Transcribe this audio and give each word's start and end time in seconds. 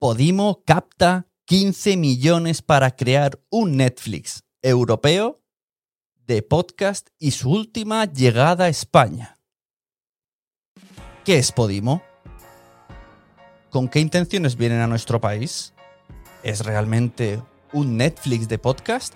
Podimo 0.00 0.62
capta 0.64 1.26
15 1.44 1.98
millones 1.98 2.62
para 2.62 2.96
crear 2.96 3.38
un 3.50 3.76
Netflix 3.76 4.44
europeo 4.62 5.42
de 6.26 6.40
podcast 6.40 7.10
y 7.18 7.32
su 7.32 7.50
última 7.50 8.06
llegada 8.06 8.64
a 8.64 8.68
España. 8.70 9.36
¿Qué 11.22 11.36
es 11.36 11.52
Podimo? 11.52 12.00
¿Con 13.68 13.88
qué 13.88 14.00
intenciones 14.00 14.56
vienen 14.56 14.80
a 14.80 14.86
nuestro 14.86 15.20
país? 15.20 15.74
¿Es 16.42 16.64
realmente 16.64 17.42
un 17.74 17.98
Netflix 17.98 18.48
de 18.48 18.56
podcast? 18.56 19.14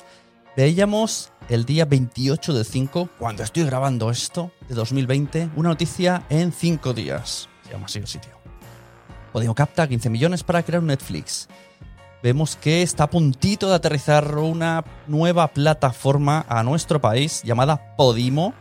Veíamos 0.54 1.32
el 1.48 1.64
día 1.64 1.86
28 1.86 2.52
de 2.52 2.62
5, 2.62 3.08
cuando 3.18 3.42
estoy 3.42 3.64
grabando 3.64 4.10
esto, 4.10 4.52
de 4.68 4.74
2020, 4.74 5.48
una 5.56 5.70
noticia 5.70 6.26
en 6.28 6.52
5 6.52 6.92
días. 6.92 7.48
Se 7.64 7.70
llama 7.70 7.86
así 7.86 8.00
el 8.00 8.06
sitio. 8.06 8.33
Podimo 9.34 9.56
capta 9.56 9.88
15 9.88 10.10
millones 10.10 10.44
para 10.44 10.62
crear 10.62 10.80
un 10.80 10.86
Netflix. 10.86 11.48
Vemos 12.22 12.54
que 12.54 12.82
está 12.82 13.02
a 13.02 13.10
puntito 13.10 13.68
de 13.68 13.74
aterrizar 13.74 14.38
una 14.38 14.84
nueva 15.08 15.48
plataforma 15.48 16.46
a 16.48 16.62
nuestro 16.62 17.00
país 17.00 17.42
llamada 17.42 17.96
Podimo, 17.96 18.54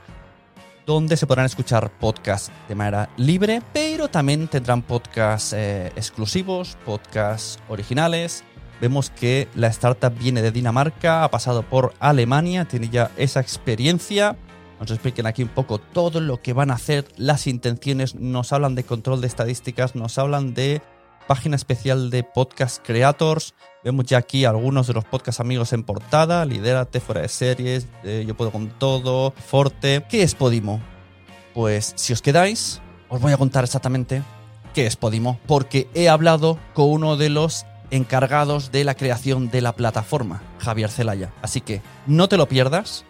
donde 0.88 1.16
se 1.16 1.28
podrán 1.28 1.46
escuchar 1.46 1.92
podcasts 2.00 2.52
de 2.68 2.74
manera 2.74 3.08
libre, 3.18 3.62
pero 3.72 4.08
también 4.08 4.48
tendrán 4.48 4.82
podcasts 4.82 5.54
eh, 5.54 5.92
exclusivos, 5.96 6.76
podcasts 6.84 7.60
originales. 7.70 8.44
Vemos 8.82 9.12
que 9.12 9.50
la 9.54 9.68
startup 9.68 10.18
viene 10.18 10.42
de 10.42 10.52
Dinamarca, 10.52 11.24
ha 11.24 11.30
pasado 11.30 11.62
por 11.62 11.94
Alemania, 12.00 12.66
tiene 12.66 12.90
ya 12.90 13.12
esa 13.16 13.42
experiencia. 13.42 14.38
Nos 14.84 14.92
expliquen 14.92 15.28
aquí 15.28 15.44
un 15.44 15.48
poco 15.48 15.78
todo 15.78 16.20
lo 16.20 16.42
que 16.42 16.52
van 16.52 16.70
a 16.70 16.74
hacer, 16.74 17.06
las 17.16 17.48
intenciones, 17.48 18.16
nos 18.16 18.52
hablan 18.52 18.76
de 18.76 18.84
control 18.84 19.22
de 19.22 19.28
estadísticas, 19.28 19.96
nos 19.96 20.18
hablan 20.18 20.54
de 20.54 20.82
página 21.26 21.56
especial 21.56 22.10
de 22.10 22.26
podcast 22.26 22.86
creators. 22.86 23.54
Vemos 23.86 24.08
ya 24.08 24.18
aquí 24.18 24.44
algunos 24.44 24.88
de 24.88 24.94
los 24.94 25.06
podcast 25.06 25.40
amigos 25.40 25.72
en 25.72 25.84
portada, 25.84 26.44
Lidérate, 26.44 27.00
Fuera 27.00 27.22
de 27.22 27.30
Series, 27.30 27.88
eh, 28.04 28.26
Yo 28.28 28.36
Puedo 28.36 28.52
Con 28.52 28.78
Todo, 28.78 29.32
Forte. 29.32 30.04
¿Qué 30.10 30.22
es 30.22 30.36
Podimo? 30.36 30.82
Pues 31.54 31.94
si 31.96 32.12
os 32.12 32.22
quedáis, 32.22 32.82
os 33.08 33.22
voy 33.22 33.32
a 33.32 33.38
contar 33.38 33.64
exactamente 33.64 34.22
qué 34.74 34.86
es 34.86 34.98
Podimo, 34.98 35.40
porque 35.48 35.88
he 35.94 36.10
hablado 36.10 36.60
con 36.74 36.90
uno 36.90 37.16
de 37.16 37.30
los 37.30 37.66
encargados 37.90 38.74
de 38.74 38.84
la 38.84 38.96
creación 38.96 39.50
de 39.50 39.62
la 39.62 39.78
plataforma, 39.78 40.42
Javier 40.60 40.90
Celaya. 40.90 41.32
Así 41.42 41.62
que 41.62 41.82
no 42.06 42.28
te 42.28 42.36
lo 42.36 42.50
pierdas, 42.50 43.06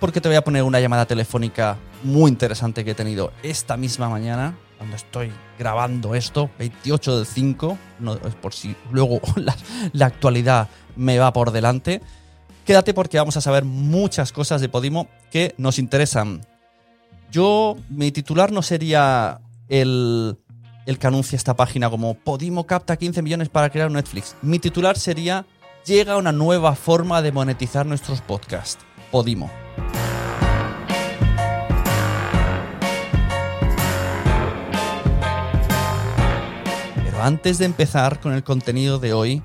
porque 0.00 0.20
te 0.20 0.28
voy 0.28 0.36
a 0.36 0.44
poner 0.44 0.62
una 0.62 0.80
llamada 0.80 1.06
telefónica 1.06 1.76
muy 2.02 2.30
interesante 2.30 2.84
que 2.84 2.92
he 2.92 2.94
tenido 2.94 3.32
esta 3.42 3.76
misma 3.76 4.08
mañana, 4.08 4.56
cuando 4.76 4.96
estoy 4.96 5.32
grabando 5.58 6.14
esto, 6.14 6.50
28 6.58 7.18
del 7.18 7.26
5, 7.26 7.78
no, 8.00 8.14
es 8.14 8.34
por 8.36 8.54
si 8.54 8.76
luego 8.90 9.20
la, 9.36 9.56
la 9.92 10.06
actualidad 10.06 10.68
me 10.96 11.18
va 11.18 11.32
por 11.32 11.50
delante. 11.50 12.00
Quédate 12.64 12.94
porque 12.94 13.18
vamos 13.18 13.36
a 13.36 13.40
saber 13.40 13.64
muchas 13.64 14.30
cosas 14.32 14.60
de 14.60 14.68
Podimo 14.68 15.08
que 15.30 15.54
nos 15.58 15.78
interesan. 15.78 16.46
Yo, 17.30 17.76
mi 17.88 18.12
titular 18.12 18.52
no 18.52 18.62
sería 18.62 19.40
el, 19.68 20.38
el 20.86 20.98
que 20.98 21.06
anuncia 21.06 21.36
esta 21.36 21.56
página 21.56 21.90
como 21.90 22.14
Podimo 22.14 22.66
capta 22.66 22.96
15 22.96 23.22
millones 23.22 23.48
para 23.48 23.70
crear 23.70 23.90
Netflix. 23.90 24.36
Mi 24.42 24.58
titular 24.58 24.98
sería 24.98 25.46
Llega 25.88 26.18
una 26.18 26.32
nueva 26.32 26.74
forma 26.74 27.22
de 27.22 27.32
monetizar 27.32 27.86
nuestros 27.86 28.20
podcasts. 28.20 28.84
Podimo. 29.10 29.50
Pero 37.04 37.22
antes 37.22 37.58
de 37.58 37.64
empezar 37.64 38.20
con 38.20 38.32
el 38.32 38.44
contenido 38.44 38.98
de 38.98 39.12
hoy, 39.12 39.42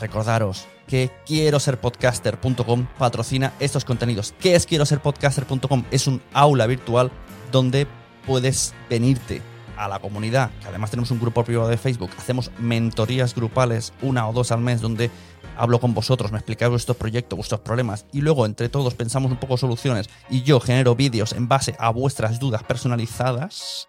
recordaros 0.00 0.66
que 0.86 1.10
quiero 1.26 1.60
ser 1.60 1.80
podcaster.com 1.80 2.86
patrocina 2.98 3.52
estos 3.58 3.84
contenidos. 3.84 4.34
¿Qué 4.38 4.54
es 4.54 4.66
quiero 4.66 4.84
ser 4.86 5.00
podcaster.com? 5.00 5.84
Es 5.90 6.06
un 6.06 6.20
aula 6.32 6.66
virtual 6.66 7.10
donde 7.50 7.86
puedes 8.26 8.74
venirte 8.90 9.42
a 9.76 9.88
la 9.88 9.98
comunidad, 9.98 10.50
además 10.66 10.90
tenemos 10.90 11.10
un 11.10 11.18
grupo 11.18 11.44
privado 11.44 11.68
de 11.68 11.76
Facebook, 11.76 12.10
hacemos 12.16 12.50
mentorías 12.58 13.34
grupales 13.34 13.92
una 14.02 14.28
o 14.28 14.32
dos 14.32 14.52
al 14.52 14.60
mes 14.60 14.80
donde 14.80 15.10
hablo 15.56 15.80
con 15.80 15.94
vosotros, 15.94 16.32
me 16.32 16.38
explicáis 16.38 16.70
vuestros 16.70 16.96
proyectos, 16.96 17.36
vuestros 17.36 17.60
problemas 17.60 18.06
y 18.12 18.20
luego 18.20 18.46
entre 18.46 18.68
todos 18.68 18.94
pensamos 18.94 19.30
un 19.30 19.38
poco 19.38 19.56
soluciones 19.56 20.08
y 20.30 20.42
yo 20.42 20.60
genero 20.60 20.94
vídeos 20.94 21.32
en 21.32 21.48
base 21.48 21.76
a 21.78 21.90
vuestras 21.90 22.38
dudas 22.38 22.62
personalizadas. 22.62 23.88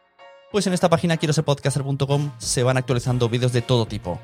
Pues 0.52 0.68
en 0.68 0.74
esta 0.74 0.90
página 0.90 1.18
quiero 1.18 1.34
ser 1.34 1.44
podcaster.com 1.44 2.32
se 2.38 2.64
van 2.64 2.78
actualizando 2.78 3.30
vídeos 3.30 3.54
de 3.54 3.62
todo 3.62 3.86
tipo. 3.86 4.20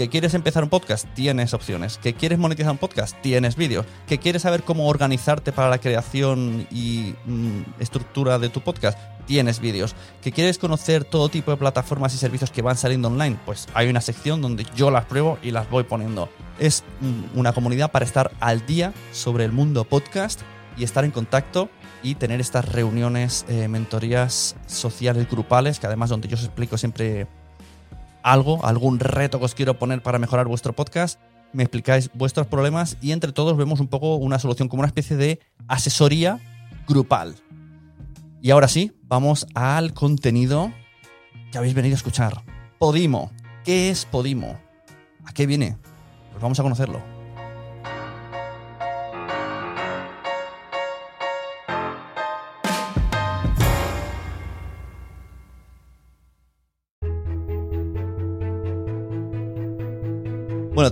¿Que 0.00 0.08
quieres 0.08 0.32
empezar 0.32 0.64
un 0.64 0.70
podcast? 0.70 1.06
Tienes 1.12 1.52
opciones. 1.52 1.98
¿Que 1.98 2.14
quieres 2.14 2.38
monetizar 2.38 2.72
un 2.72 2.78
podcast? 2.78 3.14
Tienes 3.20 3.54
vídeos. 3.54 3.84
¿Que 4.08 4.16
quieres 4.16 4.40
saber 4.40 4.62
cómo 4.62 4.88
organizarte 4.88 5.52
para 5.52 5.68
la 5.68 5.76
creación 5.76 6.66
y 6.70 7.12
mm, 7.26 7.80
estructura 7.80 8.38
de 8.38 8.48
tu 8.48 8.62
podcast? 8.62 8.98
Tienes 9.26 9.60
vídeos. 9.60 9.94
¿Que 10.22 10.32
quieres 10.32 10.56
conocer 10.56 11.04
todo 11.04 11.28
tipo 11.28 11.50
de 11.50 11.58
plataformas 11.58 12.14
y 12.14 12.16
servicios 12.16 12.50
que 12.50 12.62
van 12.62 12.78
saliendo 12.78 13.08
online? 13.08 13.36
Pues 13.44 13.68
hay 13.74 13.90
una 13.90 14.00
sección 14.00 14.40
donde 14.40 14.64
yo 14.74 14.90
las 14.90 15.04
pruebo 15.04 15.36
y 15.42 15.50
las 15.50 15.68
voy 15.68 15.84
poniendo. 15.84 16.30
Es 16.58 16.82
mm, 17.02 17.38
una 17.38 17.52
comunidad 17.52 17.90
para 17.90 18.06
estar 18.06 18.30
al 18.40 18.64
día 18.64 18.94
sobre 19.12 19.44
el 19.44 19.52
mundo 19.52 19.84
podcast 19.84 20.40
y 20.78 20.84
estar 20.84 21.04
en 21.04 21.10
contacto 21.10 21.68
y 22.02 22.14
tener 22.14 22.40
estas 22.40 22.64
reuniones, 22.64 23.44
eh, 23.50 23.68
mentorías 23.68 24.56
sociales 24.66 25.28
grupales, 25.30 25.78
que 25.78 25.88
además 25.88 26.08
donde 26.08 26.28
yo 26.28 26.36
os 26.36 26.44
explico 26.44 26.78
siempre 26.78 27.26
algo, 28.22 28.64
algún 28.64 28.98
reto 28.98 29.38
que 29.38 29.44
os 29.44 29.54
quiero 29.54 29.78
poner 29.78 30.02
para 30.02 30.18
mejorar 30.18 30.46
vuestro 30.46 30.74
podcast, 30.74 31.20
me 31.52 31.62
explicáis 31.62 32.10
vuestros 32.14 32.46
problemas 32.46 32.96
y 33.00 33.12
entre 33.12 33.32
todos 33.32 33.56
vemos 33.56 33.80
un 33.80 33.88
poco 33.88 34.16
una 34.16 34.38
solución 34.38 34.68
como 34.68 34.80
una 34.80 34.88
especie 34.88 35.16
de 35.16 35.40
asesoría 35.68 36.38
grupal. 36.86 37.36
Y 38.40 38.50
ahora 38.50 38.68
sí, 38.68 38.92
vamos 39.02 39.46
al 39.54 39.92
contenido 39.92 40.72
que 41.52 41.58
habéis 41.58 41.74
venido 41.74 41.94
a 41.94 41.96
escuchar. 41.96 42.42
Podimo. 42.78 43.30
¿Qué 43.64 43.90
es 43.90 44.06
Podimo? 44.06 44.58
¿A 45.26 45.32
qué 45.32 45.46
viene? 45.46 45.76
Pues 46.30 46.42
vamos 46.42 46.58
a 46.58 46.62
conocerlo. 46.62 47.19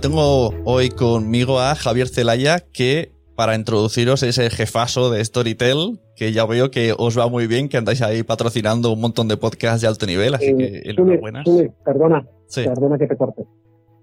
Bueno, 0.01 0.15
tengo 0.15 0.53
hoy 0.63 0.89
conmigo 0.91 1.59
a 1.59 1.75
Javier 1.75 2.07
Celaya, 2.07 2.59
que 2.71 3.11
para 3.35 3.53
introduciros 3.55 4.23
es 4.23 4.37
el 4.37 4.49
jefazo 4.49 5.11
de 5.11 5.23
Storytel, 5.25 5.99
que 6.15 6.31
ya 6.31 6.45
veo 6.45 6.71
que 6.71 6.93
os 6.97 7.19
va 7.19 7.27
muy 7.27 7.47
bien, 7.47 7.67
que 7.67 7.75
andáis 7.75 8.01
ahí 8.01 8.23
patrocinando 8.23 8.93
un 8.93 9.01
montón 9.01 9.27
de 9.27 9.35
podcasts 9.35 9.81
de 9.81 9.89
alto 9.89 10.05
nivel, 10.05 10.35
así 10.35 10.55
que 10.55 10.63
Eh, 10.63 10.81
enhorabuena. 10.85 11.43
Sune, 11.43 11.57
Sune, 11.63 11.73
perdona, 11.83 12.25
Sí. 12.47 12.63
perdona 12.63 12.97
que 12.97 13.07
te 13.07 13.17
corte. 13.17 13.43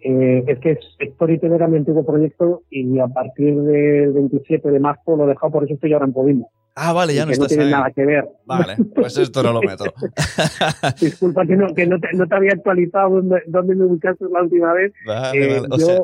Eh, 0.09 0.45
es 0.47 0.59
que 0.61 0.79
Storytel 1.15 1.53
era 1.53 1.67
mi 1.67 1.79
antiguo 1.79 2.07
proyecto 2.07 2.63
y 2.71 2.99
a 3.01 3.09
partir 3.09 3.57
del 3.61 4.13
27 4.13 4.71
de 4.71 4.79
marzo 4.79 5.17
lo 5.17 5.25
he 5.25 5.29
dejado, 5.29 5.51
por 5.53 5.65
eso 5.65 5.75
estoy 5.75 5.93
ahora 5.95 6.05
en 6.07 6.13
Podimo. 6.13 6.51
Ah, 6.77 6.93
vale, 6.93 7.15
ya 7.15 7.25
no 7.25 7.33
que 7.33 7.39
no 7.39 7.45
estás 7.45 7.49
tiene 7.49 7.65
ahí. 7.65 7.71
nada 7.71 7.91
que 7.91 8.05
ver. 8.05 8.29
Vale, 8.45 8.77
pues 8.95 9.17
esto 9.19 9.43
no 9.43 9.53
lo 9.55 9.63
meto. 9.63 9.85
Disculpa 11.01 11.45
que 11.47 11.57
no, 11.57 11.75
que 11.75 11.87
no, 11.87 11.99
te, 11.99 12.09
no 12.15 12.27
te 12.27 12.35
había 12.37 12.53
actualizado 12.53 13.11
dónde, 13.17 13.43
dónde 13.47 13.75
me 13.75 13.85
ubicaste 13.87 14.27
la 14.31 14.43
última 14.43 14.73
vez. 14.75 14.93
Vale, 15.07 15.39
Eh, 15.45 15.61
vale. 15.61 15.69
O 15.75 15.79
yo, 15.79 15.87
sea, 15.87 16.01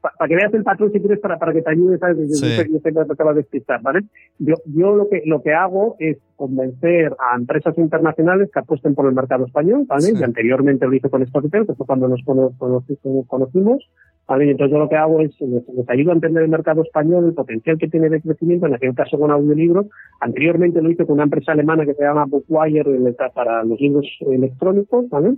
para 0.00 0.28
que 0.28 0.36
veas 0.36 0.52
el 0.54 0.62
patrón 0.64 0.92
si 0.92 1.00
quieres 1.00 1.20
para, 1.20 1.38
para 1.38 1.52
que 1.52 1.62
te 1.62 1.70
ayude, 1.70 1.98
¿sabes? 1.98 2.16
Yo, 2.18 2.24
Sí. 2.34 2.46
yo 2.72 2.78
sé- 2.80 2.92
que 2.92 3.14
te 3.16 3.24
va 3.24 3.30
a 3.30 3.34
despistar, 3.34 3.80
¿vale? 3.82 4.00
Yo, 4.38 4.54
yo 4.66 4.94
lo 4.96 5.08
que 5.08 5.22
lo 5.26 5.42
que 5.42 5.52
hago 5.52 5.96
es 5.98 6.18
convencer 6.36 7.14
a 7.18 7.36
empresas 7.36 7.76
internacionales 7.78 8.50
que 8.52 8.58
apuesten 8.60 8.94
por 8.94 9.06
el 9.06 9.14
mercado 9.14 9.46
español, 9.46 9.84
¿vale? 9.86 10.02
Sí. 10.02 10.14
Y 10.18 10.22
anteriormente 10.22 10.86
lo 10.86 10.94
hice 10.94 11.08
con 11.10 11.26
Storytel, 11.26 11.66
que 11.66 11.74
fue 11.74 11.86
cuando 11.86 12.08
nos 12.08 12.22
cono- 12.24 12.52
conocimos, 13.26 13.88
¿vale? 14.28 14.46
Y 14.46 14.50
entonces 14.50 14.72
yo 14.72 14.78
lo 14.78 14.88
que 14.88 14.96
hago 14.96 15.20
es, 15.20 15.38
les, 15.40 15.66
les 15.68 15.88
ayudo 15.88 16.10
a 16.10 16.14
entender 16.14 16.42
el 16.42 16.48
mercado 16.50 16.82
español, 16.82 17.26
el 17.26 17.34
potencial 17.34 17.78
que 17.78 17.88
tiene 17.88 18.08
de 18.08 18.20
crecimiento, 18.20 18.66
en 18.66 18.74
aquel 18.74 18.94
caso 18.94 19.18
con 19.18 19.30
audiolibros. 19.30 19.86
Anteriormente 20.20 20.82
lo 20.82 20.90
hice 20.90 21.04
con 21.06 21.14
una 21.14 21.24
empresa 21.24 21.52
alemana 21.52 21.84
que 21.86 21.94
se 21.94 22.02
llama 22.02 22.26
Bookwire 22.26 22.90
eh, 23.08 23.16
para 23.34 23.64
los 23.64 23.80
libros 23.80 24.06
electrónicos, 24.20 25.08
¿vale? 25.08 25.34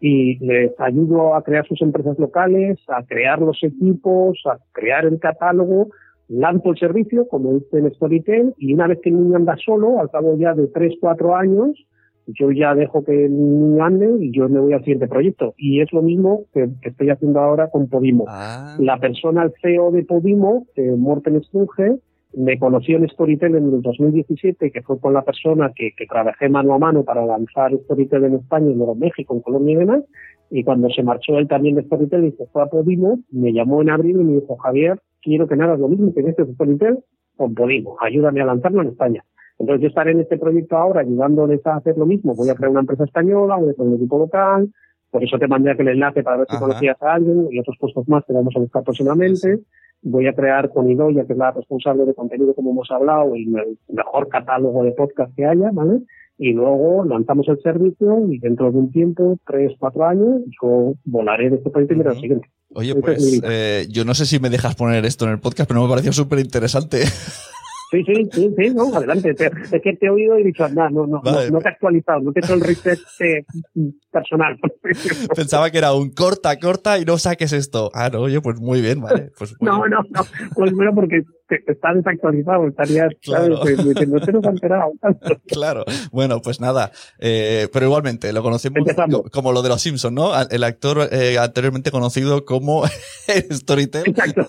Y 0.00 0.38
les 0.44 0.78
ayudo 0.78 1.34
a 1.34 1.42
crear 1.42 1.66
sus 1.66 1.80
empresas 1.82 2.18
locales, 2.18 2.78
a 2.88 3.02
crear 3.04 3.40
los 3.40 3.62
equipos, 3.62 4.38
a 4.46 4.58
crear 4.72 5.06
el 5.06 5.18
catálogo, 5.18 5.88
lanzo 6.28 6.70
el 6.70 6.78
servicio, 6.78 7.26
como 7.28 7.54
dice 7.54 7.78
en 7.78 7.92
Storytel, 7.94 8.54
y 8.58 8.74
una 8.74 8.88
vez 8.88 8.98
que 9.02 9.10
el 9.10 9.22
niño 9.22 9.36
anda 9.36 9.56
solo, 9.64 10.00
al 10.00 10.10
cabo 10.10 10.36
ya 10.36 10.54
de 10.54 10.66
3, 10.66 10.94
4 11.00 11.36
años, 11.36 11.86
yo 12.26 12.50
ya 12.50 12.74
dejo 12.74 13.04
que 13.04 13.26
el 13.26 13.32
niño 13.32 13.84
ande 13.84 14.16
y 14.20 14.32
yo 14.32 14.48
me 14.48 14.58
voy 14.58 14.72
al 14.72 14.80
siguiente 14.80 15.06
proyecto. 15.06 15.54
Y 15.56 15.80
es 15.80 15.92
lo 15.92 16.02
mismo 16.02 16.44
que, 16.52 16.68
que 16.82 16.88
estoy 16.88 17.10
haciendo 17.10 17.40
ahora 17.40 17.70
con 17.70 17.88
Podimo. 17.88 18.24
ah, 18.28 18.76
La 18.80 18.98
persona, 18.98 19.44
el 19.44 19.52
CEO 19.62 19.92
de 19.92 20.04
Podimo, 20.04 20.66
eh, 20.74 20.94
Morten 20.96 21.40
Strunge, 21.44 21.98
me 22.36 22.58
conoció 22.58 22.98
en 22.98 23.08
Storytel 23.08 23.54
en 23.54 23.72
el 23.72 23.80
2017, 23.80 24.70
que 24.70 24.82
fue 24.82 25.00
con 25.00 25.14
la 25.14 25.22
persona 25.22 25.72
que, 25.74 25.92
que 25.96 26.06
trabajé 26.06 26.50
mano 26.50 26.74
a 26.74 26.78
mano 26.78 27.02
para 27.02 27.24
lanzar 27.24 27.72
Storytel 27.84 28.24
en 28.24 28.34
España 28.34 28.70
y 28.70 28.74
luego 28.74 28.92
en 28.92 28.98
México, 28.98 29.34
en 29.34 29.40
Colombia 29.40 29.72
y 29.72 29.76
demás. 29.76 30.04
Y 30.50 30.62
cuando 30.62 30.90
se 30.90 31.02
marchó 31.02 31.38
él 31.38 31.48
también 31.48 31.76
de 31.76 31.82
Storytel 31.84 32.26
y 32.26 32.32
se 32.32 32.46
fue 32.48 32.62
a 32.62 32.66
Podimo, 32.66 33.20
me 33.30 33.54
llamó 33.54 33.80
en 33.80 33.88
abril 33.88 34.20
y 34.20 34.24
me 34.24 34.32
dijo, 34.34 34.56
Javier, 34.56 35.00
quiero 35.22 35.48
que 35.48 35.56
me 35.56 35.64
hagas 35.64 35.80
lo 35.80 35.88
mismo 35.88 36.12
que 36.12 36.20
en 36.20 36.28
este 36.28 36.44
Storytel 36.44 36.98
con 37.36 37.54
Podimo. 37.54 37.96
Ayúdame 38.00 38.42
a 38.42 38.46
lanzarlo 38.46 38.82
en 38.82 38.88
España. 38.88 39.24
Entonces 39.58 39.82
yo 39.82 39.88
estaré 39.88 40.10
en 40.10 40.20
este 40.20 40.36
proyecto 40.36 40.76
ahora 40.76 41.00
ayudándoles 41.00 41.66
a 41.66 41.76
hacer 41.76 41.96
lo 41.96 42.04
mismo. 42.04 42.34
Voy 42.34 42.50
a 42.50 42.54
crear 42.54 42.70
una 42.70 42.80
empresa 42.80 43.04
española, 43.04 43.56
voy 43.56 43.70
a 43.70 43.74
crear 43.74 43.88
un 43.88 43.96
equipo 43.96 44.18
local, 44.18 44.68
por 45.10 45.24
eso 45.24 45.38
te 45.38 45.48
mandé 45.48 45.70
aquel 45.70 45.88
enlace 45.88 46.22
para 46.22 46.36
ver 46.36 46.46
si 46.50 46.56
Ajá. 46.56 46.66
conocías 46.66 47.02
a 47.02 47.14
alguien 47.14 47.48
y 47.50 47.58
otros 47.58 47.78
puestos 47.80 48.06
más 48.06 48.22
que 48.26 48.34
vamos 48.34 48.54
a 48.54 48.60
buscar 48.60 48.82
próximamente. 48.84 49.60
Voy 50.08 50.28
a 50.28 50.32
crear 50.34 50.70
con 50.70 50.88
Idoya, 50.88 51.26
que 51.26 51.32
es 51.32 51.38
la 51.38 51.50
responsable 51.50 52.04
de 52.04 52.14
contenido 52.14 52.54
como 52.54 52.70
hemos 52.70 52.90
hablado, 52.90 53.34
y 53.34 53.42
el 53.42 53.76
mejor 53.88 54.28
catálogo 54.28 54.84
de 54.84 54.92
podcast 54.92 55.34
que 55.34 55.44
haya, 55.44 55.70
¿vale? 55.72 56.00
Y 56.38 56.52
luego 56.52 57.04
lanzamos 57.04 57.48
el 57.48 57.60
servicio 57.60 58.24
y 58.30 58.38
dentro 58.38 58.70
de 58.70 58.78
un 58.78 58.92
tiempo, 58.92 59.38
tres, 59.46 59.72
cuatro 59.80 60.06
años, 60.06 60.42
yo 60.62 60.94
volaré 61.04 61.50
de 61.50 61.56
este 61.56 61.70
proyecto 61.70 61.94
y 61.94 61.96
me 61.96 62.02
iré 62.02 62.10
al 62.10 62.20
siguiente. 62.20 62.50
Oye, 62.74 62.94
pues 62.94 63.40
eh, 63.42 63.86
yo 63.90 64.04
no 64.04 64.14
sé 64.14 64.26
si 64.26 64.38
me 64.38 64.50
dejas 64.50 64.76
poner 64.76 65.04
esto 65.06 65.24
en 65.24 65.32
el 65.32 65.40
podcast, 65.40 65.66
pero 65.68 65.82
me 65.82 65.88
pareció 65.88 66.12
súper 66.12 66.38
interesante. 66.38 67.02
Sí, 67.90 68.02
sí, 68.04 68.28
sí, 68.34 68.50
sí, 68.58 68.70
no, 68.74 68.94
adelante. 68.96 69.34
Te- 69.34 69.50
es 69.70 69.80
que 69.82 69.92
te 69.94 70.06
he 70.06 70.10
oído 70.10 70.36
y 70.38 70.42
he 70.42 70.46
dicho, 70.46 70.64
anda, 70.64 70.90
no, 70.90 71.06
no, 71.06 71.20
Vale. 71.22 71.46
no, 71.46 71.58
no 71.58 71.60
te 71.60 71.68
he 71.68 71.72
actualizado, 71.72 72.20
no 72.20 72.32
te 72.32 72.40
he 72.40 72.42
hecho 72.42 72.54
el 72.54 72.60
reset 72.60 73.00
eh, 73.20 73.44
personal. 74.10 74.58
Pensaba 75.36 75.70
que 75.70 75.78
era 75.78 75.92
un 75.94 76.10
corta, 76.10 76.58
corta 76.58 76.98
y 76.98 77.04
no 77.04 77.16
saques 77.16 77.52
esto. 77.52 77.90
Ah, 77.94 78.10
no, 78.12 78.22
oye, 78.22 78.40
pues 78.40 78.58
muy 78.60 78.80
bien, 78.80 79.00
vale. 79.00 79.30
Pues 79.38 79.54
muy 79.60 79.68
No, 79.70 79.78
bien. 79.82 79.90
no, 79.90 79.98
no. 80.10 80.26
Pues 80.54 80.72
bueno, 80.72 80.92
porque 80.94 81.22
está 81.48 81.94
desactualizado, 81.94 82.66
estarías, 82.68 83.12
Claro. 83.22 83.60
enterado. 83.66 84.92
Claro, 85.46 85.84
bueno, 86.12 86.40
pues 86.42 86.60
nada, 86.60 86.90
eh, 87.18 87.68
pero 87.72 87.86
igualmente 87.86 88.32
lo 88.32 88.42
conocemos 88.42 88.78
Empezamos. 88.78 89.22
como 89.30 89.52
lo 89.52 89.62
de 89.62 89.68
los 89.68 89.80
Simpsons, 89.80 90.14
¿no? 90.14 90.30
El 90.50 90.64
actor 90.64 91.08
eh, 91.10 91.38
anteriormente 91.38 91.90
conocido 91.90 92.44
como 92.44 92.82
Storytel. 93.50 94.02
Exacto. 94.06 94.46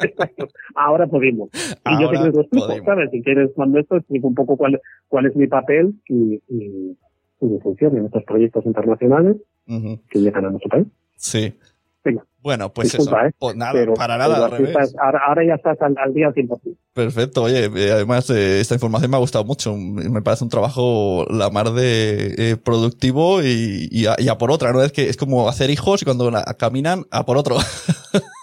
Exacto. 0.00 0.48
Ahora 0.74 1.06
podemos. 1.06 1.50
Y 1.52 2.02
yo 2.02 2.10
te 2.10 2.16
lo 2.18 2.40
explico. 2.40 2.68
¿sabes? 2.84 3.10
Si 3.10 3.22
quieres, 3.22 3.50
cuando 3.54 3.78
esto, 3.78 3.96
explico 3.96 4.28
un 4.28 4.34
poco 4.34 4.56
cuál, 4.56 4.80
cuál 5.08 5.26
es 5.26 5.36
mi 5.36 5.46
papel 5.46 5.94
y, 6.08 6.34
y, 6.48 6.96
y 7.40 7.46
mi 7.46 7.60
función 7.60 7.96
en 7.96 8.06
estos 8.06 8.22
proyectos 8.24 8.64
internacionales 8.66 9.36
que 9.66 10.18
llegan 10.20 10.44
a 10.44 10.50
nuestro 10.50 10.68
país. 10.70 10.86
Sí. 11.16 11.54
Venga. 12.04 12.22
Bueno, 12.42 12.70
pues 12.72 12.92
Disculpa, 12.92 13.20
eso. 13.20 13.28
¿eh? 13.28 13.34
Pues 13.38 13.56
nada, 13.56 13.72
Pero, 13.72 13.94
para 13.94 14.18
nada, 14.18 14.44
al 14.44 14.50
revés. 14.50 14.68
estás- 14.68 14.94
ahora, 15.02 15.20
ahora 15.26 15.46
ya 15.46 15.54
estás 15.54 15.80
al, 15.80 15.94
al 15.96 16.12
día 16.12 16.26
al 16.26 16.34
100%. 16.34 16.76
Perfecto, 16.92 17.42
oye, 17.44 17.64
eh, 17.74 17.92
además 17.92 18.28
eh, 18.28 18.60
esta 18.60 18.74
información 18.74 19.10
me 19.10 19.16
ha 19.16 19.20
gustado 19.20 19.44
mucho, 19.44 19.74
me 19.76 20.20
parece 20.20 20.44
un 20.44 20.50
trabajo 20.50 21.24
la 21.30 21.48
mar 21.48 21.70
de 21.70 22.34
eh, 22.36 22.56
productivo 22.62 23.42
y, 23.42 23.88
y, 23.90 24.04
a, 24.06 24.16
y 24.18 24.28
a 24.28 24.36
por 24.36 24.50
otra, 24.50 24.72
¿no? 24.74 24.82
Es 24.82 24.92
que 24.92 25.08
es 25.08 25.16
como 25.16 25.48
hacer 25.48 25.70
hijos 25.70 26.02
y 26.02 26.04
cuando 26.04 26.30
la- 26.30 26.44
caminan 26.58 27.04
a 27.10 27.24
por 27.24 27.38
otro. 27.38 27.56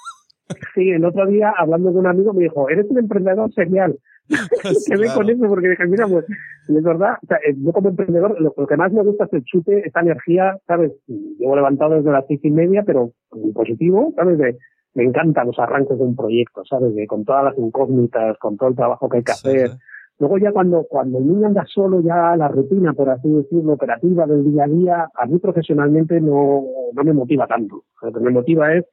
Sí, 0.75 0.89
el 0.89 1.03
otro 1.05 1.25
día, 1.27 1.53
hablando 1.57 1.89
con 1.91 1.99
un 1.99 2.07
amigo, 2.07 2.33
me 2.33 2.43
dijo, 2.43 2.69
eres 2.69 2.85
un 2.89 2.97
emprendedor 2.99 3.53
serial. 3.53 3.97
que 4.87 4.95
Claro. 4.95 5.13
con 5.15 5.29
eso 5.29 5.47
porque 5.47 5.69
dije, 5.69 5.85
mira, 5.87 6.07
pues, 6.07 6.25
es 6.67 6.83
verdad, 6.83 7.15
o 7.21 7.27
sea, 7.27 7.37
eh, 7.37 7.53
yo 7.57 7.71
como 7.73 7.89
emprendedor, 7.89 8.39
lo, 8.39 8.53
lo 8.55 8.67
que 8.67 8.77
más 8.77 8.91
me 8.91 9.03
gusta 9.03 9.25
es 9.25 9.33
el 9.33 9.43
chute, 9.43 9.83
esta 9.85 10.01
energía, 10.01 10.57
¿sabes? 10.67 10.91
Llevo 11.07 11.55
levantado 11.55 11.95
desde 11.95 12.11
las 12.11 12.25
seis 12.27 12.39
y 12.43 12.51
media, 12.51 12.83
pero 12.85 13.11
en 13.33 13.53
positivo, 13.53 14.13
¿sabes? 14.15 14.37
De, 14.37 14.57
me 14.93 15.03
encantan 15.03 15.47
los 15.47 15.59
arranques 15.59 15.97
de 15.97 16.03
un 16.03 16.15
proyecto, 16.15 16.63
¿sabes? 16.65 16.93
De, 16.95 17.07
con 17.07 17.23
todas 17.25 17.45
las 17.45 17.57
incógnitas, 17.57 18.37
con 18.39 18.57
todo 18.57 18.69
el 18.69 18.75
trabajo 18.75 19.07
que 19.09 19.17
hay 19.17 19.23
que 19.23 19.33
Sí, 19.33 19.47
hacer. 19.49 19.69
sí. 19.69 19.77
Luego 20.19 20.37
ya 20.37 20.51
cuando, 20.51 20.83
cuando 20.87 21.17
el 21.17 21.27
niño 21.27 21.47
anda 21.47 21.65
solo, 21.65 21.99
ya 22.01 22.35
la 22.37 22.47
rutina, 22.47 22.93
por 22.93 23.09
así 23.09 23.27
decirlo, 23.27 23.73
operativa 23.73 24.27
del 24.27 24.43
día 24.43 24.65
a 24.65 24.67
día, 24.67 25.07
a 25.15 25.25
mí 25.25 25.39
profesionalmente 25.39 26.21
no, 26.21 26.63
no 26.93 27.03
me 27.03 27.11
motiva 27.13 27.47
tanto. 27.47 27.85
Lo 28.03 28.11
que 28.11 28.19
me 28.19 28.29
motiva 28.29 28.71
es 28.75 28.85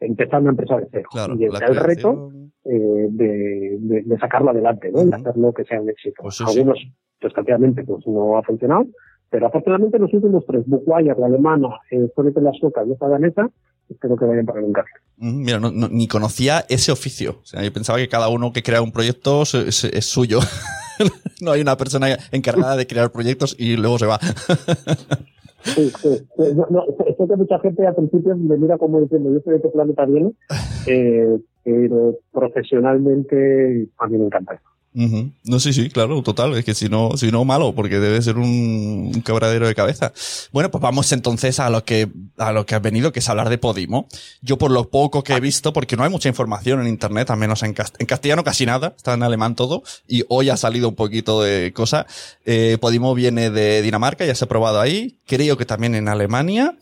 empezar 0.00 0.40
una 0.42 0.50
empresa 0.50 0.76
de 0.76 0.88
cero. 0.90 1.08
Claro, 1.10 1.34
y 1.38 1.44
el 1.44 1.52
reto 1.76 2.30
eh, 2.64 3.06
de, 3.10 3.76
de, 3.80 4.02
de 4.02 4.18
sacarlo 4.18 4.50
adelante, 4.50 4.90
¿no? 4.92 5.02
Y 5.02 5.06
Ujú. 5.06 5.14
hacerlo 5.14 5.52
que 5.52 5.64
sea 5.64 5.80
un 5.80 5.90
éxito. 5.90 6.22
Pues 6.22 6.36
sí, 6.36 6.44
sí. 6.46 6.58
Algunos, 6.58 6.78
desgraciadamente, 7.20 7.84
pues 7.84 8.06
no 8.06 8.36
ha 8.36 8.42
funcionado, 8.42 8.86
pero 9.30 9.46
afortunadamente 9.46 9.98
los 9.98 10.12
últimos 10.12 10.44
tres, 10.46 10.62
Bookwire, 10.66 11.14
la 11.18 11.26
alemana, 11.26 11.68
eh, 11.90 12.08
Sonete 12.14 12.40
la 12.40 12.52
Soca 12.60 12.84
y 12.86 12.92
esta 12.92 13.08
danesa, 13.08 13.48
espero 13.88 14.16
que 14.16 14.24
vayan 14.24 14.44
para. 14.46 14.60
Mm, 14.60 15.42
Mira, 15.44 15.58
no- 15.60 15.70
no- 15.72 15.88
ni 15.88 16.06
conocía 16.08 16.64
ese 16.68 16.92
oficio. 16.92 17.38
O 17.42 17.44
sea, 17.46 17.62
yo 17.62 17.72
pensaba 17.72 17.98
que 17.98 18.08
cada 18.08 18.28
uno 18.28 18.52
que 18.52 18.62
crea 18.62 18.82
un 18.82 18.92
proyecto 18.92 19.42
es, 19.42 19.54
es- 19.54 19.84
es 19.84 20.04
suyo. 20.06 20.40
no 21.40 21.52
hay 21.52 21.60
una 21.60 21.76
persona 21.76 22.08
encargada 22.32 22.76
de 22.76 22.86
crear 22.86 23.10
proyectos 23.12 23.54
y 23.58 23.76
luego 23.76 23.98
se 23.98 24.06
va. 24.06 24.18
Sí, 25.74 25.90
sí. 25.90 26.26
No, 26.54 26.66
no, 26.70 26.84
sé 26.86 27.26
que 27.28 27.36
mucha 27.36 27.58
gente 27.58 27.86
al 27.86 27.94
principio 27.94 28.36
me 28.36 28.56
mira 28.56 28.78
como 28.78 29.00
diciendo, 29.00 29.32
yo 29.32 29.40
soy 29.40 29.54
de 29.54 29.62
qué 29.62 29.68
planeta 29.68 30.06
viene, 30.06 30.32
eh, 30.86 31.38
pero 31.64 32.18
profesionalmente 32.32 33.88
a 33.98 34.06
mí 34.06 34.18
me 34.18 34.26
encanta 34.26 34.54
eso. 34.54 34.75
No, 35.44 35.60
sí, 35.60 35.74
sí, 35.74 35.90
claro, 35.90 36.22
total. 36.22 36.56
Es 36.56 36.64
que 36.64 36.74
si 36.74 36.88
no, 36.88 37.18
si 37.18 37.30
no, 37.30 37.44
malo, 37.44 37.74
porque 37.74 37.98
debe 37.98 38.22
ser 38.22 38.38
un, 38.38 39.12
un 39.14 39.22
quebradero 39.22 39.66
de 39.66 39.74
cabeza. 39.74 40.14
Bueno, 40.52 40.70
pues 40.70 40.80
vamos 40.80 41.12
entonces 41.12 41.60
a 41.60 41.68
lo 41.68 41.84
que, 41.84 42.08
a 42.38 42.50
lo 42.52 42.64
que 42.64 42.74
has 42.74 42.80
venido, 42.80 43.12
que 43.12 43.18
es 43.18 43.28
hablar 43.28 43.50
de 43.50 43.58
Podimo. 43.58 44.08
Yo 44.40 44.56
por 44.56 44.70
lo 44.70 44.88
poco 44.88 45.22
que 45.22 45.34
he 45.34 45.40
visto, 45.40 45.74
porque 45.74 45.96
no 45.98 46.04
hay 46.04 46.08
mucha 46.08 46.30
información 46.30 46.80
en 46.80 46.86
internet, 46.88 47.28
al 47.28 47.36
menos 47.36 47.62
en, 47.62 47.74
cast- 47.74 47.94
en 47.98 48.06
castellano 48.06 48.42
casi 48.42 48.64
nada, 48.64 48.94
está 48.96 49.12
en 49.12 49.22
alemán 49.22 49.54
todo, 49.54 49.82
y 50.08 50.24
hoy 50.28 50.48
ha 50.48 50.56
salido 50.56 50.88
un 50.88 50.94
poquito 50.94 51.42
de 51.42 51.74
cosa. 51.74 52.06
Eh, 52.46 52.78
Podimo 52.80 53.14
viene 53.14 53.50
de 53.50 53.82
Dinamarca, 53.82 54.24
ya 54.24 54.34
se 54.34 54.46
ha 54.46 54.48
probado 54.48 54.80
ahí, 54.80 55.18
creo 55.26 55.58
que 55.58 55.66
también 55.66 55.94
en 55.94 56.08
Alemania. 56.08 56.74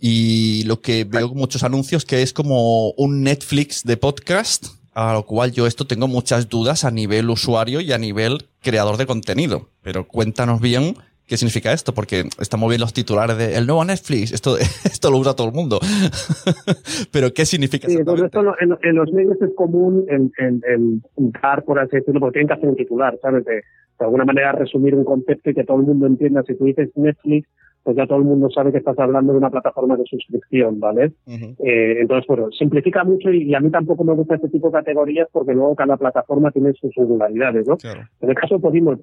Y 0.00 0.64
lo 0.64 0.80
que 0.80 1.04
veo 1.04 1.28
muchos 1.34 1.62
anuncios 1.62 2.04
que 2.04 2.22
es 2.22 2.32
como 2.32 2.92
un 2.92 3.22
Netflix 3.22 3.84
de 3.84 3.96
podcast, 3.96 4.66
a 4.94 5.14
lo 5.14 5.24
cual 5.24 5.52
yo 5.52 5.66
esto 5.66 5.86
tengo 5.86 6.08
muchas 6.08 6.48
dudas 6.48 6.84
a 6.84 6.90
nivel 6.90 7.30
usuario 7.30 7.80
y 7.80 7.92
a 7.92 7.98
nivel 7.98 8.46
creador 8.60 8.96
de 8.96 9.06
contenido. 9.06 9.68
Pero 9.82 10.06
cuéntanos 10.06 10.60
bien 10.60 10.94
qué 11.26 11.36
significa 11.36 11.72
esto, 11.72 11.94
porque 11.94 12.24
estamos 12.40 12.68
viendo 12.68 12.84
los 12.84 12.92
titulares 12.92 13.38
de 13.38 13.56
el 13.56 13.66
nuevo 13.66 13.84
Netflix, 13.84 14.32
esto, 14.32 14.58
esto 14.84 15.10
lo 15.10 15.18
usa 15.18 15.34
todo 15.34 15.48
el 15.48 15.54
mundo. 15.54 15.80
Pero 17.12 17.32
qué 17.32 17.46
significa 17.46 17.88
Sí, 17.88 17.94
entonces 17.96 18.26
exactamente? 18.26 18.64
esto 18.64 18.78
en, 18.84 18.90
en 18.90 18.96
los 18.96 19.12
medios 19.12 19.40
es 19.40 19.50
común 19.56 20.04
el, 20.08 20.30
el, 20.38 20.60
el 20.66 21.00
juntar, 21.14 21.64
por 21.64 21.78
así 21.78 21.96
decirlo, 21.96 22.20
porque 22.20 22.34
tienen 22.34 22.48
que 22.48 22.54
hacer 22.54 22.68
un 22.68 22.76
titular, 22.76 23.18
¿sabes? 23.22 23.44
De, 23.44 23.54
de 23.54 24.04
alguna 24.04 24.24
manera 24.24 24.52
resumir 24.52 24.94
un 24.94 25.04
concepto 25.04 25.50
y 25.50 25.54
que 25.54 25.64
todo 25.64 25.78
el 25.78 25.86
mundo 25.86 26.06
entienda. 26.06 26.42
Si 26.46 26.54
tú 26.54 26.64
dices 26.64 26.90
Netflix, 26.96 27.48
pues 27.82 27.96
ya 27.96 28.06
todo 28.06 28.18
el 28.18 28.24
mundo 28.24 28.48
sabe 28.50 28.72
que 28.72 28.78
estás 28.78 28.98
hablando 28.98 29.32
de 29.32 29.38
una 29.38 29.50
plataforma 29.50 29.96
de 29.96 30.04
suscripción, 30.04 30.78
¿vale? 30.80 31.12
eh, 31.26 31.96
entonces, 32.00 32.26
bueno, 32.26 32.50
simplifica 32.52 33.04
mucho 33.04 33.30
y, 33.30 33.54
a 33.54 33.60
mí 33.60 33.70
tampoco 33.70 34.04
me 34.04 34.14
gusta 34.14 34.36
este 34.36 34.48
tipo 34.48 34.68
de 34.68 34.74
categorías 34.74 35.28
porque 35.32 35.52
luego 35.52 35.74
cada 35.74 35.96
plataforma 35.96 36.50
tiene 36.50 36.72
sus 36.74 36.92
singularidades, 36.94 37.66
¿no? 37.66 37.76
En 38.20 38.28
el 38.28 38.34
caso 38.34 38.56
de 38.56 38.60
Podimo, 38.60 38.96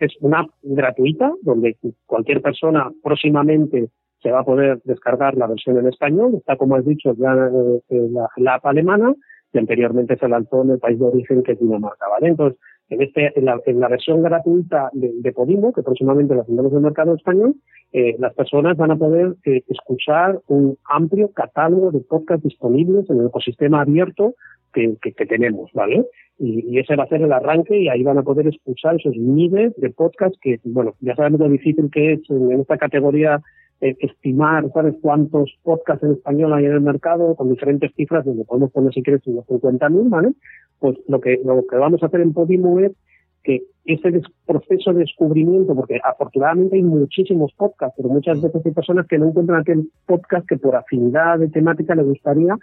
es 0.00 0.12
una 0.20 0.40
app 0.40 0.50
gratuita 0.62 1.32
donde 1.42 1.76
cualquier 2.06 2.40
persona 2.40 2.90
próximamente 3.02 3.88
se 4.24 4.30
va 4.30 4.40
a 4.40 4.44
poder 4.44 4.80
descargar 4.84 5.36
la 5.36 5.46
versión 5.46 5.78
en 5.78 5.88
español. 5.88 6.34
Está, 6.36 6.56
como 6.56 6.76
has 6.76 6.84
dicho, 6.84 7.14
ya 7.14 7.34
eh, 7.90 8.08
la, 8.38 8.54
app 8.54 8.66
alemana 8.66 9.14
y 9.52 9.58
anteriormente 9.58 10.16
se 10.16 10.28
lanzó 10.28 10.62
en 10.62 10.70
el 10.70 10.78
país 10.78 10.98
de 10.98 11.04
origen 11.04 11.42
que 11.42 11.52
es 11.52 11.60
Dinamarca, 11.60 12.08
¿vale? 12.08 12.28
Entonces, 12.28 12.58
en, 12.90 13.02
este, 13.02 13.38
en, 13.38 13.44
la, 13.44 13.60
en 13.66 13.80
la 13.80 13.88
versión 13.88 14.22
gratuita 14.22 14.90
de, 14.92 15.10
de, 15.14 15.32
Podimo, 15.32 15.72
que 15.72 15.82
próximamente 15.82 16.34
la 16.34 16.44
tendremos 16.44 16.72
en 16.72 16.78
el 16.78 16.84
mercado 16.84 17.14
español, 17.14 17.54
eh, 17.92 18.16
las 18.18 18.34
personas 18.34 18.76
van 18.76 18.90
a 18.90 18.96
poder 18.96 19.34
eh, 19.44 19.62
escuchar 19.68 20.40
un 20.48 20.76
amplio 20.88 21.30
catálogo 21.32 21.90
de 21.90 22.00
podcasts 22.00 22.44
disponibles 22.44 23.08
en 23.08 23.20
el 23.20 23.26
ecosistema 23.26 23.82
abierto 23.82 24.34
que, 24.72 24.96
que, 25.00 25.26
tenemos, 25.26 25.70
¿vale? 25.72 26.04
Y, 26.36 26.64
y, 26.68 26.80
ese 26.80 26.96
va 26.96 27.04
a 27.04 27.08
ser 27.08 27.22
el 27.22 27.32
arranque 27.32 27.78
y 27.78 27.88
ahí 27.88 28.02
van 28.02 28.18
a 28.18 28.24
poder 28.24 28.48
escuchar 28.48 28.96
esos 28.96 29.16
miles 29.16 29.72
de 29.76 29.90
podcasts 29.90 30.36
que, 30.42 30.58
bueno, 30.64 30.94
ya 31.00 31.14
sabemos 31.14 31.38
lo 31.38 31.48
difícil 31.48 31.88
que 31.92 32.14
es 32.14 32.20
en, 32.28 32.50
en 32.50 32.60
esta 32.60 32.76
categoría 32.76 33.40
eh, 33.84 33.96
estimar, 34.00 34.64
¿sabes?, 34.72 34.94
cuántos 35.02 35.54
podcasts 35.62 36.02
en 36.04 36.12
español 36.12 36.54
hay 36.54 36.64
en 36.64 36.72
el 36.72 36.80
mercado 36.80 37.34
con 37.34 37.50
diferentes 37.50 37.92
cifras, 37.94 38.24
donde 38.24 38.46
podemos 38.46 38.72
poner, 38.72 38.94
si 38.94 39.02
quieres, 39.02 39.20
unos 39.26 39.44
50.000, 39.44 40.08
¿vale? 40.08 40.32
Pues 40.78 40.96
lo 41.06 41.20
que, 41.20 41.38
lo 41.44 41.62
que 41.66 41.76
vamos 41.76 42.02
a 42.02 42.06
hacer 42.06 42.22
en 42.22 42.32
Podimo 42.32 42.80
es 42.80 42.92
que 43.42 43.62
ese 43.84 44.22
proceso 44.46 44.94
de 44.94 45.00
descubrimiento, 45.00 45.74
porque 45.74 46.00
afortunadamente 46.02 46.76
hay 46.76 46.82
muchísimos 46.82 47.52
podcasts, 47.58 47.94
pero 47.98 48.08
muchas 48.08 48.40
veces 48.40 48.64
hay 48.64 48.72
personas 48.72 49.06
que 49.06 49.18
no 49.18 49.28
encuentran 49.28 49.60
aquel 49.60 49.90
podcast 50.06 50.48
que 50.48 50.56
por 50.56 50.74
afinidad 50.76 51.38
de 51.38 51.48
temática 51.48 51.94
le 51.94 52.04
gustaría, 52.04 52.56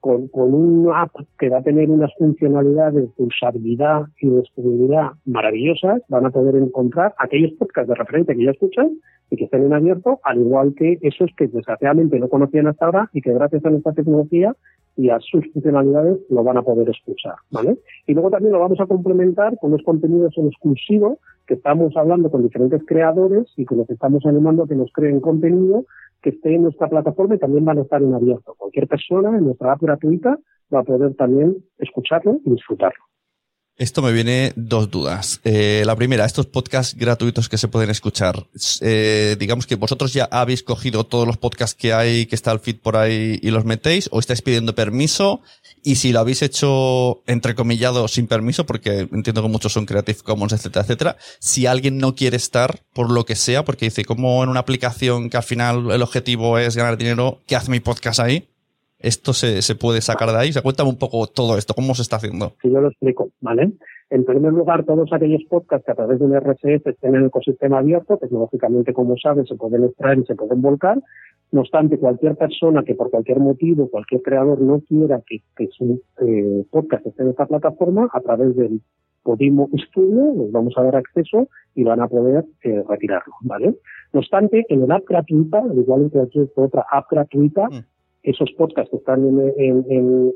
con, 0.00 0.28
con 0.28 0.52
una 0.52 1.00
app 1.00 1.14
que 1.38 1.48
va 1.48 1.58
a 1.58 1.62
tener 1.62 1.88
unas 1.88 2.10
funcionalidades 2.18 3.16
de 3.16 3.24
usabilidad 3.24 4.02
y 4.20 4.28
de 4.28 4.36
descubribilidad 4.36 5.12
maravillosas, 5.24 6.02
van 6.08 6.26
a 6.26 6.30
poder 6.30 6.56
encontrar 6.56 7.14
aquellos 7.16 7.52
podcasts 7.52 7.88
de 7.88 7.94
referencia 7.94 8.34
que 8.34 8.44
ya 8.44 8.50
escuchan 8.50 8.98
y 9.30 9.36
que 9.36 9.44
estén 9.44 9.64
en 9.64 9.74
abierto, 9.74 10.20
al 10.22 10.40
igual 10.40 10.74
que 10.74 10.98
esos 11.02 11.30
que 11.36 11.48
desgraciadamente 11.48 12.18
no 12.18 12.28
conocían 12.28 12.66
hasta 12.66 12.86
ahora 12.86 13.10
y 13.12 13.20
que 13.20 13.32
gracias 13.32 13.64
a 13.64 13.70
nuestra 13.70 13.92
tecnología 13.92 14.54
y 14.96 15.10
a 15.10 15.20
sus 15.20 15.44
funcionalidades 15.52 16.18
lo 16.28 16.42
van 16.42 16.56
a 16.56 16.62
poder 16.62 16.88
escuchar, 16.90 17.34
¿vale? 17.50 17.78
Y 18.06 18.14
luego 18.14 18.30
también 18.30 18.52
lo 18.52 18.58
vamos 18.58 18.80
a 18.80 18.86
complementar 18.86 19.56
con 19.58 19.70
los 19.70 19.82
contenidos 19.82 20.36
en 20.36 20.48
exclusivo 20.48 21.20
que 21.46 21.54
estamos 21.54 21.96
hablando 21.96 22.30
con 22.30 22.42
diferentes 22.42 22.82
creadores 22.84 23.46
y 23.56 23.64
que 23.64 23.76
los 23.76 23.88
estamos 23.88 24.26
animando 24.26 24.64
a 24.64 24.68
que 24.68 24.74
nos 24.74 24.92
creen 24.92 25.20
contenido 25.20 25.84
que 26.20 26.30
esté 26.30 26.54
en 26.54 26.64
nuestra 26.64 26.88
plataforma 26.88 27.36
y 27.36 27.38
también 27.38 27.64
van 27.64 27.78
a 27.78 27.82
estar 27.82 28.02
en 28.02 28.12
abierto. 28.12 28.54
Cualquier 28.58 28.88
persona 28.88 29.36
en 29.38 29.44
nuestra 29.44 29.72
app 29.72 29.82
gratuita 29.82 30.38
va 30.74 30.80
a 30.80 30.84
poder 30.84 31.14
también 31.14 31.56
escucharlo 31.78 32.40
y 32.44 32.50
disfrutarlo. 32.50 33.07
Esto 33.78 34.02
me 34.02 34.10
viene 34.10 34.52
dos 34.56 34.90
dudas. 34.90 35.40
Eh, 35.44 35.84
la 35.86 35.94
primera, 35.94 36.24
estos 36.24 36.46
podcasts 36.46 36.96
gratuitos 36.96 37.48
que 37.48 37.58
se 37.58 37.68
pueden 37.68 37.90
escuchar, 37.90 38.48
eh, 38.80 39.36
digamos 39.38 39.68
que 39.68 39.76
vosotros 39.76 40.12
ya 40.12 40.24
habéis 40.32 40.64
cogido 40.64 41.06
todos 41.06 41.28
los 41.28 41.36
podcasts 41.36 41.76
que 41.76 41.92
hay, 41.92 42.26
que 42.26 42.34
está 42.34 42.50
el 42.50 42.58
feed 42.58 42.80
por 42.80 42.96
ahí 42.96 43.38
y 43.40 43.50
los 43.52 43.64
metéis, 43.64 44.08
o 44.10 44.18
estáis 44.18 44.42
pidiendo 44.42 44.74
permiso, 44.74 45.42
y 45.84 45.94
si 45.94 46.10
lo 46.10 46.18
habéis 46.18 46.42
hecho 46.42 47.22
entrecomillado 47.28 48.08
sin 48.08 48.26
permiso, 48.26 48.66
porque 48.66 49.08
entiendo 49.12 49.42
que 49.42 49.48
muchos 49.48 49.74
son 49.74 49.86
Creative 49.86 50.22
Commons, 50.24 50.54
etcétera, 50.54 50.82
etcétera, 50.82 51.16
si 51.38 51.66
alguien 51.66 51.98
no 51.98 52.16
quiere 52.16 52.36
estar 52.36 52.82
por 52.92 53.12
lo 53.12 53.24
que 53.24 53.36
sea, 53.36 53.64
porque 53.64 53.84
dice, 53.84 54.04
como 54.04 54.42
en 54.42 54.48
una 54.48 54.58
aplicación 54.58 55.30
que 55.30 55.36
al 55.36 55.44
final 55.44 55.92
el 55.92 56.02
objetivo 56.02 56.58
es 56.58 56.74
ganar 56.74 56.98
dinero, 56.98 57.42
¿qué 57.46 57.54
hace 57.54 57.70
mi 57.70 57.78
podcast 57.78 58.18
ahí? 58.18 58.48
Esto 58.98 59.32
se, 59.32 59.62
se 59.62 59.74
puede 59.74 60.00
sacar 60.00 60.30
de 60.30 60.38
ahí. 60.38 60.52
Se 60.52 60.62
cuéntame 60.62 60.90
un 60.90 60.98
poco 60.98 61.26
todo 61.26 61.56
esto, 61.56 61.74
cómo 61.74 61.94
se 61.94 62.02
está 62.02 62.16
haciendo. 62.16 62.52
Sí, 62.62 62.70
yo 62.70 62.80
lo 62.80 62.88
explico, 62.88 63.30
¿vale? 63.40 63.72
En 64.10 64.24
primer 64.24 64.52
lugar, 64.52 64.84
todos 64.84 65.12
aquellos 65.12 65.42
podcasts 65.48 65.84
que 65.84 65.92
a 65.92 65.94
través 65.94 66.18
de 66.18 66.24
un 66.24 66.34
RSS 66.34 66.86
estén 66.86 67.14
en 67.14 67.22
el 67.22 67.26
ecosistema 67.26 67.78
abierto, 67.78 68.16
tecnológicamente, 68.16 68.94
como 68.94 69.16
sabes, 69.18 69.48
se 69.48 69.54
pueden 69.54 69.84
extraer 69.84 70.18
y 70.18 70.24
se 70.24 70.34
pueden 70.34 70.62
volcar. 70.62 70.98
No 71.52 71.60
obstante, 71.60 71.98
cualquier 71.98 72.34
persona 72.36 72.82
que 72.82 72.94
por 72.94 73.10
cualquier 73.10 73.38
motivo, 73.38 73.88
cualquier 73.88 74.22
creador 74.22 74.60
no 74.60 74.80
quiera 74.80 75.20
que, 75.26 75.42
que 75.56 75.68
su 75.68 76.00
eh, 76.20 76.64
podcast 76.70 77.06
esté 77.06 77.22
en 77.22 77.30
esta 77.30 77.46
plataforma, 77.46 78.08
a 78.12 78.20
través 78.20 78.56
del 78.56 78.80
Podimo 79.22 79.68
Studio 79.88 80.32
les 80.42 80.52
vamos 80.52 80.72
a 80.76 80.82
dar 80.82 80.96
acceso 80.96 81.48
y 81.74 81.84
van 81.84 82.00
a 82.00 82.08
poder 82.08 82.44
eh, 82.62 82.82
retirarlo, 82.88 83.34
¿vale? 83.42 83.74
No 84.12 84.20
obstante, 84.20 84.64
en 84.68 84.82
el 84.82 84.90
app 84.90 85.04
gratuita, 85.06 85.58
al 85.58 85.76
igual 85.76 86.04
que 86.04 86.18
cualquier 86.18 86.48
otra 86.56 86.86
app 86.90 87.10
gratuita, 87.10 87.68
mm 87.68 87.97
esos 88.22 88.50
podcasts 88.52 88.90
que 88.90 88.96
están 88.96 89.24
en, 89.26 90.32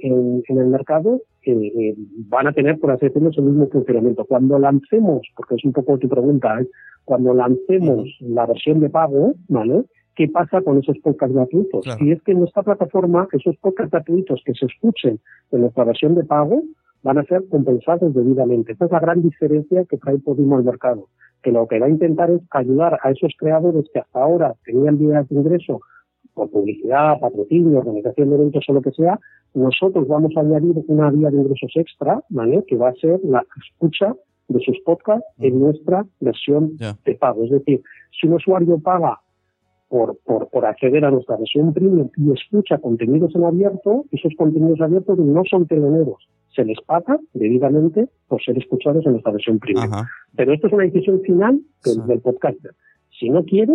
el 0.48 0.66
mercado 0.66 1.20
eh, 1.44 1.52
eh, 1.52 1.94
van 2.28 2.46
a 2.46 2.52
tener, 2.52 2.78
por 2.78 2.90
así 2.90 3.06
decirlo, 3.06 3.30
el 3.36 3.42
mismo 3.44 3.68
funcionamiento. 3.68 4.24
Cuando 4.24 4.58
lancemos, 4.58 5.22
porque 5.36 5.56
es 5.56 5.64
un 5.64 5.72
poco 5.72 5.98
tu 5.98 6.08
pregunta, 6.08 6.60
¿eh? 6.60 6.66
cuando 7.04 7.34
lancemos 7.34 8.08
la 8.20 8.46
versión 8.46 8.80
de 8.80 8.88
pago, 8.88 9.34
¿vale? 9.48 9.84
¿Qué 10.14 10.28
pasa 10.28 10.60
con 10.60 10.78
esos 10.78 10.98
podcasts 10.98 11.34
gratuitos? 11.34 11.84
Si 11.98 12.12
es 12.12 12.22
que 12.22 12.32
en 12.32 12.40
nuestra 12.40 12.62
plataforma, 12.62 13.26
esos 13.32 13.56
podcasts 13.56 13.90
gratuitos 13.90 14.42
que 14.44 14.52
se 14.54 14.66
escuchen 14.66 15.18
en 15.50 15.60
nuestra 15.60 15.84
versión 15.84 16.14
de 16.14 16.24
pago, 16.24 16.62
van 17.02 17.18
a 17.18 17.24
ser 17.24 17.42
compensados 17.48 18.14
debidamente. 18.14 18.72
Esta 18.72 18.84
es 18.84 18.92
la 18.92 19.00
gran 19.00 19.22
diferencia 19.22 19.84
que 19.86 19.96
trae 19.96 20.18
Podimo 20.18 20.56
al 20.56 20.64
mercado, 20.64 21.08
que 21.42 21.50
lo 21.50 21.66
que 21.66 21.80
va 21.80 21.86
a 21.86 21.90
intentar 21.90 22.30
es 22.30 22.42
ayudar 22.50 22.98
a 23.02 23.10
esos 23.10 23.32
creadores 23.38 23.86
que 23.92 24.00
hasta 24.00 24.22
ahora 24.22 24.54
tenían 24.64 24.98
vías 24.98 25.28
de 25.28 25.34
ingreso 25.34 25.80
por 26.34 26.50
publicidad, 26.50 27.20
patrocinio, 27.20 27.78
organización 27.78 28.30
de 28.30 28.36
eventos 28.36 28.64
o 28.68 28.72
lo 28.72 28.82
que 28.82 28.92
sea, 28.92 29.18
nosotros 29.54 30.08
vamos 30.08 30.32
a 30.36 30.40
añadir 30.40 30.74
una 30.88 31.10
vía 31.10 31.30
de 31.30 31.36
ingresos 31.36 31.72
extra, 31.74 32.22
¿vale? 32.30 32.64
Que 32.66 32.76
va 32.76 32.88
a 32.88 32.94
ser 32.94 33.20
la 33.24 33.44
escucha 33.64 34.14
de 34.48 34.60
sus 34.60 34.78
podcasts 34.80 35.26
en 35.38 35.60
nuestra 35.60 36.06
versión 36.20 36.76
de 36.76 37.14
pago. 37.14 37.44
Es 37.44 37.50
decir, 37.50 37.82
si 38.18 38.26
un 38.26 38.34
usuario 38.34 38.78
paga 38.78 39.20
por, 39.88 40.18
por, 40.24 40.48
por 40.48 40.64
acceder 40.64 41.04
a 41.04 41.10
nuestra 41.10 41.36
versión 41.36 41.72
premium 41.74 42.08
y 42.16 42.32
escucha 42.32 42.78
contenidos 42.78 43.34
en 43.34 43.44
abierto, 43.44 44.04
esos 44.10 44.32
contenidos 44.36 44.80
abiertos 44.80 45.18
no 45.18 45.42
son 45.48 45.66
teloneros, 45.66 46.28
se 46.54 46.64
les 46.64 46.80
paga 46.80 47.18
debidamente 47.34 48.08
por 48.28 48.42
ser 48.42 48.56
escuchados 48.56 49.04
en 49.04 49.12
nuestra 49.12 49.32
versión 49.32 49.58
premium. 49.58 49.90
Pero 50.34 50.52
esto 50.54 50.66
es 50.66 50.72
una 50.72 50.84
decisión 50.84 51.20
final 51.20 51.60
del, 51.84 52.06
del 52.06 52.20
podcaster. 52.20 52.72
Si 53.18 53.28
no 53.28 53.44
quiere, 53.44 53.74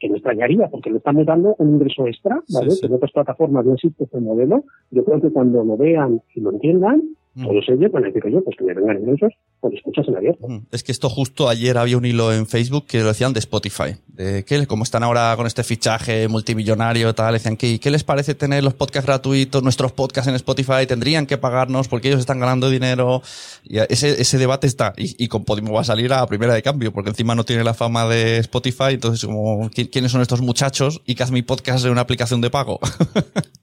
que 0.00 0.08
me 0.08 0.16
extrañaría 0.16 0.68
porque 0.68 0.90
le 0.90 0.96
estamos 0.96 1.26
dando 1.26 1.54
un 1.58 1.74
ingreso 1.74 2.06
extra, 2.06 2.42
¿vale? 2.48 2.72
En 2.82 2.92
otras 2.92 3.12
plataformas 3.12 3.66
no 3.66 3.74
existe 3.74 4.04
este 4.04 4.18
modelo. 4.18 4.64
Yo 4.90 5.04
creo 5.04 5.20
que 5.20 5.30
cuando 5.30 5.62
lo 5.62 5.76
vean 5.76 6.22
y 6.34 6.40
lo 6.40 6.52
entiendan, 6.52 7.02
Mm. 7.34 7.46
Todos 7.46 7.64
ellos 7.68 7.92
decir, 7.92 8.22
yo, 8.32 8.42
pues 8.42 8.56
que 8.56 8.64
me 8.64 8.74
vengan 8.74 8.98
ingresos 8.98 9.32
por 9.60 9.74
escuchas 9.74 10.08
en 10.08 10.16
abierto. 10.16 10.48
Mm. 10.48 10.66
Es 10.72 10.82
que 10.82 10.90
esto 10.90 11.08
justo 11.08 11.48
ayer 11.48 11.78
había 11.78 11.96
un 11.96 12.04
hilo 12.04 12.32
en 12.32 12.46
Facebook 12.46 12.86
que 12.86 13.00
lo 13.00 13.06
decían 13.06 13.32
de 13.32 13.38
Spotify, 13.38 13.96
de 14.08 14.44
que 14.44 14.66
como 14.66 14.82
están 14.82 15.04
ahora 15.04 15.34
con 15.36 15.46
este 15.46 15.62
fichaje 15.62 16.26
multimillonario, 16.28 17.14
tal, 17.14 17.34
decían 17.34 17.56
que 17.56 17.78
¿qué 17.78 17.90
les 17.90 18.02
parece 18.02 18.34
tener 18.34 18.64
los 18.64 18.74
podcasts 18.74 19.06
gratuitos, 19.06 19.62
nuestros 19.62 19.92
podcasts 19.92 20.28
en 20.28 20.34
Spotify? 20.34 20.86
Tendrían 20.88 21.26
que 21.26 21.38
pagarnos 21.38 21.86
porque 21.86 22.08
ellos 22.08 22.20
están 22.20 22.40
ganando 22.40 22.68
dinero. 22.68 23.22
Y 23.62 23.78
ese, 23.78 24.20
ese 24.20 24.38
debate 24.38 24.66
está, 24.66 24.92
y, 24.96 25.28
con 25.28 25.44
Podimo 25.44 25.72
va 25.72 25.82
a 25.82 25.84
salir 25.84 26.12
a 26.12 26.26
primera 26.26 26.54
de 26.54 26.62
cambio, 26.62 26.92
porque 26.92 27.10
encima 27.10 27.34
no 27.34 27.44
tiene 27.44 27.62
la 27.62 27.74
fama 27.74 28.08
de 28.08 28.38
Spotify, 28.38 28.94
entonces 28.94 29.24
como, 29.24 29.70
¿quiénes 29.70 30.10
son 30.10 30.20
estos 30.20 30.40
muchachos? 30.40 31.02
Y 31.06 31.14
que 31.14 31.22
haz 31.22 31.30
mi 31.30 31.42
podcast 31.42 31.84
en 31.84 31.92
una 31.92 32.00
aplicación 32.00 32.40
de 32.40 32.50
pago. 32.50 32.80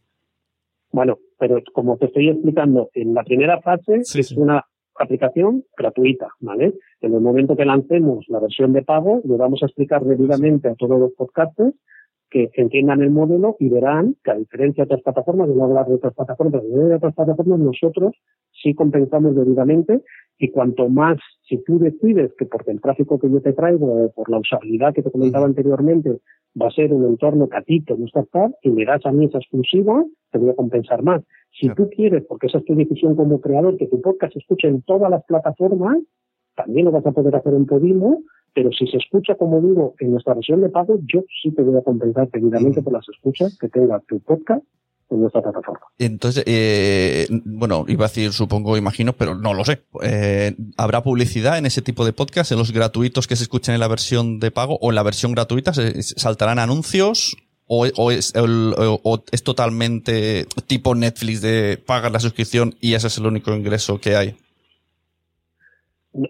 Bueno, 0.92 1.18
pero 1.38 1.62
como 1.74 1.98
te 1.98 2.06
estoy 2.06 2.30
explicando, 2.30 2.90
en 2.94 3.14
la 3.14 3.24
primera 3.24 3.62
fase 3.62 3.98
es 3.98 4.32
una 4.32 4.64
aplicación 5.00 5.64
gratuita, 5.78 6.30
¿vale? 6.40 6.74
En 7.02 7.14
el 7.14 7.22
momento 7.22 7.56
que 7.56 7.66
lancemos 7.66 8.26
la 8.30 8.40
versión 8.40 8.74
de 8.74 8.84
pago, 8.84 9.22
le 9.24 9.38
vamos 9.38 9.62
a 9.62 9.68
explicar 9.68 10.04
debidamente 10.04 10.70
a 10.70 10.76
todos 10.76 11.00
los 11.00 11.14
podcasters 11.14 11.76
que 12.30 12.50
entiendan 12.56 13.02
el 13.02 13.12
modelo 13.12 13.56
y 13.60 13.70
verán 13.70 14.16
que 14.24 14.32
a 14.32 14.36
diferencia 14.36 14.84
de 14.84 14.88
otras 14.88 15.02
plataformas, 15.02 15.48
de 15.48 15.56
no 15.56 15.66
hablar 15.66 15.88
de 15.88 15.96
otras 15.96 16.14
plataformas, 16.14 16.64
de 16.64 16.96
otras 16.96 17.16
plataformas, 17.16 17.60
nosotros 17.60 18.16
sí 18.62 18.74
compensamos 18.74 19.36
debidamente 19.36 20.02
y 20.38 20.52
cuanto 20.52 20.90
más, 20.90 21.18
si 21.48 21.58
tú 21.64 21.80
decides 21.80 22.32
que 22.38 22.46
por 22.46 22.64
el 22.68 22.82
tráfico 22.82 23.20
que 23.20 23.30
yo 23.30 23.42
te 23.42 23.54
traigo 23.54 24.06
o 24.06 24.12
por 24.12 24.30
la 24.30 24.40
usabilidad 24.40 24.94
que 24.94 25.04
te 25.04 25.12
comentaba 25.12 25.46
anteriormente 25.46 26.20
va 26.60 26.68
a 26.68 26.72
ser 26.72 26.94
un 26.94 27.06
entorno 27.06 27.48
catito, 27.48 27.96
no 27.98 28.06
está 28.06 28.52
y 28.62 28.70
me 28.70 28.86
das 28.86 29.06
a 29.06 29.12
mí 29.12 29.26
esa 29.26 29.38
exclusiva, 29.38 30.04
te 30.32 30.38
voy 30.38 30.50
a 30.50 30.56
compensar 30.56 31.04
más. 31.04 31.24
Si 31.60 31.70
tú 31.70 31.90
quieres, 31.90 32.24
porque 32.28 32.48
esa 32.48 32.60
es 32.60 32.66
tu 32.66 32.76
decisión 32.76 33.16
como 33.16 33.42
creador, 33.42 33.78
que 33.78 33.88
tu 33.88 34.02
podcast 34.02 34.34
se 34.34 34.40
escuche 34.40 34.68
en 34.68 34.82
todas 34.84 35.10
las 35.10 35.24
plataformas, 35.26 35.98
también 36.56 36.86
lo 36.86 36.92
vas 36.92 37.06
a 37.06 37.12
poder 37.12 37.36
hacer 37.36 37.54
en 37.54 37.66
Podimo, 37.66 38.24
pero 38.58 38.72
si 38.72 38.88
se 38.88 38.98
escucha, 38.98 39.36
como 39.36 39.62
digo, 39.62 39.94
en 40.00 40.14
nuestra 40.14 40.34
versión 40.34 40.62
de 40.62 40.70
pago, 40.70 40.98
yo 41.06 41.24
sí 41.44 41.52
te 41.52 41.62
voy 41.62 41.78
a 41.78 41.84
compensar 41.84 42.28
debidamente 42.32 42.82
por 42.82 42.92
las 42.92 43.08
escuchas 43.08 43.56
que 43.60 43.70
tenga 43.70 44.00
tu 44.08 44.20
podcast 44.20 44.64
en 45.12 45.22
nuestra 45.22 45.44
plataforma. 45.44 45.86
Entonces, 46.00 46.44
eh, 46.48 47.28
bueno, 47.46 47.86
iba 47.88 48.06
a 48.06 48.08
decir, 48.08 48.32
supongo, 48.32 48.76
imagino, 48.76 49.14
pero 49.14 49.36
no 49.36 49.54
lo 49.54 49.64
sé. 49.64 49.84
Eh, 50.02 50.56
¿Habrá 50.76 51.04
publicidad 51.04 51.60
en 51.60 51.68
ese 51.68 51.84
tipo 51.84 52.04
de 52.04 52.14
podcast, 52.14 52.52
en 52.52 52.58
los 52.58 52.74
gratuitos 52.74 53.28
que 53.28 53.36
se 53.36 53.44
escuchan 53.44 53.76
en 53.76 53.80
la 53.80 53.88
versión 53.88 54.40
de 54.40 54.50
pago 54.50 54.80
o 54.82 54.90
en 54.90 54.96
la 54.96 55.04
versión 55.04 55.34
gratuita? 55.34 55.72
¿Saltarán 55.76 56.58
anuncios? 56.58 57.38
¿O, 57.68 57.86
es, 57.86 58.34
o, 58.36 59.24
es 59.32 59.44
totalmente 59.44 60.48
tipo 60.66 60.96
Netflix 60.96 61.42
de 61.42 61.78
pagar 61.78 62.12
la 62.12 62.20
suscripción 62.20 62.74
y 62.82 62.96
ese 62.96 63.06
es 63.06 63.20
el 63.20 63.28
único 63.28 63.54
ingreso 63.54 64.00
que 64.00 64.16
hay? 64.16 64.36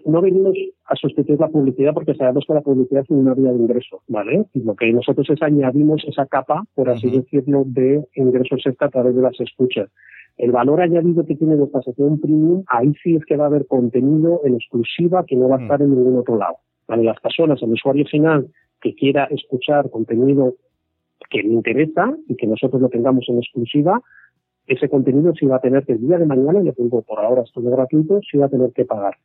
No 0.04 0.20
venimos 0.20 0.52
a 0.88 0.96
sustituir 0.96 1.38
la 1.38 1.48
publicidad 1.48 1.92
porque 1.92 2.14
sabemos 2.14 2.44
que 2.46 2.54
la 2.54 2.62
publicidad 2.62 3.02
es 3.02 3.10
una 3.10 3.34
vía 3.34 3.52
de 3.52 3.58
ingreso, 3.58 4.02
¿vale? 4.08 4.46
Y 4.54 4.62
lo 4.62 4.74
que 4.74 4.90
nosotros 4.90 5.28
es 5.28 5.42
añadimos 5.42 6.02
esa 6.08 6.26
capa, 6.26 6.64
por 6.74 6.88
así 6.88 7.10
decirlo, 7.10 7.64
de 7.66 8.04
ingresos 8.14 8.62
extra 8.64 8.86
a 8.86 8.90
través 8.90 9.14
de 9.14 9.20
las 9.20 9.38
escuchas. 9.38 9.90
El 10.38 10.52
valor 10.52 10.80
añadido 10.80 11.26
que 11.26 11.34
tiene 11.34 11.56
nuestra 11.56 11.82
sección 11.82 12.18
premium, 12.20 12.64
ahí 12.68 12.92
sí 13.02 13.16
es 13.16 13.24
que 13.26 13.36
va 13.36 13.44
a 13.44 13.48
haber 13.48 13.66
contenido 13.66 14.40
en 14.44 14.54
exclusiva 14.54 15.24
que 15.26 15.36
no 15.36 15.48
va 15.48 15.56
a 15.56 15.62
estar 15.62 15.82
en 15.82 15.90
ningún 15.90 16.16
otro 16.16 16.38
lado. 16.38 16.56
¿vale? 16.86 17.02
Las 17.04 17.20
personas, 17.20 17.62
el 17.62 17.72
usuario 17.72 18.06
final 18.06 18.48
que 18.80 18.94
quiera 18.94 19.24
escuchar 19.24 19.90
contenido 19.90 20.54
que 21.28 21.42
le 21.42 21.52
interesa 21.52 22.14
y 22.28 22.36
que 22.36 22.46
nosotros 22.46 22.80
lo 22.80 22.88
tengamos 22.88 23.26
en 23.28 23.38
exclusiva, 23.38 24.00
ese 24.66 24.88
contenido 24.88 25.34
sí 25.34 25.44
va 25.46 25.56
a 25.56 25.60
tener 25.60 25.84
que 25.84 25.92
el 25.92 26.00
día 26.00 26.18
de 26.18 26.26
mañana, 26.26 26.60
y 26.60 26.64
le 26.64 26.72
pongo 26.72 27.02
por 27.02 27.18
ahora 27.18 27.42
esto 27.42 27.60
de 27.60 27.70
gratuito, 27.70 28.20
sí 28.30 28.38
va 28.38 28.46
a 28.46 28.50
tener 28.50 28.72
que 28.72 28.84
pagar. 28.84 29.16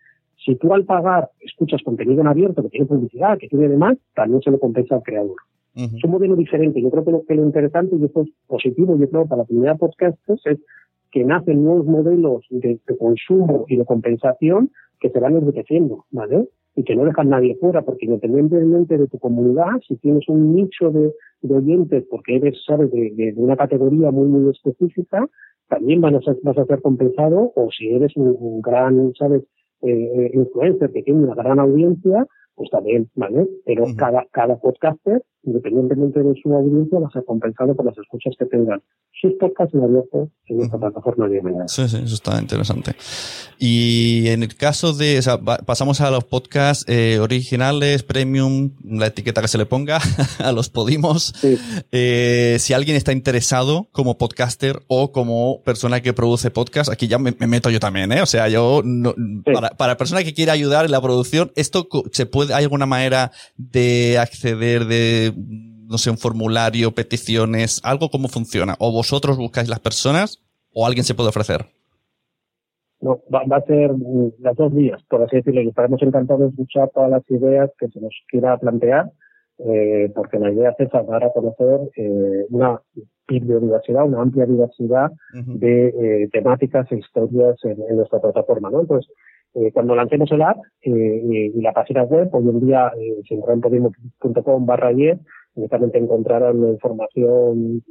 Si 0.43 0.55
tú 0.55 0.73
al 0.73 0.85
pagar 0.85 1.29
escuchas 1.39 1.81
contenido 1.83 2.21
en 2.21 2.27
abierto 2.27 2.61
que 2.63 2.69
tiene 2.69 2.85
publicidad, 2.85 3.37
que 3.37 3.47
tiene 3.47 3.69
demás, 3.69 3.97
también 4.13 4.41
se 4.41 4.51
lo 4.51 4.59
compensa 4.59 4.95
al 4.95 5.03
creador. 5.03 5.37
Es 5.75 6.03
un 6.03 6.11
modelo 6.11 6.35
diferente. 6.35 6.79
Yo 6.81 6.91
creo 6.91 7.03
que 7.03 7.11
lo, 7.11 7.23
que 7.25 7.33
lo 7.33 7.43
interesante, 7.43 7.95
y 7.95 8.05
esto 8.05 8.21
es 8.21 8.29
positivo, 8.45 8.95
yo 8.95 9.09
creo, 9.09 9.25
para 9.25 9.41
la 9.41 9.47
comunidad 9.47 9.73
de 9.73 9.79
podcasters, 9.79 10.45
es 10.45 10.59
que 11.11 11.23
nacen 11.23 11.63
nuevos 11.63 11.85
modelos 11.85 12.45
de, 12.49 12.79
consumo 12.99 13.65
y 13.67 13.77
de 13.77 13.85
compensación 13.85 14.71
que 14.99 15.09
se 15.09 15.19
van 15.19 15.35
enriqueciendo, 15.35 16.05
¿vale? 16.11 16.47
Y 16.75 16.83
que 16.83 16.95
no 16.95 17.05
dejan 17.05 17.29
nadie 17.29 17.55
fuera, 17.55 17.81
porque 17.81 18.05
independientemente 18.05 18.97
de 18.97 19.07
tu 19.07 19.17
comunidad, 19.17 19.79
si 19.87 19.95
tienes 19.97 20.27
un 20.27 20.55
nicho 20.55 20.91
de, 20.91 21.11
oyentes, 21.47 22.03
porque 22.09 22.35
eres, 22.35 22.57
sabes, 22.65 22.91
de, 22.91 23.33
una 23.37 23.55
categoría 23.55 24.11
muy, 24.11 24.27
muy 24.27 24.51
específica, 24.51 25.27
también 25.69 26.01
van 26.01 26.15
a 26.15 26.21
ser, 26.21 26.37
vas 26.43 26.57
a 26.57 26.65
ser 26.65 26.81
compensado, 26.81 27.51
o 27.55 27.69
si 27.71 27.89
eres 27.89 28.15
un 28.15 28.61
gran, 28.61 29.13
sabes, 29.17 29.43
eh, 29.83 30.31
influencer 30.33 30.91
que 30.91 31.03
tiene 31.03 31.23
una 31.23 31.35
gran 31.35 31.59
audiencia, 31.59 32.25
pues 32.55 32.69
también, 32.69 33.09
¿vale? 33.15 33.47
Pero 33.65 33.85
cada, 33.97 34.25
cada 34.31 34.57
podcaster, 34.57 35.23
independientemente 35.43 36.21
de 36.23 36.33
su 36.41 36.53
audiencia, 36.53 36.99
va 36.99 37.07
a 37.07 37.11
ser 37.11 37.25
compensado 37.25 37.75
por 37.75 37.85
las 37.85 37.97
escuchas 37.97 38.33
que 38.37 38.45
tengan 38.45 38.81
sus 39.21 39.33
podcasts 39.33 39.73
en 39.73 39.83
abierto 39.83 40.29
en 40.47 40.61
esta 40.61 40.77
plataforma 40.77 41.27
de 41.27 41.41
mañana. 41.41 41.67
Sí, 41.67 41.87
sí, 41.87 41.97
eso 42.03 42.15
está 42.15 42.39
interesante. 42.41 42.91
Y 43.59 44.27
en 44.27 44.43
el 44.43 44.55
caso 44.55 44.93
de, 44.93 45.19
o 45.19 45.21
sea, 45.21 45.39
pasamos 45.39 46.01
a 46.01 46.11
los 46.11 46.23
podcasts 46.23 46.85
eh, 46.87 47.19
originales, 47.19 48.03
premium, 48.03 48.71
la 48.83 49.07
etiqueta 49.07 49.41
que 49.41 49.47
se 49.47 49.57
le 49.57 49.65
ponga, 49.65 49.99
a 50.39 50.51
los 50.51 50.69
podimos. 50.69 51.33
Eh, 51.91 52.57
si 52.59 52.73
alguien 52.73 52.95
está 52.95 53.11
interesado 53.11 53.87
como 53.91 54.17
podcaster 54.17 54.81
o 54.87 55.11
como 55.11 55.61
persona 55.63 56.01
que 56.01 56.13
produce 56.13 56.51
podcast, 56.51 56.91
aquí 56.91 57.07
ya 57.07 57.19
me, 57.19 57.33
meto 57.47 57.69
yo 57.69 57.79
también, 57.79 58.11
¿eh? 58.11 58.21
O 58.21 58.25
sea, 58.25 58.47
yo, 58.49 58.81
no, 58.83 59.13
para, 59.45 59.71
para 59.71 59.97
persona 59.97 60.23
que 60.23 60.33
quiera 60.33 60.53
ayudar 60.53 60.85
en 60.85 60.91
la 60.91 61.01
producción, 61.01 61.51
esto 61.55 61.87
se 62.11 62.25
puede, 62.25 62.53
¿hay 62.53 62.63
alguna 62.63 62.85
manera 62.85 63.31
de 63.57 64.17
acceder 64.17 64.85
de 64.85 65.32
no 65.35 65.97
sé, 65.97 66.09
un 66.09 66.17
formulario, 66.17 66.91
peticiones, 66.91 67.81
algo 67.83 68.09
cómo 68.09 68.27
funciona? 68.27 68.75
¿O 68.79 68.91
vosotros 68.91 69.37
buscáis 69.37 69.69
las 69.69 69.79
personas 69.79 70.41
o 70.73 70.85
alguien 70.85 71.03
se 71.03 71.13
puede 71.13 71.29
ofrecer? 71.29 71.65
No, 73.01 73.21
va, 73.33 73.57
a 73.57 73.61
ser 73.61 73.91
las 74.39 74.55
dos 74.55 74.73
vías, 74.73 75.03
por 75.09 75.21
así 75.21 75.35
decirlo. 75.35 75.61
Y 75.61 75.67
estaremos 75.67 76.01
encantados 76.01 76.41
de 76.41 76.47
escuchar 76.47 76.89
todas 76.93 77.09
las 77.09 77.29
ideas 77.29 77.69
que 77.77 77.89
se 77.89 77.99
nos 77.99 78.13
quiera 78.29 78.57
plantear, 78.57 79.11
eh, 79.59 80.09
porque 80.15 80.39
la 80.39 80.51
idea 80.51 80.73
es 80.79 80.89
dar 80.89 81.23
a 81.23 81.33
conocer 81.33 81.81
eh, 81.97 82.45
una 82.49 82.79
biodiversidad, 83.27 84.05
una 84.05 84.21
amplia 84.21 84.45
diversidad 84.45 85.11
de 85.33 85.87
eh, 85.87 86.29
temáticas 86.31 86.89
e 86.91 86.97
historias 86.97 87.55
en, 87.63 87.95
nuestra 87.95 88.19
plataforma. 88.19 88.69
¿no? 88.69 88.81
Entonces, 88.81 89.11
cuando 89.73 89.95
lancemos 89.95 90.31
el 90.31 90.41
app 90.41 90.57
y 90.81 91.61
la 91.61 91.73
página 91.73 92.03
web, 92.03 92.29
hoy 92.33 92.49
en 92.49 92.65
día, 92.65 92.91
si 93.27 93.35
entran 93.35 93.55
en 93.55 93.61
podimo.com 93.61 94.65
barra 94.65 94.91
10, 94.91 95.19
únicamente 95.55 95.97
encontrarán 95.97 96.57
información 96.67 97.83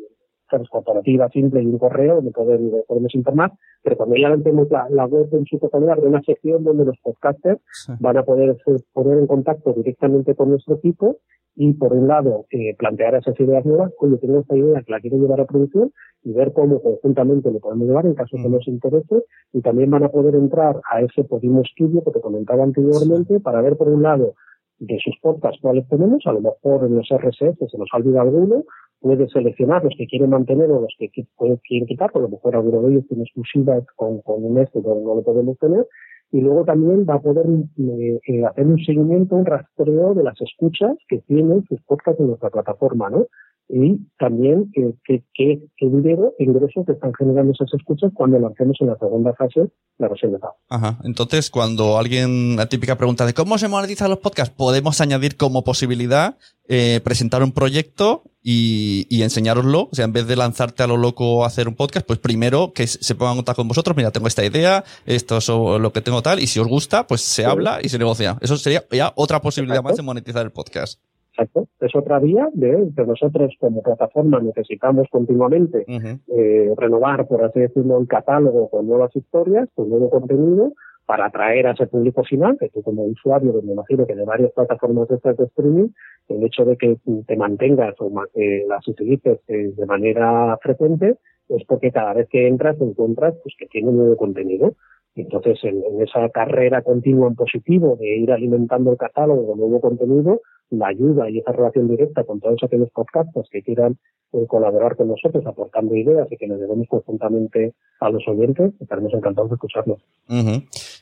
comparativa 0.71 1.29
simple 1.31 1.63
y 1.63 1.67
un 1.67 1.79
correo 1.79 2.17
donde 2.17 2.31
podemos 2.31 3.15
informar, 3.15 3.53
pero 3.83 3.97
cuando 3.97 4.17
ya 4.17 4.29
lancemos 4.29 4.71
la, 4.71 4.87
la 4.91 5.07
web 5.07 5.29
en 5.33 5.47
su 5.47 5.59
totalidad 5.59 5.97
de 5.97 6.07
una 6.07 6.23
sección 6.23 6.63
donde 6.65 6.85
los 6.85 6.99
podcasters 6.99 7.61
van 8.01 8.19
a 8.19 8.23
poder 8.23 8.57
poner 8.93 9.19
en 9.19 9.27
contacto 9.27 9.73
directamente 9.73 10.35
con 10.35 10.51
nuestro 10.51 10.77
equipo 10.77 11.19
y 11.55 11.75
por 11.75 11.93
un 11.93 12.09
lado 12.09 12.47
eh, 12.51 12.75
plantear 12.77 13.15
esas 13.15 13.39
ideas 13.39 13.65
nuevas, 13.67 13.93
oye, 13.99 14.17
tengo 14.19 14.41
esta 14.41 14.57
idea 14.57 14.83
que 14.83 14.93
la 14.93 15.01
quiero 15.01 15.19
llevar 15.19 15.41
a 15.41 15.47
producción 15.47 15.93
y 16.25 16.33
ver 16.33 16.53
cómo 16.53 16.81
conjuntamente 16.81 17.51
lo 17.51 17.61
podemos 17.61 17.87
llevar 17.87 18.07
en 18.07 18.15
caso 18.15 18.37
que 18.37 18.49
nos 18.49 18.67
interese. 18.69 19.25
Y 19.53 19.61
también 19.61 19.91
van 19.91 20.05
a 20.05 20.09
poder 20.09 20.35
entrar 20.35 20.81
a 20.91 21.01
ese 21.03 21.25
Podimo 21.25 21.63
Studio 21.65 22.03
que 22.05 22.13
te 22.13 22.21
comentaba 22.21 22.65
anteriormente 22.65 23.41
para 23.41 23.61
ver 23.61 23.77
por 23.77 23.89
un 23.89 24.03
lado 24.03 24.35
de 24.79 24.99
sus 24.99 25.15
podcasts 25.21 25.61
cuáles 25.61 25.87
tenemos, 25.89 26.27
a 26.27 26.33
lo 26.33 26.41
mejor 26.41 26.87
en 26.87 26.97
los 26.97 27.09
RSS 27.09 27.71
se 27.71 27.79
nos 27.79 27.89
olvida 27.93 28.21
alguno, 28.21 28.65
puede 29.01 29.29
seleccionar 29.29 29.85
los 29.85 29.95
que 29.97 30.07
quiere 30.07 30.27
mantener 30.27 30.71
o 30.71 30.81
los 30.81 30.95
que 30.99 31.09
quieren 31.09 31.87
quitar, 31.87 32.11
a 32.13 32.19
lo 32.19 32.29
mejor 32.29 32.57
alguno 32.57 32.83
de 32.83 32.95
ellos 32.95 33.07
tiene 33.07 33.23
exclusiva 33.23 33.81
con, 33.95 34.23
con 34.23 34.45
un 34.45 34.59
este 34.59 34.81
no 34.81 35.15
lo 35.15 35.23
podemos 35.23 35.57
tener, 35.59 35.87
y 36.33 36.41
luego 36.41 36.65
también 36.65 37.07
va 37.09 37.15
a 37.15 37.21
poder 37.21 37.47
eh, 37.47 38.21
eh, 38.27 38.45
hacer 38.45 38.67
un 38.67 38.83
seguimiento, 38.83 39.37
un 39.37 39.45
rastreo 39.45 40.15
de 40.15 40.25
las 40.25 40.41
escuchas 40.41 40.97
que 41.07 41.19
tienen 41.21 41.63
sus 41.69 41.81
podcasts 41.83 42.21
en 42.21 42.29
nuestra 42.29 42.49
plataforma, 42.49 43.11
¿no? 43.11 43.27
Y 43.75 43.99
también 44.19 44.71
qué, 44.75 44.95
qué, 45.03 45.25
qué, 45.33 45.59
dinero, 45.81 46.35
ingresos 46.39 46.85
que 46.85 46.93
están 46.93 47.15
generando 47.15 47.53
esas 47.53 47.73
escuchas 47.73 48.11
cuando 48.13 48.39
lancemos 48.39 48.77
en 48.81 48.89
la 48.89 48.99
segunda 48.99 49.33
fase 49.33 49.71
la 49.97 50.09
versión 50.09 50.33
de 50.33 50.39
pago. 50.39 50.57
Ajá. 50.69 50.99
Entonces, 51.05 51.51
cuando 51.51 51.97
alguien, 51.97 52.57
la 52.57 52.67
típica 52.67 52.99
pregunta 52.99 53.25
de 53.25 53.33
cómo 53.33 53.57
se 53.57 53.69
monetizan 53.69 54.11
los 54.11 54.19
podcasts, 54.19 54.55
podemos 54.55 55.01
añadir 55.01 55.39
como 55.39 55.65
posibilidad 55.65 56.37
eh, 56.69 57.01
presentar 57.03 57.43
un 57.43 57.53
proyecto 57.53 58.25
y, 58.43 59.07
y 59.09 59.23
enseñároslo. 59.23 59.89
O 59.91 59.95
sea, 59.95 60.05
en 60.05 60.13
vez 60.13 60.27
de 60.27 60.37
lanzarte 60.37 60.83
a 60.83 60.87
lo 60.87 60.99
loco 60.99 61.43
a 61.43 61.47
hacer 61.47 61.67
un 61.67 61.75
podcast, 61.75 62.07
pues 62.07 62.19
primero 62.19 62.75
que 62.75 62.87
se 62.87 63.15
pongan 63.15 63.33
en 63.33 63.39
contacto 63.39 63.63
con 63.63 63.69
vosotros. 63.69 63.97
Mira, 63.97 64.11
tengo 64.11 64.29
esta 64.29 64.45
idea, 64.45 64.85
esto 65.07 65.39
es 65.39 65.49
lo 65.49 65.93
que 65.95 66.03
tengo 66.03 66.21
tal, 66.21 66.41
y 66.41 66.47
si 66.47 66.61
os 66.61 66.69
gusta, 66.69 67.07
pues 67.07 67.23
se 67.23 67.47
habla 67.47 67.79
y 67.83 67.89
se 67.89 67.99
negocia. 67.99 68.37
Eso 68.43 68.59
sería 68.59 68.85
ya 68.91 69.15
otra 69.17 69.41
posibilidad 69.41 69.83
más 69.83 69.97
de 69.97 70.03
monetizar 70.03 70.45
el 70.45 70.53
podcast. 70.53 71.01
Exacto. 71.33 71.67
Es 71.81 71.95
otra 71.97 72.19
vía 72.19 72.49
de 72.53 72.91
que 72.95 73.07
nosotros 73.07 73.55
como 73.59 73.83
plataforma 73.83 74.39
necesitamos 74.41 75.09
continuamente 75.11 75.85
eh, 75.89 76.75
renovar, 76.77 77.27
por 77.27 77.43
así 77.43 77.61
decirlo, 77.61 77.99
el 77.99 78.07
catálogo 78.07 78.69
con 78.69 78.87
nuevas 78.87 79.15
historias, 79.17 79.69
con 79.75 79.89
nuevo 79.89 80.11
contenido, 80.11 80.73
para 81.07 81.27
atraer 81.27 81.67
a 81.67 81.73
ese 81.73 81.87
público 81.87 82.23
final, 82.23 82.57
que 82.59 82.69
tú 82.69 82.83
como 82.83 83.05
usuario, 83.05 83.61
me 83.63 83.73
imagino 83.73 84.07
que 84.07 84.15
de 84.15 84.25
varias 84.25 84.53
plataformas 84.53 85.09
de 85.09 85.17
estas 85.17 85.37
de 85.37 85.45
streaming, 85.45 85.89
el 86.29 86.45
hecho 86.45 86.65
de 86.65 86.77
que 86.77 86.97
te 87.27 87.37
mantengas 87.37 87.95
o 87.99 88.11
eh, 88.35 88.65
las 88.69 88.87
utilices 88.87 89.41
eh, 89.49 89.73
de 89.75 89.87
manera 89.87 90.57
frecuente, 90.63 91.17
es 91.49 91.65
porque 91.67 91.91
cada 91.91 92.15
vez 92.15 92.29
que 92.29 92.47
entras 92.47 92.81
encuentras 92.81 93.35
pues 93.43 93.55
que 93.59 93.67
tiene 93.67 93.91
nuevo 93.91 94.17
contenido. 94.17 94.75
Entonces, 95.15 95.59
en, 95.65 95.83
esa 96.01 96.29
carrera 96.31 96.83
continua 96.83 97.29
en 97.29 97.35
positivo 97.35 97.97
de 97.97 98.17
ir 98.17 98.33
alimentando 98.33 98.93
el 98.93 98.97
catálogo 98.97 99.47
con 99.47 99.59
nuevo 99.59 99.81
contenido, 99.81 100.41
la 100.73 100.89
ayuda 100.89 101.29
y 101.31 101.39
esa 101.39 101.53
relación 101.53 101.89
directa 101.89 102.25
con 102.25 102.41
todos 102.41 102.63
aquellos 102.63 102.91
podcasts 102.91 103.49
que 103.51 103.63
quieran 103.63 103.99
eh, 104.33 104.47
colaborar 104.49 104.97
con 104.97 105.09
nosotros 105.09 105.45
aportando 105.47 105.95
ideas 105.95 106.27
y 106.31 106.39
que 106.39 106.47
nos 106.47 106.59
debemos 106.59 106.89
conjuntamente 106.89 107.75
a 108.01 108.09
los 108.09 108.27
oyentes, 108.27 108.73
estaremos 108.81 109.13
encantados 109.13 109.51
de 109.51 109.57
escucharlos. 109.57 110.01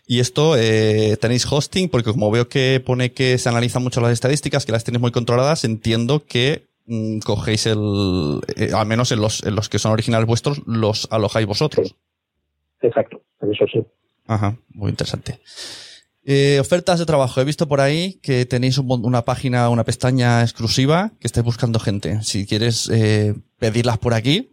Y 0.07 0.19
esto, 0.19 0.57
eh, 0.57 1.17
tenéis 1.21 1.51
hosting, 1.51 1.89
porque 1.89 2.11
como 2.11 2.33
veo 2.33 2.49
que 2.49 2.83
pone 2.85 3.13
que 3.13 3.39
se 3.39 3.49
analizan 3.49 3.85
mucho 3.85 4.01
las 4.01 4.11
estadísticas, 4.11 4.67
que 4.67 4.73
las 4.73 4.83
tenéis 4.83 5.01
muy 5.01 5.13
controladas, 5.13 5.65
entiendo 5.65 6.25
que 6.27 6.63
mm, 6.87 7.21
cogéis 7.21 7.67
el, 7.67 8.41
eh, 8.57 8.71
al 8.75 8.87
menos 8.87 9.13
en 9.13 9.21
los, 9.21 9.45
en 9.47 9.55
los 9.55 9.69
que 9.69 9.79
son 9.79 9.93
originales 9.93 10.27
vuestros, 10.27 10.67
los 10.67 11.07
alojáis 11.13 11.47
vosotros. 11.47 11.95
Exacto, 12.83 13.21
eso 13.43 13.65
sí. 13.73 13.85
Ajá, 14.27 14.57
muy 14.75 14.91
interesante. 14.91 15.39
Eh, 16.25 16.59
ofertas 16.61 16.99
de 16.99 17.07
trabajo. 17.07 17.41
He 17.41 17.45
visto 17.45 17.67
por 17.67 17.81
ahí 17.81 18.19
que 18.23 18.45
tenéis 18.45 18.79
una 18.79 19.23
página, 19.23 19.71
una 19.71 19.85
pestaña 19.85 20.43
exclusiva 20.43 21.13
que 21.19 21.27
estáis 21.27 21.45
buscando 21.45 21.79
gente. 21.79 22.21
Si 22.23 22.47
quieres 22.47 22.91
eh, 22.93 23.35
pedirlas 23.59 23.99
por 23.99 24.15
aquí, 24.15 24.51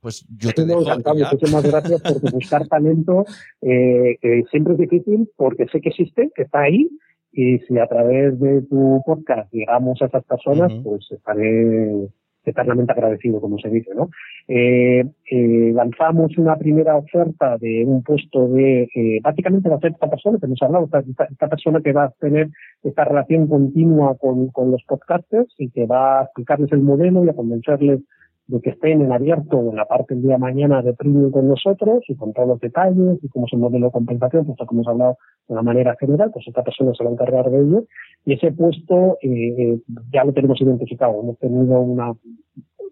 pues 0.00 0.26
yo 0.36 0.52
te 0.52 0.64
dejo. 0.64 0.80
Muchísimas 0.80 1.64
gracias 1.64 2.02
porque 2.02 2.30
buscar 2.30 2.66
talento 2.68 3.24
eh, 3.62 4.18
siempre 4.50 4.74
es 4.74 4.78
difícil 4.78 5.30
porque 5.36 5.66
sé 5.70 5.80
que 5.80 5.90
existe, 5.90 6.30
que 6.34 6.42
está 6.42 6.62
ahí 6.62 6.88
y 7.32 7.58
si 7.60 7.78
a 7.78 7.86
través 7.86 8.40
de 8.40 8.62
tu 8.62 9.02
podcast 9.04 9.52
llegamos 9.52 10.00
a 10.00 10.06
esas 10.06 10.24
personas, 10.24 10.72
pues 10.82 11.06
estaré 11.10 12.08
eternamente 12.50 12.92
agradecido, 12.92 13.40
como 13.40 13.58
se 13.58 13.68
dice, 13.68 13.94
¿no? 13.94 14.10
Eh, 14.48 15.04
eh, 15.30 15.72
lanzamos 15.74 16.36
una 16.38 16.56
primera 16.56 16.96
oferta 16.96 17.58
de 17.58 17.84
un 17.84 18.02
puesto 18.02 18.48
de, 18.48 18.88
eh, 18.94 19.20
básicamente 19.22 19.68
va 19.68 19.76
a 19.76 19.80
ser 19.80 19.92
esta 19.92 20.08
persona 20.08 20.38
que 20.40 20.46
nos 20.46 20.62
ha 20.62 20.66
hablado, 20.66 20.84
esta, 20.84 21.24
esta, 21.24 21.48
persona 21.48 21.80
que 21.80 21.92
va 21.92 22.04
a 22.04 22.10
tener 22.20 22.48
esta 22.82 23.04
relación 23.04 23.48
continua 23.48 24.16
con, 24.16 24.48
con 24.48 24.70
los 24.70 24.82
podcasters 24.84 25.52
y 25.58 25.70
que 25.70 25.86
va 25.86 26.20
a 26.20 26.24
explicarles 26.24 26.70
el 26.72 26.80
modelo 26.80 27.24
y 27.24 27.28
a 27.28 27.34
convencerles 27.34 28.00
de 28.48 28.60
que 28.60 28.70
estén 28.70 29.02
en 29.02 29.12
abierto 29.12 29.58
en 29.58 29.76
la 29.76 29.86
parte 29.86 30.14
del 30.14 30.22
día 30.22 30.32
de 30.34 30.38
mañana 30.38 30.82
de 30.82 30.94
premium 30.94 31.30
con 31.30 31.48
nosotros 31.48 32.04
y 32.08 32.14
con 32.14 32.32
todos 32.32 32.48
los 32.48 32.60
detalles 32.60 33.18
y 33.22 33.28
cómo 33.28 33.46
es 33.46 33.52
el 33.52 33.58
modelo 33.58 33.86
de 33.86 33.92
compensación, 33.92 34.46
pues 34.46 34.58
como 34.66 34.82
hemos 34.82 34.88
hablado 34.88 35.18
de 35.48 35.54
una 35.54 35.62
manera 35.62 35.96
general, 35.98 36.30
pues 36.32 36.46
esta 36.46 36.62
persona 36.62 36.92
se 36.94 37.02
va 37.02 37.10
a 37.10 37.12
encargar 37.12 37.50
de 37.50 37.58
ello 37.58 37.84
y 38.24 38.34
ese 38.34 38.52
puesto 38.52 39.18
eh, 39.22 39.54
eh 39.58 39.80
ya 40.12 40.24
lo 40.24 40.32
tenemos 40.32 40.60
identificado. 40.60 41.20
Hemos 41.20 41.38
tenido 41.38 41.80
una 41.80 42.12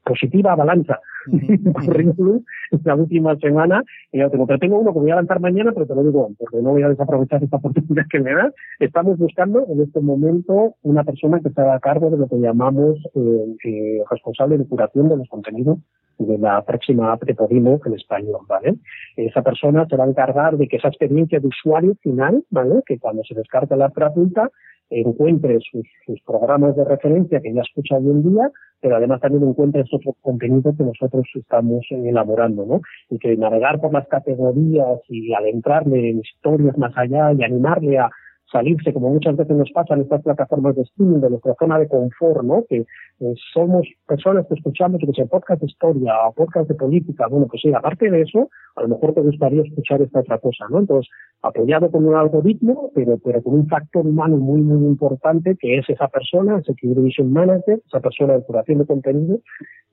positiva 0.04 0.54
balanza 0.54 1.00
currículum 1.72 2.42
esta 2.70 2.94
última 2.94 3.36
semana 3.36 3.82
y 4.12 4.18
yo 4.18 4.30
tengo, 4.30 4.46
pero 4.46 4.58
tengo 4.58 4.78
uno 4.78 4.92
que 4.92 4.98
voy 4.98 5.10
a 5.10 5.16
lanzar 5.16 5.40
mañana, 5.40 5.72
pero 5.72 5.86
te 5.86 5.94
lo 5.94 6.02
digo 6.04 6.30
porque 6.38 6.58
no 6.62 6.70
voy 6.70 6.82
a 6.82 6.88
desaprovechar 6.88 7.42
esta 7.42 7.56
oportunidad 7.56 8.04
que 8.10 8.20
me 8.20 8.34
da. 8.34 8.52
Estamos 8.78 9.18
buscando 9.18 9.64
en 9.68 9.80
este 9.80 10.00
momento 10.00 10.74
una 10.82 11.04
persona 11.04 11.40
que 11.40 11.48
esté 11.48 11.62
a 11.62 11.80
cargo 11.80 12.10
de 12.10 12.18
lo 12.18 12.28
que 12.28 12.36
llamamos 12.36 12.98
eh, 13.14 13.56
eh, 13.64 14.02
responsable 14.10 14.58
de 14.58 14.66
curación 14.66 15.08
de 15.08 15.16
los 15.16 15.28
contenidos 15.28 15.78
de 16.18 16.38
la 16.38 16.62
próxima 16.62 17.12
app 17.12 17.24
de 17.24 17.34
Podimo 17.34 17.80
en 17.84 17.94
español, 17.94 18.40
¿vale? 18.48 18.76
Esa 19.16 19.42
persona 19.42 19.86
se 19.88 19.96
va 19.96 20.04
a 20.04 20.08
encargar 20.08 20.56
de 20.56 20.68
que 20.68 20.76
esa 20.76 20.88
experiencia 20.88 21.40
de 21.40 21.48
usuario 21.48 21.96
final, 22.02 22.44
¿vale? 22.50 22.82
Que 22.86 22.98
cuando 22.98 23.24
se 23.24 23.34
descarga 23.34 23.76
la 23.76 23.86
app 23.86 23.96
gratuita, 23.96 24.50
encuentre 24.90 25.58
sus, 25.70 25.86
programas 26.26 26.76
de 26.76 26.84
referencia 26.84 27.40
que 27.40 27.52
ya 27.52 27.62
escucha 27.62 27.96
hoy 27.96 28.10
en 28.10 28.22
día, 28.22 28.50
pero 28.80 28.96
además 28.96 29.20
también 29.20 29.44
encuentre 29.44 29.82
esos 29.82 30.00
contenidos 30.20 30.76
que 30.76 30.84
nosotros 30.84 31.24
estamos 31.34 31.84
elaborando, 31.90 32.66
¿no? 32.66 32.80
Y 33.10 33.18
que 33.18 33.36
navegar 33.36 33.80
por 33.80 33.92
las 33.92 34.06
categorías 34.08 35.00
y 35.08 35.32
adentrarle 35.32 36.10
en 36.10 36.20
historias 36.20 36.76
más 36.76 36.92
allá 36.96 37.32
y 37.32 37.42
animarle 37.42 37.98
a 37.98 38.10
salirse, 38.54 38.92
como 38.92 39.10
muchas 39.10 39.36
veces 39.36 39.56
nos 39.56 39.70
pasa 39.72 39.94
en 39.94 40.02
estas 40.02 40.22
plataformas 40.22 40.76
de 40.76 40.82
streaming, 40.82 41.20
de 41.20 41.30
nuestra 41.30 41.54
zona 41.58 41.78
de 41.80 41.88
confort, 41.88 42.44
¿no? 42.44 42.64
Que 42.68 42.78
eh, 43.20 43.34
somos 43.52 43.84
personas 44.06 44.46
que 44.46 44.54
escuchamos, 44.54 45.00
que 45.00 45.12
sea 45.12 45.26
podcast 45.26 45.60
de 45.60 45.66
historia 45.66 46.14
o 46.28 46.32
podcast 46.32 46.68
de 46.68 46.76
política, 46.76 47.26
bueno, 47.26 47.46
pues 47.48 47.62
sí, 47.62 47.72
aparte 47.74 48.08
de 48.08 48.22
eso, 48.22 48.48
a 48.76 48.82
lo 48.82 48.88
mejor 48.88 49.12
te 49.14 49.22
gustaría 49.22 49.62
escuchar 49.62 50.02
esta 50.02 50.20
otra 50.20 50.38
cosa, 50.38 50.66
¿no? 50.70 50.78
Entonces, 50.78 51.10
apoyado 51.42 51.90
con 51.90 52.06
un 52.06 52.14
algoritmo, 52.14 52.92
pero, 52.94 53.18
pero 53.18 53.42
con 53.42 53.54
un 53.54 53.66
factor 53.66 54.06
humano 54.06 54.36
muy, 54.36 54.60
muy 54.60 54.86
importante, 54.86 55.56
que 55.58 55.78
es 55.78 55.90
esa 55.90 56.06
persona, 56.06 56.58
ese 56.58 56.74
Vision 56.80 57.32
Manager, 57.32 57.80
esa 57.84 58.00
persona 58.00 58.34
de 58.34 58.44
curación 58.44 58.78
de 58.78 58.86
contenido, 58.86 59.38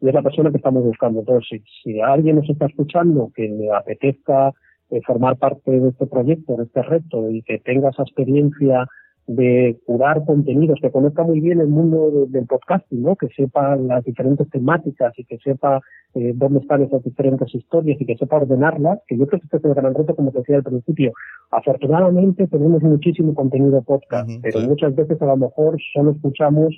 y 0.01 0.07
es 0.07 0.13
la 0.13 0.21
persona 0.21 0.51
que 0.51 0.57
estamos 0.57 0.83
buscando. 0.83 1.21
Entonces, 1.21 1.47
si, 1.49 1.63
si 1.83 1.99
alguien 1.99 2.35
nos 2.35 2.49
está 2.49 2.67
escuchando 2.67 3.31
que 3.35 3.47
le 3.47 3.71
apetezca 3.71 4.53
eh, 4.91 5.01
formar 5.05 5.37
parte 5.37 5.71
de 5.71 5.89
este 5.89 6.05
proyecto, 6.05 6.57
de 6.57 6.63
este 6.63 6.81
reto 6.81 7.31
y 7.31 7.41
que 7.43 7.59
tenga 7.59 7.89
esa 7.89 8.03
experiencia 8.03 8.87
de 9.27 9.79
curar 9.85 10.25
contenidos, 10.25 10.79
que 10.81 10.91
conozca 10.91 11.23
muy 11.23 11.39
bien 11.39 11.61
el 11.61 11.67
mundo 11.67 12.25
del 12.27 12.45
podcasting, 12.45 13.01
¿no? 13.01 13.15
que 13.15 13.29
sepa 13.29 13.75
las 13.77 14.03
diferentes 14.03 14.49
temáticas 14.49 15.13
y 15.17 15.23
que 15.23 15.37
sepa 15.37 15.79
eh, 16.15 16.33
dónde 16.35 16.59
están 16.59 16.81
esas 16.81 17.03
diferentes 17.03 17.53
historias 17.55 18.01
y 18.01 18.05
que 18.05 18.17
sepa 18.17 18.37
ordenarlas, 18.37 18.99
que 19.07 19.17
yo 19.17 19.25
creo 19.27 19.39
que 19.39 19.45
este 19.45 19.57
es 19.57 19.65
el 19.65 19.73
gran 19.73 19.93
reto, 19.93 20.15
como 20.15 20.31
te 20.31 20.39
decía 20.39 20.57
al 20.57 20.63
principio. 20.63 21.13
Afortunadamente 21.51 22.47
tenemos 22.47 22.81
muchísimo 22.83 23.33
contenido 23.33 23.81
podcast, 23.83 24.29
pero 24.41 24.59
muchas 24.61 24.93
veces 24.95 25.21
a 25.21 25.25
lo 25.25 25.37
mejor 25.37 25.77
solo 25.93 26.11
escuchamos 26.11 26.75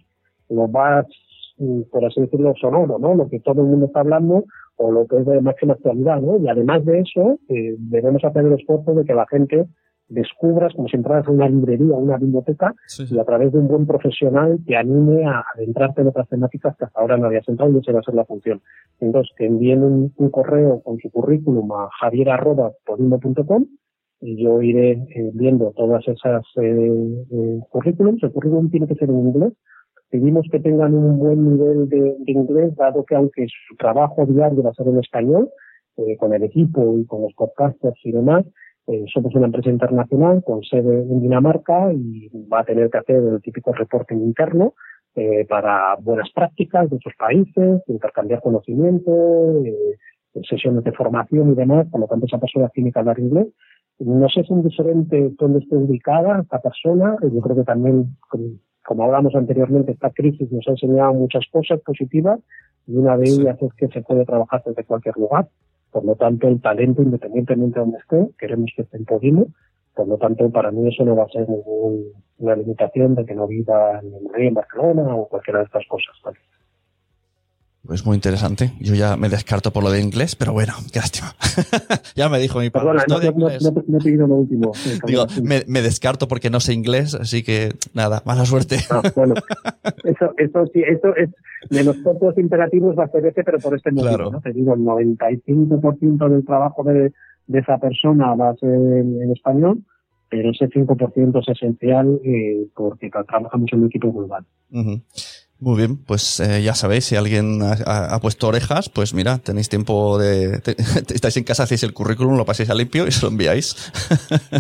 lo 0.50 0.68
más, 0.68 1.08
mm, 1.58 1.82
por 1.92 2.06
así 2.06 2.22
decirlo, 2.22 2.54
sonoro, 2.62 3.00
¿no? 3.00 3.16
lo 3.16 3.28
que 3.28 3.40
todo 3.40 3.62
el 3.62 3.68
mundo 3.70 3.88
está 3.88 4.02
hablando 4.02 4.44
o 4.78 4.92
lo 4.92 5.08
que 5.08 5.18
es 5.18 5.26
de 5.26 5.42
máxima 5.42 5.74
actualidad, 5.74 6.22
¿no? 6.22 6.38
Y 6.38 6.48
además 6.48 6.86
de 6.86 7.00
eso, 7.00 7.40
eh, 7.50 7.76
debemos 7.78 8.24
hacer 8.24 8.46
el 8.46 8.54
esfuerzo 8.54 8.94
de 8.94 9.06
que 9.06 9.14
la 9.14 9.28
gente 9.28 9.68
descubras 10.14 10.74
como 10.74 10.88
si 10.88 10.98
entraras 10.98 11.28
a 11.28 11.32
una 11.32 11.50
librería, 11.50 11.96
una 11.96 12.18
biblioteca, 12.18 12.74
y 13.00 13.18
a 13.18 13.24
través 13.24 13.52
de 13.52 13.60
un 13.60 13.68
buen 13.68 13.86
profesional 13.86 14.60
te 14.66 14.76
anime 14.76 15.26
a 15.26 15.44
adentrarte 15.56 16.02
en 16.02 16.08
otras 16.08 16.28
temáticas 16.30 16.76
que 16.78 16.86
hasta 16.86 17.00
ahora 17.00 17.18
no 17.18 17.28
habías 17.28 17.48
entrado 17.48 17.72
y 17.72 17.80
esa 17.80 17.92
va 17.94 18.00
a 18.00 18.04
ser 18.04 18.16
la 18.16 18.26
función. 18.26 18.62
Entonces, 19.00 19.34
que 19.38 19.46
envíen 19.46 19.84
un, 19.84 20.30
correo 20.30 20.82
con 20.82 20.98
su 21.00 21.10
currículum 21.10 21.72
a 21.74 21.90
javier.podimo.com 22.00 23.66
y 24.22 24.42
yo 24.42 24.62
iré 24.62 24.92
eh, 24.92 25.32
viendo 25.34 25.72
todas 25.76 26.08
esas 26.08 26.44
eh, 26.62 27.26
eh, 27.32 27.60
currículums. 27.70 28.24
El 28.24 28.32
currículum 28.32 28.70
tiene 28.70 28.88
que 28.88 28.96
ser 28.96 29.10
en 29.10 29.20
inglés, 29.20 29.54
pedimos 30.14 30.46
que 30.52 30.60
tengan 30.60 30.94
un 30.94 31.18
buen 31.18 31.44
nivel 31.44 31.90
de, 31.90 32.16
inglés, 32.28 32.76
dado 32.76 33.04
que 33.04 33.16
aunque 33.16 33.48
su 33.48 33.76
trabajo 33.78 34.28
diario 34.28 34.62
va 34.62 34.70
a 34.70 34.74
ser 34.76 34.88
en 34.88 35.00
español, 35.00 35.50
eh, 35.98 36.16
con 36.18 36.36
el 36.36 36.44
equipo 36.44 37.00
y 37.00 37.06
con 37.08 37.24
los 37.24 37.34
podcasters 37.34 38.00
y 38.04 38.12
demás, 38.12 38.46
eh, 38.86 39.06
somos 39.12 39.34
una 39.34 39.48
empresa 39.48 39.72
internacional 39.72 40.44
con 40.46 40.62
sede 40.62 41.02
en 41.02 41.20
Dinamarca 41.20 41.92
y 41.92 42.30
va 42.48 42.60
a 42.60 42.64
tener 42.64 42.92
que 42.92 43.00
hacer 43.00 43.16
el 43.16 43.42
típico 43.42 43.74
reporting 43.74 44.18
interno 44.18 44.76
eh, 45.16 45.48
para 45.50 45.96
buenas 46.00 46.30
prácticas 46.32 46.92
de 46.92 46.98
otros 46.98 47.16
países, 47.18 47.82
intercambiar 47.88 48.40
conocimiento, 48.42 49.64
sesiones 50.48 50.84
de 50.84 50.92
formación 50.92 51.54
y 51.54 51.56
demás, 51.56 51.88
por 51.90 52.02
lo 52.02 52.08
tanto 52.08 52.28
esa 52.28 52.38
persona 52.38 52.70
tiene 52.70 52.92
que 52.92 53.00
hablar 53.00 53.18
inglés. 53.18 53.48
No 53.98 54.30
sé 54.30 54.44
si 54.44 54.54
es 54.54 54.64
diferente 54.64 55.32
dónde 55.40 55.60
esté 55.60 55.76
ubicada 55.76 56.42
esta 56.42 56.62
persona, 56.62 57.18
yo 57.24 57.42
creo 57.42 57.56
que 57.56 57.64
también 57.64 58.16
como 58.86 59.04
hablamos 59.04 59.36
anteriormente, 59.36 59.94
esta 59.94 60.12
crisis 60.12 60.52
nos 60.52 60.68
ha 60.68 60.72
enseñado 60.72 61.14
muchas 61.14 61.46
cosas 61.52 61.80
positivas 61.82 62.40
y 62.88 62.96
una 62.96 63.18
de 63.18 63.30
ellas 63.30 63.58
es 63.62 63.74
que 63.74 63.88
se 63.88 64.02
puede 64.02 64.26
trabajar 64.26 64.62
desde 64.66 64.84
cualquier 64.84 65.16
lugar. 65.18 65.48
Por 65.92 66.04
lo 66.06 66.16
tanto, 66.16 66.48
el 66.48 66.60
talento, 66.60 67.02
independientemente 67.02 67.80
de 67.80 67.86
donde 67.86 67.98
esté, 68.00 68.30
queremos 68.38 68.72
que 68.76 68.82
esté 68.82 68.98
en 68.98 69.06
Podimo. 69.06 69.48
Por 69.96 70.08
lo 70.08 70.18
tanto, 70.18 70.50
para 70.50 70.72
mí 70.72 70.88
eso 70.88 71.06
no 71.06 71.16
va 71.16 71.24
a 71.24 71.30
ser 71.30 71.48
ninguna 71.48 72.56
limitación 72.56 73.16
de 73.16 73.26
que 73.26 73.36
no 73.36 73.48
viva 73.48 74.00
en 74.00 74.24
Madrid, 74.26 74.48
en 74.48 74.54
Barcelona 74.56 75.16
o 75.16 75.28
cualquiera 75.28 75.60
de 75.60 75.66
estas 75.66 75.86
cosas. 75.88 76.16
Es 77.92 78.06
muy 78.06 78.16
interesante. 78.16 78.72
Yo 78.80 78.96
ya 78.96 79.18
me 79.18 79.28
descarto 79.28 79.74
por 79.74 79.84
lo 79.84 79.92
de 79.92 80.00
inglés, 80.00 80.38
pero 80.38 80.54
bueno, 80.54 80.72
qué 80.94 81.00
lástima. 81.00 81.36
ya 82.16 82.30
me 82.30 82.40
dijo 82.40 82.60
mi 82.60 82.70
padre. 82.70 83.04
Perdona, 83.06 83.32
no, 83.34 83.50
no, 83.50 83.84
no, 83.88 83.98
he 83.98 84.02
pedido 84.02 84.26
lo 84.26 84.36
último. 84.36 84.72
Digo, 85.06 85.26
me, 85.44 85.64
me, 85.68 85.82
descarto 85.82 86.30
porque 86.30 86.50
no 86.50 86.62
sé 86.62 86.74
inglés, 86.74 87.14
así 87.14 87.44
que 87.44 87.74
nada, 87.94 88.24
mala 88.26 88.46
suerte. 88.46 88.78
Ah, 88.90 89.02
bueno, 89.14 89.34
eso, 90.06 90.34
eso 90.38 90.66
sí, 90.72 90.82
eso 90.88 91.14
es 91.18 91.30
de 91.70 91.84
los 91.84 91.98
pocos 91.98 92.38
imperativos 92.38 92.98
va 92.98 93.04
a 93.04 93.10
ser 93.10 93.26
ese, 93.26 93.44
pero 93.44 93.60
por 93.60 93.76
este 93.76 93.92
motivo. 93.92 94.16
Claro. 94.16 94.32
¿no? 94.32 94.40
Te 94.40 94.54
digo, 94.54 94.76
el 94.76 94.80
95% 94.80 96.30
del 96.30 96.46
trabajo 96.46 96.84
de, 96.86 97.12
de, 97.48 97.60
esa 97.60 97.80
persona 97.80 98.34
va 98.34 98.52
a 98.52 98.56
ser 98.56 98.70
en, 98.70 99.30
español, 99.32 99.84
pero 100.30 100.52
ese 100.52 100.70
5% 100.70 101.42
es 101.42 101.48
esencial 101.50 102.22
eh, 102.24 102.66
porque 102.74 103.10
trabajamos 103.10 103.74
en 103.74 103.80
un 103.80 103.86
equipo 103.88 104.14
global. 104.14 104.46
Uh 104.72 105.00
muy 105.64 105.78
bien, 105.78 105.98
pues 105.98 106.42
eh, 106.42 106.62
ya 106.62 106.76
sabéis, 106.76 107.06
si 107.06 107.16
alguien 107.16 107.62
ha, 107.64 108.20
puesto 108.20 108.50
orejas, 108.50 108.90
pues 108.90 109.14
mira, 109.14 109.38
tenéis 109.38 109.70
tiempo 109.70 110.18
de... 110.18 110.62
estáis 111.14 111.38
en 111.38 111.46
casa, 111.46 111.64
hacéis 111.64 111.84
el 111.84 111.94
currículum, 111.94 112.36
lo 112.36 112.46
paséis 112.46 112.70
a 112.70 112.76
limpio 112.76 113.08
y 113.08 113.12
se 113.12 113.22
lo 113.22 113.30
enviáis. 113.30 113.76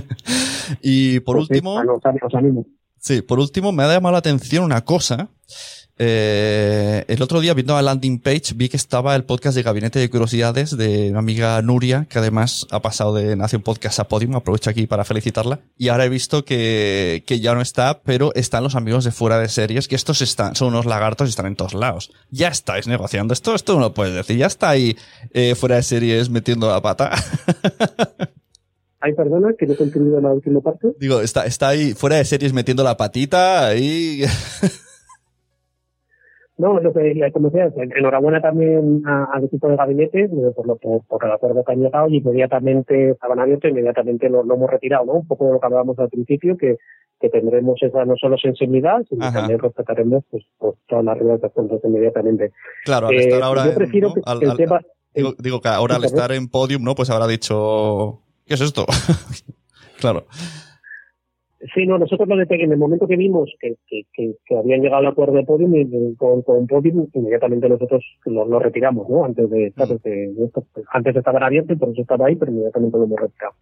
y 0.82 1.20
por 1.20 1.36
pues 1.36 1.50
último... 1.50 1.82
Sí, 3.00 3.22
por 3.22 3.39
último 3.39 3.74
me 3.74 3.84
ha 3.84 3.92
llamado 3.92 4.13
la 4.13 4.20
atención 4.20 4.63
una 4.63 4.86
cosa 4.86 5.30
eh, 5.99 7.06
el 7.08 7.21
otro 7.21 7.39
día 7.39 7.53
viendo 7.53 7.75
la 7.75 7.82
landing 7.84 8.19
page 8.19 8.53
vi 8.56 8.67
que 8.67 8.77
estaba 8.77 9.15
el 9.15 9.25
podcast 9.25 9.56
de 9.56 9.62
Gabinete 9.62 9.99
de 9.99 10.10
Curiosidades 10.10 10.75
de 10.75 11.12
mi 11.12 11.17
amiga 11.17 11.62
Nuria, 11.62 12.08
que 12.10 12.17
además 12.17 12.65
ha 12.71 12.82
pasado 12.82 13.13
de 13.13 13.36
Nación 13.36 13.62
Podcast 13.62 13.99
a 13.99 14.08
Podium, 14.08 14.36
aprovecho 14.36 14.71
aquí 14.71 14.88
para 14.88 15.03
felicitarla. 15.03 15.60
Y 15.77 15.89
ahora 15.89 16.06
he 16.06 16.10
visto 16.10 16.45
que, 16.45 17.23
que 17.27 17.39
ya 17.39 17.53
no 17.53 17.62
está, 17.62 18.01
pero 18.01 18.34
están 18.34 18.63
los 18.63 18.75
amigos 18.75 19.03
de 19.03 19.12
fuera 19.12 19.38
de 19.38 19.49
series, 19.49 19.88
que 19.88 19.95
estos 19.95 20.21
están, 20.21 20.56
son 20.56 20.69
unos 20.69 20.86
lagartos 20.86 21.27
y 21.27 21.29
están 21.29 21.45
en 21.45 21.56
todos 21.56 21.75
lados. 21.75 22.12
Ya 22.32 22.47
estáis 22.47 22.88
negociando 22.88 23.34
esto, 23.34 23.53
esto 23.53 23.75
no 23.75 23.82
lo 23.82 23.93
puedes 23.93 24.15
decir, 24.15 24.38
ya 24.38 24.47
está 24.47 24.69
ahí 24.69 24.97
eh, 25.32 25.53
fuera 25.53 25.75
de 25.75 25.84
series 25.84 26.29
metiendo 26.29 26.69
la 26.69 26.82
pata. 26.82 27.12
Ay, 28.99 29.13
perdona, 29.13 29.53
que 29.60 29.67
no 29.67 29.73
he 29.73 29.84
entendido 29.84 30.21
la 30.21 30.29
última 30.29 30.62
parte. 30.62 30.88
Digo, 30.97 31.19
está, 31.19 31.45
está 31.45 31.67
ahí 31.67 31.93
fuera 31.93 32.15
de 32.15 32.25
series 32.25 32.51
metiendo 32.51 32.84
la 32.84 32.97
patita, 32.97 33.67
ahí... 33.67 34.23
No, 36.56 36.80
lo 36.80 36.94
que, 36.94 37.32
como 37.34 37.50
decía, 37.50 37.74
enhorabuena 37.96 38.39
también 38.39 39.02
al 39.06 39.44
equipo 39.44 39.70
de 39.70 39.76
gabinete 39.76 40.30
por, 40.56 40.68
lo, 40.68 40.76
por, 40.76 41.26
el 41.26 41.32
acuerdo 41.32 41.63
que 41.63 41.72
han 41.72 41.82
llegado 41.82 42.08
y 42.10 42.18
inmediatamente 42.18 43.12
estaban 43.12 43.39
abiertos, 43.39 43.72
inmediatamente 43.72 44.30
lo, 44.30 44.42
hemos 44.42 44.70
retirado, 44.70 45.06
¿no? 45.06 45.13
Un 45.13 45.28
poco 45.28 45.48
de 45.48 45.54
lo 45.54 45.60
que 45.60 45.66
hablábamos 45.66 45.98
al 45.98 46.10
principio, 46.10 46.56
que, 46.56 46.78
que 47.20 47.30
tendremos 47.30 47.82
esa 47.82 48.06
no 48.06 48.13
solo 48.18 48.38
sensibilidad, 48.38 49.04
sino 49.10 49.26
que 49.26 49.34
también 49.34 49.60
respetaremos 49.60 50.24
pues, 50.30 50.44
pues, 50.60 50.76
todas 50.88 51.06
las 51.06 51.18
reglas 51.18 51.42
de 51.42 51.48
acuerdo 51.48 51.82
inmediatamente. 51.84 52.52
Claro, 52.86 53.08
al 53.08 53.16
estar 53.16 53.39
eh, 53.39 53.44
ahora 53.44 53.66
yo 53.66 53.74
prefiero 53.74 54.13
que 54.13 54.22
el 54.46 54.56
tema, 54.56 54.82
digo, 55.16 55.34
digo, 55.39 55.60
que 55.60 55.70
ahora 55.70 55.96
al 55.96 56.06
estar 56.06 56.32
en 56.34 56.50
podium, 56.50 56.84
¿no? 56.84 56.94
Pues 56.94 57.10
habrá 57.10 57.26
dicho, 57.26 58.20
¿qué 58.46 58.54
es 58.54 58.62
esto? 58.62 58.86
claro. 60.00 60.28
Sí, 61.73 61.86
no, 61.88 61.97
nosotros 61.97 62.28
lo 62.28 62.36
en 62.41 62.71
el 62.71 62.78
momento 62.78 63.08
que 63.08 63.15
vimos 63.15 63.49
que, 63.60 63.76
que, 63.88 64.06
que, 64.13 64.58
habían 64.58 64.82
llegado 64.82 64.99
al 64.99 65.12
acuerdo 65.12 65.36
de 65.36 65.43
Podium, 65.43 65.76
y, 65.76 66.15
con, 66.15 66.41
con, 66.41 66.67
Podium, 66.67 67.08
inmediatamente 67.13 67.69
nosotros 67.69 68.04
lo, 68.26 68.60
retiramos, 68.60 69.10
¿no? 69.10 69.23
Antes 69.23 69.49
de, 69.49 69.71
de, 69.71 70.52
antes 70.91 71.15
estaba 71.15 71.45
abierto 71.45 71.71
y 71.71 71.78
por 71.78 71.89
eso 71.89 72.02
estaba 72.02 72.28
ahí, 72.28 72.36
pero 72.36 72.52
inmediatamente 72.52 72.97
lo 72.97 73.06
hemos 73.06 73.19
retirado. 73.19 73.54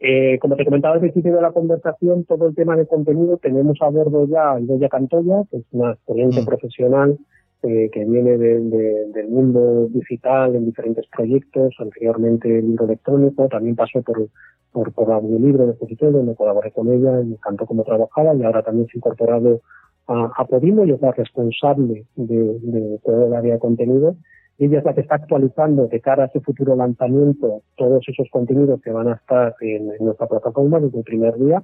Eh, 0.00 0.38
como 0.40 0.56
te 0.56 0.64
comentaba 0.64 0.94
al 0.94 1.00
principio 1.00 1.34
de 1.34 1.40
la 1.40 1.52
conversación, 1.52 2.24
todo 2.24 2.48
el 2.48 2.54
tema 2.54 2.76
de 2.76 2.86
contenido 2.86 3.38
tenemos 3.38 3.78
a 3.80 3.88
bordo 3.88 4.26
ya 4.26 4.52
a 4.52 4.60
Idoya 4.60 4.88
Cantoya, 4.88 5.44
que 5.50 5.58
es 5.58 5.64
una 5.70 5.92
experiencia 5.92 6.42
mm. 6.42 6.46
profesional 6.46 7.18
eh, 7.62 7.90
que 7.90 8.04
viene 8.04 8.36
del 8.38 9.28
mundo 9.28 9.88
digital 9.88 10.54
en 10.54 10.66
diferentes 10.66 11.06
proyectos, 11.14 11.74
anteriormente 11.78 12.58
el 12.58 12.66
libro 12.66 12.84
electrónico, 12.84 13.48
también 13.48 13.76
pasó 13.76 14.02
por, 14.02 14.28
por, 14.72 14.92
por 14.92 15.10
audiolibro 15.10 15.64
de 15.64 15.70
exposición, 15.72 16.12
donde 16.12 16.34
colaboré 16.34 16.70
con 16.72 16.92
ella 16.92 17.20
y 17.20 17.26
me 17.26 17.34
encantó 17.34 17.66
cómo 17.66 17.84
trabajaba 17.84 18.34
y 18.34 18.42
ahora 18.42 18.62
también 18.62 18.86
se 18.86 18.96
ha 18.96 18.98
incorporado 18.98 19.60
a, 20.08 20.44
Podimo 20.44 20.84
y 20.84 20.92
es 20.92 21.00
la 21.00 21.12
responsable 21.12 22.06
de, 22.14 22.58
de 22.60 22.98
todo 23.04 23.26
el 23.26 23.34
área 23.34 23.54
de 23.54 23.58
contenido. 23.58 24.16
Ella 24.58 24.78
es 24.78 24.84
la 24.84 24.94
que 24.94 25.02
está 25.02 25.16
actualizando 25.16 25.86
de 25.86 26.00
cara 26.00 26.24
a 26.24 26.26
ese 26.26 26.40
futuro 26.40 26.76
lanzamiento 26.76 27.62
todos 27.76 28.02
esos 28.08 28.28
contenidos 28.30 28.80
que 28.80 28.90
van 28.90 29.08
a 29.08 29.14
estar 29.14 29.54
en, 29.60 29.88
nuestra 30.00 30.26
plataforma 30.26 30.80
desde 30.80 30.98
el 30.98 31.04
primer 31.04 31.36
día 31.36 31.62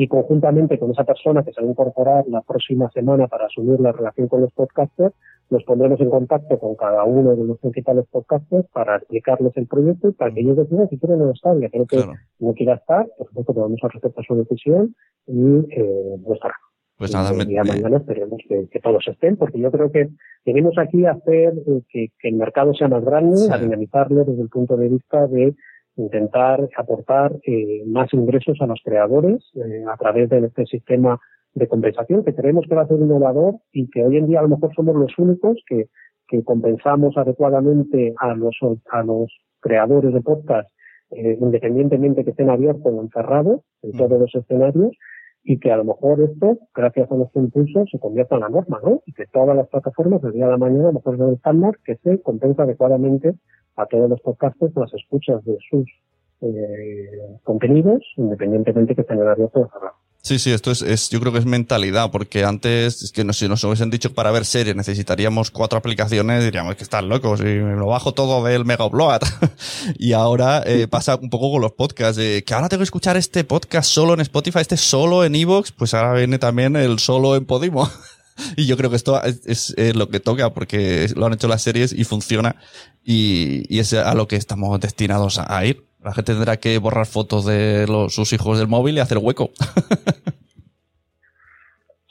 y 0.00 0.08
conjuntamente 0.08 0.78
con 0.78 0.92
esa 0.92 1.04
persona 1.04 1.42
que 1.42 1.52
se 1.52 1.60
va 1.60 1.66
a 1.66 1.70
incorporar 1.70 2.24
la 2.26 2.40
próxima 2.40 2.90
semana 2.90 3.28
para 3.28 3.44
asumir 3.44 3.78
la 3.80 3.92
relación 3.92 4.28
con 4.28 4.40
los 4.40 4.50
podcasters, 4.52 5.14
nos 5.50 5.62
pondremos 5.64 6.00
en 6.00 6.08
contacto 6.08 6.58
con 6.58 6.74
cada 6.74 7.04
uno 7.04 7.36
de 7.36 7.44
los 7.44 7.58
principales 7.58 8.06
podcasters 8.10 8.66
para 8.72 8.96
explicarles 8.96 9.54
el 9.58 9.66
proyecto 9.66 10.08
y 10.08 10.12
para 10.12 10.32
que 10.32 10.40
ellos 10.40 10.56
decidan 10.56 10.88
si 10.88 10.96
quieren 10.96 11.20
o 11.20 11.26
no 11.26 11.32
estar. 11.32 11.54
Ya 11.60 11.68
creo 11.68 11.84
que 11.84 12.02
no 12.38 12.54
quiera 12.54 12.76
estar, 12.76 13.08
por 13.18 13.26
supuesto 13.28 13.52
que 13.52 13.60
vamos 13.60 13.78
a 13.82 13.88
respetar 13.88 14.24
su 14.24 14.36
decisión 14.36 14.96
y 15.26 15.66
eh, 15.68 16.16
no 16.26 16.32
estará. 16.32 16.54
Pues 16.96 17.12
nada, 17.12 17.32
el 17.32 17.46
día 17.46 17.62
mañana 17.62 17.98
esperemos 17.98 18.40
que, 18.48 18.80
todos 18.82 19.06
estén, 19.06 19.36
porque 19.36 19.60
yo 19.60 19.70
creo 19.70 19.92
que 19.92 20.08
tenemos 20.44 20.78
aquí 20.78 21.04
a 21.04 21.12
hacer 21.12 21.52
eh, 21.66 21.82
que, 21.90 22.28
el 22.28 22.36
mercado 22.36 22.72
sea 22.72 22.88
más 22.88 23.04
grande, 23.04 23.36
a 23.50 23.58
dinamizarlo 23.58 24.24
desde 24.24 24.40
el 24.40 24.48
punto 24.48 24.78
de 24.78 24.88
vista 24.88 25.26
de 25.26 25.54
intentar 25.96 26.68
aportar 26.76 27.32
eh, 27.46 27.82
más 27.86 28.12
ingresos 28.14 28.58
a 28.60 28.66
los 28.66 28.80
creadores 28.84 29.50
eh, 29.54 29.84
a 29.90 29.96
través 29.96 30.28
de 30.30 30.38
este 30.46 30.66
sistema 30.66 31.18
de 31.54 31.68
compensación 31.68 32.24
que 32.24 32.34
creemos 32.34 32.64
que 32.68 32.74
va 32.74 32.82
a 32.82 32.86
ser 32.86 32.98
innovador 32.98 33.56
y 33.72 33.88
que 33.90 34.04
hoy 34.04 34.16
en 34.16 34.26
día 34.26 34.38
a 34.38 34.42
lo 34.42 34.50
mejor 34.50 34.72
somos 34.74 34.94
los 34.94 35.18
únicos 35.18 35.58
que, 35.66 35.88
que 36.28 36.44
compensamos 36.44 37.16
adecuadamente 37.16 38.14
a 38.18 38.34
los, 38.34 38.56
a 38.90 39.02
los 39.02 39.32
creadores 39.60 40.14
de 40.14 40.20
podcast 40.20 40.68
independientemente 41.12 42.24
que 42.24 42.30
estén 42.30 42.50
abiertos 42.50 42.86
o 42.86 43.02
encerrados 43.02 43.62
en 43.82 43.92
todos 43.92 44.20
los 44.20 44.34
escenarios 44.34 44.92
y 45.42 45.58
que 45.58 45.72
a 45.72 45.76
lo 45.76 45.84
mejor 45.84 46.20
esto, 46.20 46.58
gracias 46.74 47.10
a 47.10 47.14
nuestro 47.14 47.40
impulso, 47.40 47.84
se 47.90 47.98
convierta 47.98 48.34
en 48.34 48.42
la 48.42 48.48
norma, 48.48 48.78
¿no? 48.84 49.02
Y 49.06 49.12
que 49.12 49.26
todas 49.26 49.56
las 49.56 49.68
plataformas, 49.68 50.20
del 50.22 50.32
día 50.32 50.44
de 50.44 50.50
la 50.52 50.58
mañana, 50.58 50.84
a 50.84 50.92
lo 50.92 50.92
mejor 50.94 51.14
es 51.14 51.20
el 51.20 51.34
estándar 51.34 51.78
que 51.84 51.96
se 51.96 52.20
compensa 52.22 52.64
adecuadamente 52.64 53.34
a 53.76 53.86
todos 53.86 54.10
los 54.10 54.20
podcasts 54.20 54.58
las 54.74 54.92
escuchas 54.94 55.44
de 55.44 55.56
sus 55.70 55.86
eh, 56.42 57.38
contenidos, 57.44 58.02
independientemente 58.16 58.94
que 58.94 59.02
estén 59.02 59.20
en 59.20 59.28
abierto 59.28 59.60
o 59.60 59.68
cerrado. 59.70 59.96
Sí, 60.22 60.38
sí, 60.38 60.52
esto 60.52 60.70
es, 60.70 60.82
es, 60.82 61.08
yo 61.08 61.18
creo 61.18 61.32
que 61.32 61.38
es 61.38 61.46
mentalidad, 61.46 62.10
porque 62.10 62.44
antes, 62.44 63.02
es 63.02 63.10
que 63.10 63.24
no, 63.24 63.32
si 63.32 63.48
nos 63.48 63.64
hubiesen 63.64 63.88
dicho 63.88 64.12
para 64.12 64.30
ver 64.30 64.44
series 64.44 64.76
necesitaríamos 64.76 65.50
cuatro 65.50 65.78
aplicaciones, 65.78 66.44
diríamos 66.44 66.76
que 66.76 66.82
están 66.82 67.08
locos 67.08 67.40
y 67.40 67.44
me 67.44 67.74
lo 67.74 67.86
bajo 67.86 68.12
todo 68.12 68.44
del 68.44 68.66
Mega 68.66 68.84
Upload. 68.84 69.22
y 69.98 70.12
ahora 70.12 70.62
eh, 70.66 70.88
pasa 70.90 71.16
un 71.16 71.30
poco 71.30 71.50
con 71.50 71.62
los 71.62 71.72
podcasts, 71.72 72.20
que 72.20 72.54
ahora 72.54 72.68
tengo 72.68 72.80
que 72.80 72.84
escuchar 72.84 73.16
este 73.16 73.44
podcast 73.44 73.90
solo 73.90 74.12
en 74.12 74.20
Spotify, 74.20 74.60
este 74.60 74.76
solo 74.76 75.24
en 75.24 75.34
Evox, 75.34 75.72
pues 75.72 75.94
ahora 75.94 76.12
viene 76.12 76.38
también 76.38 76.76
el 76.76 76.98
solo 76.98 77.34
en 77.34 77.46
Podimo. 77.46 77.88
y 78.56 78.66
yo 78.66 78.76
creo 78.76 78.90
que 78.90 78.96
esto 78.96 79.22
es, 79.22 79.74
es, 79.76 79.96
lo 79.96 80.08
que 80.08 80.20
toca, 80.20 80.52
porque 80.52 81.10
lo 81.16 81.26
han 81.26 81.32
hecho 81.32 81.48
las 81.48 81.62
series 81.62 81.92
y 81.92 82.04
funciona, 82.04 82.56
y, 83.04 83.78
es 83.78 83.92
a 83.92 84.14
lo 84.14 84.28
que 84.28 84.36
estamos 84.36 84.78
destinados 84.80 85.38
a 85.38 85.64
ir. 85.64 85.86
La 86.02 86.14
gente 86.14 86.32
tendrá 86.32 86.58
que 86.58 86.78
borrar 86.78 87.06
fotos 87.06 87.44
de 87.44 87.86
sus 88.08 88.32
hijos 88.32 88.58
del 88.58 88.68
móvil 88.68 88.96
y 88.96 89.00
hacer 89.00 89.18
hueco. 89.18 89.50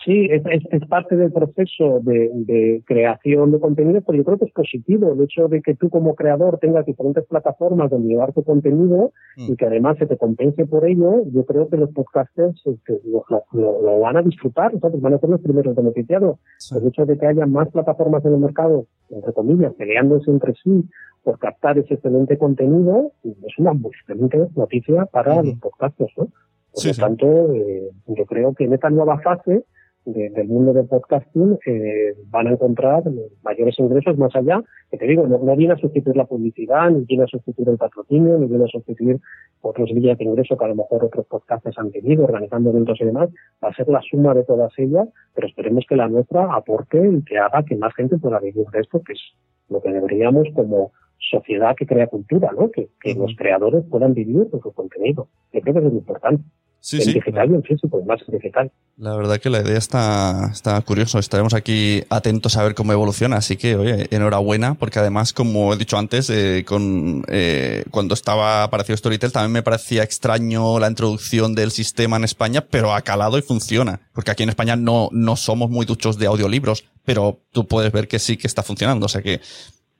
Sí, 0.05 0.29
es, 0.31 0.41
es, 0.71 0.87
parte 0.87 1.17
del 1.17 1.31
proceso 1.33 1.99
de, 2.01 2.31
de, 2.33 2.81
creación 2.85 3.51
de 3.51 3.59
contenido, 3.59 4.01
pero 4.01 4.17
yo 4.17 4.23
creo 4.23 4.37
que 4.37 4.45
es 4.45 4.53
positivo 4.53 5.11
el 5.11 5.21
hecho 5.21 5.49
de 5.49 5.61
que 5.61 5.75
tú 5.75 5.89
como 5.89 6.15
creador 6.15 6.57
tengas 6.59 6.85
diferentes 6.85 7.25
plataformas 7.25 7.89
donde 7.89 8.07
llevar 8.07 8.31
tu 8.31 8.43
contenido 8.43 9.11
y 9.35 9.57
que 9.57 9.65
además 9.65 9.97
se 9.97 10.05
te 10.05 10.17
compense 10.17 10.65
por 10.65 10.85
ello. 10.87 11.25
Yo 11.33 11.45
creo 11.45 11.67
que 11.67 11.75
los 11.75 11.91
podcasters 11.91 12.61
este, 12.65 13.01
lo, 13.03 13.25
lo, 13.51 13.99
van 13.99 14.15
a 14.15 14.21
disfrutar, 14.21 14.71
¿sabes? 14.79 15.01
van 15.01 15.15
a 15.15 15.19
ser 15.19 15.29
los 15.29 15.41
primeros 15.41 15.75
beneficiados. 15.75 16.39
El 16.73 16.87
hecho 16.87 17.05
de 17.05 17.17
que 17.17 17.27
haya 17.27 17.45
más 17.45 17.67
plataformas 17.69 18.23
en 18.23 18.35
el 18.35 18.39
mercado, 18.39 18.85
entre 19.09 19.33
comillas, 19.33 19.73
peleándose 19.73 20.31
entre 20.31 20.53
sí 20.63 20.85
por 21.23 21.39
captar 21.39 21.77
ese 21.77 21.95
excelente 21.95 22.37
contenido, 22.37 23.11
es 23.23 23.59
una 23.59 23.73
excelente 23.73 24.47
noticia 24.55 25.05
para 25.07 25.43
los 25.43 25.59
podcasters. 25.59 26.13
¿no? 26.17 26.27
Por 26.71 26.85
lo 26.85 26.93
tanto, 26.93 27.53
eh, 27.53 27.89
yo 28.07 28.25
creo 28.25 28.53
que 28.53 28.63
en 28.63 28.73
esta 28.73 28.89
nueva 28.89 29.19
fase, 29.19 29.65
del 30.05 30.47
mundo 30.47 30.73
del 30.73 30.87
podcasting 30.87 31.59
eh, 31.65 32.15
van 32.29 32.47
a 32.47 32.51
encontrar 32.51 33.03
mayores 33.43 33.77
ingresos 33.79 34.17
más 34.17 34.35
allá, 34.35 34.61
que 34.89 34.97
te 34.97 35.05
digo, 35.05 35.27
no, 35.27 35.55
viene 35.55 35.73
a 35.73 35.77
sustituir 35.77 36.15
la 36.15 36.25
publicidad, 36.25 36.89
ni 36.89 37.05
viene 37.05 37.23
a 37.25 37.27
sustituir 37.27 37.69
el 37.69 37.77
patrocinio, 37.77 38.37
ni 38.37 38.47
viene 38.47 38.65
a 38.65 38.67
sustituir 38.67 39.19
otros 39.61 39.91
vías 39.93 40.17
de 40.17 40.23
ingreso 40.23 40.57
que 40.57 40.65
a 40.65 40.69
lo 40.69 40.75
mejor 40.75 41.05
otros 41.05 41.25
podcasters 41.27 41.77
han 41.77 41.91
tenido, 41.91 42.23
organizando 42.23 42.69
eventos 42.69 42.99
y 43.01 43.05
demás, 43.05 43.29
va 43.63 43.69
a 43.69 43.75
ser 43.75 43.87
la 43.89 44.01
suma 44.01 44.33
de 44.33 44.43
todas 44.43 44.71
ellas, 44.77 45.07
pero 45.35 45.47
esperemos 45.47 45.85
que 45.87 45.95
la 45.95 46.07
nuestra 46.07 46.53
aporte 46.55 46.97
y 47.07 47.23
que 47.23 47.37
haga 47.37 47.63
que 47.63 47.75
más 47.75 47.93
gente 47.93 48.17
pueda 48.17 48.39
vivir 48.39 48.65
de 48.71 48.79
esto, 48.79 49.01
que 49.03 49.13
es 49.13 49.21
lo 49.69 49.81
que 49.81 49.91
deberíamos 49.91 50.47
como 50.55 50.91
sociedad 51.19 51.75
que 51.75 51.85
crea 51.85 52.07
cultura, 52.07 52.51
¿no? 52.57 52.71
Que, 52.71 52.89
que 53.01 53.13
los 53.13 53.35
creadores 53.35 53.83
puedan 53.89 54.13
vivir 54.13 54.47
de 54.49 54.59
su 54.59 54.71
contenido. 54.71 55.27
Yo 55.51 55.61
creo 55.61 55.73
que 55.73 55.79
es 55.79 55.85
muy 55.85 55.97
importante. 55.97 56.43
Sí, 56.81 57.01
sí, 57.01 57.13
digital 57.13 57.49
y 57.49 58.05
más 58.05 58.19
digital. 58.27 58.71
La 58.97 59.15
verdad 59.15 59.39
que 59.39 59.49
la 59.49 59.61
idea 59.61 59.77
está, 59.77 60.49
está 60.51 60.79
curiosa. 60.81 61.19
Estaremos 61.19 61.53
aquí 61.53 62.03
atentos 62.09 62.55
a 62.57 62.63
ver 62.63 62.73
cómo 62.73 62.93
evoluciona. 62.93 63.37
Así 63.37 63.57
que, 63.57 63.75
oye, 63.75 64.07
enhorabuena, 64.11 64.75
porque 64.75 64.99
además, 64.99 65.33
como 65.33 65.73
he 65.73 65.77
dicho 65.77 65.97
antes, 65.97 66.29
eh, 66.29 66.63
con, 66.65 67.23
eh, 67.27 67.83
cuando 67.91 68.13
estaba 68.13 68.63
aparecido 68.63 68.97
Storytel 68.97 69.31
también 69.31 69.51
me 69.51 69.63
parecía 69.63 70.03
extraño 70.03 70.79
la 70.79 70.89
introducción 70.89 71.53
del 71.53 71.71
sistema 71.71 72.17
en 72.17 72.23
España, 72.23 72.65
pero 72.69 72.93
ha 72.93 73.01
calado 73.01 73.37
y 73.37 73.41
funciona. 73.41 74.01
Porque 74.13 74.31
aquí 74.31 74.43
en 74.43 74.49
España 74.49 74.75
no, 74.75 75.09
no 75.11 75.35
somos 75.35 75.69
muy 75.69 75.85
duchos 75.85 76.17
de 76.17 76.27
audiolibros, 76.27 76.85
pero 77.03 77.39
tú 77.51 77.67
puedes 77.67 77.91
ver 77.91 78.07
que 78.07 78.19
sí 78.19 78.37
que 78.37 78.47
está 78.47 78.63
funcionando. 78.63 79.05
O 79.05 79.09
sea 79.09 79.21
que 79.21 79.41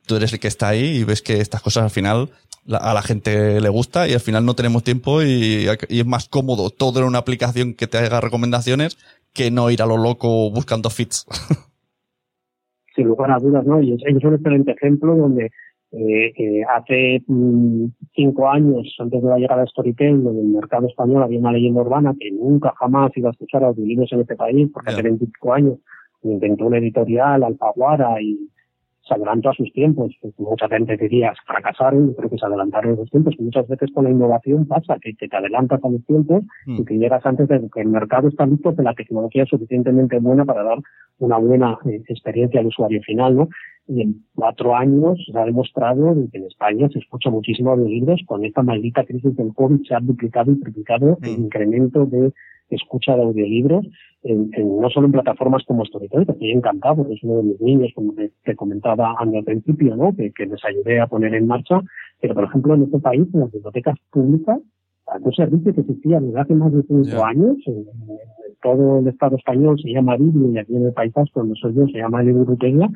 tú 0.09 0.15
eres 0.15 0.33
el 0.33 0.39
que 0.39 0.47
está 0.47 0.69
ahí 0.69 0.97
y 0.97 1.03
ves 1.03 1.21
que 1.21 1.39
estas 1.39 1.61
cosas 1.61 1.83
al 1.83 1.91
final 1.91 2.29
a 2.67 2.93
la 2.95 3.01
gente 3.03 3.61
le 3.61 3.69
gusta 3.69 4.07
y 4.07 4.13
al 4.13 4.19
final 4.19 4.43
no 4.43 4.55
tenemos 4.55 4.83
tiempo 4.83 5.21
y, 5.21 5.67
es 5.67 6.05
más 6.05 6.27
cómodo 6.27 6.71
todo 6.71 6.99
en 6.99 7.05
una 7.05 7.19
aplicación 7.19 7.75
que 7.75 7.85
te 7.85 7.99
haga 7.99 8.19
recomendaciones 8.19 8.97
que 9.33 9.51
no 9.51 9.69
ir 9.69 9.83
a 9.83 9.85
lo 9.85 9.97
loco 9.97 10.49
buscando 10.49 10.89
fits. 10.89 11.27
Sin 12.95 13.05
lugar 13.05 13.31
a 13.31 13.37
dudas, 13.37 13.63
¿no? 13.65 13.79
Y 13.81 13.93
es, 13.93 14.23
un 14.23 14.33
excelente 14.33 14.71
ejemplo 14.71 15.15
donde 15.15 15.51
eh, 15.91 16.63
hace 16.75 17.23
mm, 17.27 17.85
cinco 18.15 18.49
años, 18.49 18.95
antes 18.97 19.21
de 19.21 19.29
la 19.29 19.37
llegada 19.37 19.61
de 19.61 19.67
Storytel, 19.67 20.23
donde 20.23 20.41
el 20.41 20.47
mercado 20.47 20.87
español 20.87 21.21
había 21.21 21.39
una 21.39 21.51
leyenda 21.51 21.81
urbana 21.81 22.15
que 22.19 22.31
nunca 22.31 22.73
jamás 22.79 23.11
iba 23.15 23.29
a 23.29 23.31
escuchar 23.31 23.63
a 23.63 23.67
los 23.67 23.77
en 23.77 24.19
este 24.21 24.35
país, 24.35 24.69
porque 24.73 24.91
hace 24.91 25.03
25 25.03 25.53
años 25.53 25.77
inventó 26.23 26.65
una 26.65 26.79
editorial, 26.79 27.43
Alfaguara, 27.43 28.19
y 28.21 28.49
se 29.09 29.15
adelantó 29.15 29.49
a 29.49 29.53
sus 29.53 29.71
tiempos. 29.73 30.15
Pues 30.21 30.33
mucha 30.37 30.69
gente 30.69 30.95
diría, 30.95 31.33
fracasaron, 31.45 32.13
creo 32.13 32.29
que 32.29 32.37
se 32.37 32.45
adelantaron 32.45 32.93
a 32.93 32.95
sus 32.97 33.09
tiempos. 33.09 33.35
Muchas 33.39 33.67
veces 33.67 33.89
con 33.93 34.05
la 34.05 34.11
innovación 34.11 34.65
pasa 34.65 34.97
que, 35.01 35.13
te 35.13 35.35
adelantas 35.35 35.83
a 35.83 35.89
los 35.89 36.05
tiempos 36.05 36.43
y 36.65 36.85
que 36.85 36.97
llegas 36.97 37.25
antes 37.25 37.47
de 37.47 37.67
que 37.73 37.81
el 37.81 37.89
mercado 37.89 38.29
está 38.29 38.45
listo, 38.45 38.75
que 38.75 38.83
la 38.83 38.93
tecnología 38.93 39.43
es 39.43 39.49
suficientemente 39.49 40.19
buena 40.19 40.45
para 40.45 40.63
dar 40.63 40.77
una 41.19 41.37
buena 41.37 41.77
eh, 41.85 42.01
experiencia 42.07 42.61
al 42.61 42.67
usuario 42.67 43.01
final, 43.01 43.35
¿no? 43.35 43.49
Y 43.89 44.01
en 44.03 44.23
cuatro 44.35 44.75
años 44.75 45.17
se 45.25 45.37
ha 45.37 45.45
demostrado 45.45 46.15
que 46.31 46.37
en 46.37 46.45
España 46.45 46.87
se 46.93 46.99
escucha 46.99 47.29
muchísimo 47.31 47.75
de 47.75 47.89
libros. 47.89 48.21
Con 48.27 48.45
esta 48.45 48.61
maldita 48.61 49.03
crisis 49.03 49.35
del 49.35 49.53
COVID 49.53 49.85
se 49.87 49.95
ha 49.95 49.99
duplicado 49.99 50.51
y 50.51 50.61
triplicado 50.61 51.17
el 51.23 51.29
incremento 51.29 52.05
de 52.05 52.31
escucha 52.69 53.15
de 53.15 53.23
audiolibros, 53.23 53.85
en, 54.23 54.51
no 54.79 54.89
solo 54.89 55.07
en 55.07 55.13
plataformas 55.13 55.63
como 55.65 55.85
Storytel, 55.85 56.25
que 56.25 56.33
estoy 56.33 56.51
encantado, 56.51 56.97
porque 56.97 57.13
es 57.13 57.23
uno 57.23 57.37
de 57.37 57.43
mis 57.43 57.61
niños, 57.61 57.91
como 57.95 58.13
te, 58.13 58.55
comentaba 58.55 59.15
al 59.17 59.43
principio, 59.43 59.95
¿no? 59.95 60.13
que, 60.15 60.31
les 60.45 60.65
ayudé 60.65 60.99
a 60.99 61.07
poner 61.07 61.33
en 61.33 61.47
marcha, 61.47 61.81
pero 62.21 62.35
por 62.35 62.43
ejemplo 62.43 62.75
en 62.75 62.83
este 62.83 62.99
país, 62.99 63.27
en 63.33 63.39
las 63.39 63.51
bibliotecas 63.51 63.97
públicas, 64.11 64.59
un 65.21 65.33
servicio 65.33 65.73
que 65.73 65.81
existía 65.81 66.19
desde 66.19 66.39
hace 66.39 66.53
más 66.53 66.71
de 66.71 66.83
cinco 66.83 67.25
años, 67.25 67.57
en, 67.65 67.85
todo 68.61 68.99
el 68.99 69.07
Estado 69.07 69.37
español 69.37 69.79
se 69.81 69.89
llama 69.89 70.17
Biblia 70.17 70.49
y 70.51 70.57
aquí 70.57 70.75
en 70.75 70.85
el 70.87 70.93
País 70.93 71.13
Vasco, 71.13 71.47
soy 71.55 71.73
yo, 71.73 71.87
se 71.87 71.99
llama 71.99 72.21
Biblioteca, 72.21 72.89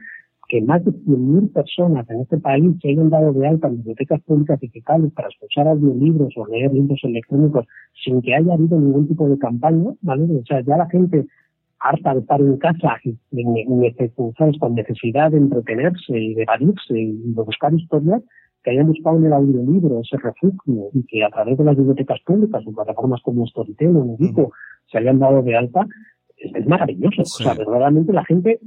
que 0.54 0.62
más 0.62 0.86
de 0.86 0.92
100.000 0.92 1.52
personas 1.52 2.08
en 2.12 2.22
este 2.22 2.38
país 2.38 2.64
se 2.80 2.90
hayan 2.90 3.10
dado 3.10 3.34
de 3.34 3.48
alta 3.48 3.70
en 3.70 3.78
bibliotecas 3.78 4.22
públicas 4.22 4.60
digitales 4.60 5.12
para 5.14 5.28
escuchar 5.30 5.68
audiolibros 5.68 6.32
o 6.38 6.46
leer 6.46 6.72
libros 6.72 7.00
electrónicos 7.02 7.66
sin 8.04 8.22
que 8.22 8.36
haya 8.36 8.54
habido 8.54 8.80
ningún 8.80 9.08
tipo 9.08 9.28
de 9.28 9.40
campaña, 9.40 9.96
¿vale? 10.02 10.26
O 10.26 10.46
sea, 10.46 10.62
ya 10.62 10.78
la 10.78 10.88
gente 10.92 11.26
harta 11.80 12.14
de 12.14 12.20
estar 12.20 12.40
en 12.40 12.58
casa 12.58 13.00
y 13.04 14.60
con 14.60 14.76
necesidad 14.76 15.32
de 15.32 15.38
entretenerse 15.38 16.20
y 16.20 16.36
de 16.36 16.44
evadirse 16.44 17.00
y 17.00 17.34
de 17.34 17.42
buscar 17.42 17.74
historias, 17.74 18.22
que 18.64 18.70
hayan 18.70 18.86
buscado 18.86 19.18
en 19.18 19.26
el 19.26 19.34
audiolibro 19.34 20.02
ese 20.02 20.18
refugio 20.18 20.90
y 20.94 21.04
que 21.08 21.24
a 21.24 21.32
través 21.32 21.58
de 21.58 21.64
las 21.64 21.76
bibliotecas 21.76 22.20
públicas 22.28 22.62
o 22.64 22.72
plataformas 22.74 23.22
como 23.24 23.48
Storytel 23.48 23.96
o 23.96 24.06
Medico 24.06 24.52
se 24.86 25.00
hayan 25.00 25.18
dado 25.18 25.42
de 25.42 25.58
alta, 25.58 25.88
es, 26.38 26.68
maravilloso. 26.68 27.24
O 27.24 27.26
sea, 27.26 27.56
verdaderamente 27.56 28.14
la 28.14 28.24
gente 28.24 28.60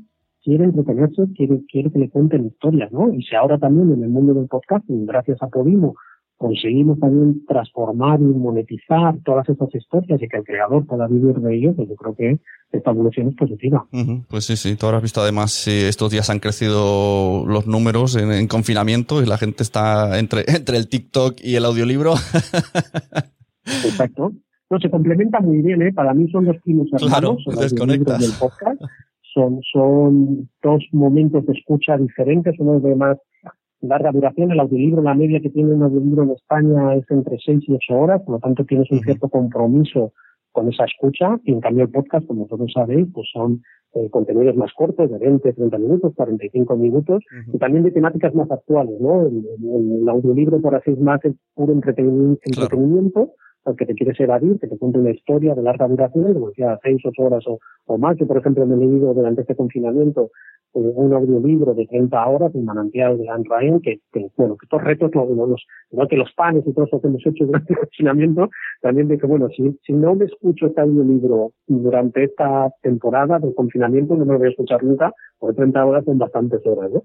quiere 0.46 0.62
entretenerse, 0.62 1.22
quiere, 1.36 1.60
quiere 1.66 1.90
que 1.90 1.98
le 1.98 2.08
cuenten 2.08 2.46
historias, 2.46 2.92
¿no? 2.92 3.12
Y 3.12 3.20
si 3.24 3.34
ahora 3.34 3.58
también 3.58 3.92
en 3.92 4.04
el 4.04 4.08
mundo 4.08 4.32
del 4.32 4.46
podcast, 4.46 4.84
gracias 4.86 5.42
a 5.42 5.48
Podimo, 5.48 5.96
conseguimos 6.36 7.00
también 7.00 7.44
transformar 7.46 8.20
y 8.20 8.26
monetizar 8.26 9.16
todas 9.24 9.48
esas 9.48 9.74
historias 9.74 10.22
y 10.22 10.28
que 10.28 10.36
el 10.36 10.44
creador 10.44 10.86
pueda 10.86 11.08
vivir 11.08 11.34
de 11.34 11.56
ello, 11.56 11.74
pues 11.74 11.88
yo 11.88 11.96
creo 11.96 12.14
que 12.14 12.38
esta 12.70 12.92
evolución 12.92 13.30
es 13.30 13.34
positiva. 13.34 13.88
Pues 14.28 14.44
sí, 14.44 14.56
sí, 14.56 14.76
tú 14.76 14.86
habrás 14.86 15.02
visto 15.02 15.20
además 15.20 15.50
si 15.50 15.72
estos 15.72 16.12
días 16.12 16.30
han 16.30 16.38
crecido 16.38 17.44
los 17.48 17.66
números 17.66 18.14
en, 18.14 18.46
confinamiento 18.46 19.24
y 19.24 19.26
la 19.26 19.38
gente 19.38 19.64
está 19.64 20.16
entre, 20.20 20.44
entre 20.46 20.76
el 20.76 20.88
TikTok 20.88 21.40
y 21.42 21.56
el 21.56 21.64
audiolibro. 21.64 22.12
Exacto. 23.64 24.32
No, 24.70 24.78
se 24.78 24.90
complementa 24.90 25.40
muy 25.40 25.60
bien, 25.62 25.82
¿eh? 25.82 25.92
Para 25.92 26.14
mí 26.14 26.30
son 26.30 26.44
dos 26.44 26.56
primos 26.62 26.86
hermanos, 26.92 27.38
claro, 27.44 27.86
del 28.18 28.32
podcast 28.38 28.80
son, 29.36 29.60
son 29.70 30.48
dos 30.62 30.82
momentos 30.92 31.44
de 31.44 31.52
escucha 31.52 31.98
diferentes, 31.98 32.58
uno 32.58 32.80
de 32.80 32.96
más 32.96 33.18
larga 33.82 34.10
duración. 34.10 34.50
El 34.50 34.60
audiolibro, 34.60 35.02
la 35.02 35.14
media 35.14 35.40
que 35.40 35.50
tiene 35.50 35.74
un 35.74 35.82
audiolibro 35.82 36.22
en 36.22 36.30
España 36.30 36.94
es 36.94 37.04
entre 37.10 37.36
6 37.38 37.64
y 37.68 37.74
8 37.74 37.94
horas, 37.94 38.22
por 38.22 38.36
lo 38.36 38.40
tanto 38.40 38.64
tienes 38.64 38.90
un 38.90 39.00
cierto 39.00 39.28
compromiso 39.28 40.12
con 40.52 40.68
esa 40.70 40.84
escucha. 40.84 41.38
Y 41.44 41.52
en 41.52 41.60
cambio 41.60 41.84
el 41.84 41.90
podcast, 41.90 42.26
como 42.26 42.46
todos 42.46 42.72
sabéis, 42.72 43.06
pues 43.12 43.28
son 43.30 43.62
eh, 43.92 44.08
contenidos 44.08 44.56
más 44.56 44.72
cortos, 44.72 45.10
de 45.10 45.18
20, 45.18 45.52
30 45.52 45.78
minutos, 45.78 46.14
45 46.16 46.76
minutos, 46.76 47.22
y 47.52 47.58
también 47.58 47.84
de 47.84 47.90
temáticas 47.90 48.34
más 48.34 48.50
actuales, 48.50 48.98
¿no? 49.00 49.26
El, 49.26 50.08
audiolibro, 50.08 50.60
por 50.62 50.74
así 50.74 50.92
es 50.92 50.98
más, 50.98 51.22
es 51.24 51.34
puro 51.54 51.74
entretenimiento 51.74 53.32
que 53.74 53.86
te 53.86 53.94
quieres 53.94 54.18
evadir, 54.20 54.58
que 54.60 54.68
te 54.68 54.78
cuente 54.78 54.98
una 54.98 55.10
historia 55.10 55.54
de 55.54 55.62
larga 55.62 55.88
duración, 55.88 56.34
como 56.34 56.48
decía, 56.48 56.78
seis, 56.82 57.00
ocho 57.04 57.22
horas 57.22 57.44
o, 57.46 57.58
o 57.86 57.98
más. 57.98 58.16
Yo, 58.18 58.26
por 58.26 58.38
ejemplo, 58.38 58.66
me 58.66 58.74
he 58.74 58.78
leído 58.78 59.12
durante 59.14 59.40
este 59.40 59.56
confinamiento 59.56 60.30
eh, 60.74 60.92
un 60.94 61.12
audiolibro 61.14 61.74
de 61.74 61.86
30 61.86 62.26
horas, 62.26 62.54
un 62.54 62.64
manantial 62.64 63.16
de 63.16 63.28
Anne 63.28 63.44
Ryan, 63.48 63.80
que, 63.80 64.00
que, 64.12 64.28
bueno, 64.36 64.56
que 64.56 64.66
estos 64.66 64.82
retos, 64.82 65.10
no, 65.14 65.46
los, 65.46 65.66
igual 65.90 66.08
que 66.08 66.16
los 66.16 66.32
panes 66.34 66.66
y 66.66 66.72
todo 66.72 66.84
eso 66.84 67.00
que 67.00 67.08
hemos 67.08 67.26
hecho 67.26 67.46
durante 67.46 67.72
el 67.72 67.78
confinamiento, 67.78 68.50
también 68.82 69.08
de 69.08 69.18
que, 69.18 69.26
bueno, 69.26 69.48
si, 69.48 69.78
si 69.84 69.92
no 69.92 70.14
me 70.14 70.26
escucho 70.26 70.66
este 70.66 70.82
audiolibro 70.82 71.52
durante 71.66 72.24
esta 72.24 72.70
temporada 72.82 73.38
de 73.38 73.54
confinamiento, 73.54 74.14
no 74.16 74.26
me 74.26 74.34
lo 74.34 74.38
voy 74.38 74.48
a 74.48 74.50
escuchar 74.50 74.84
nunca, 74.84 75.12
porque 75.38 75.56
30 75.56 75.86
horas 75.86 76.04
son 76.04 76.18
bastantes 76.18 76.60
horas, 76.66 76.90
¿no? 76.90 77.02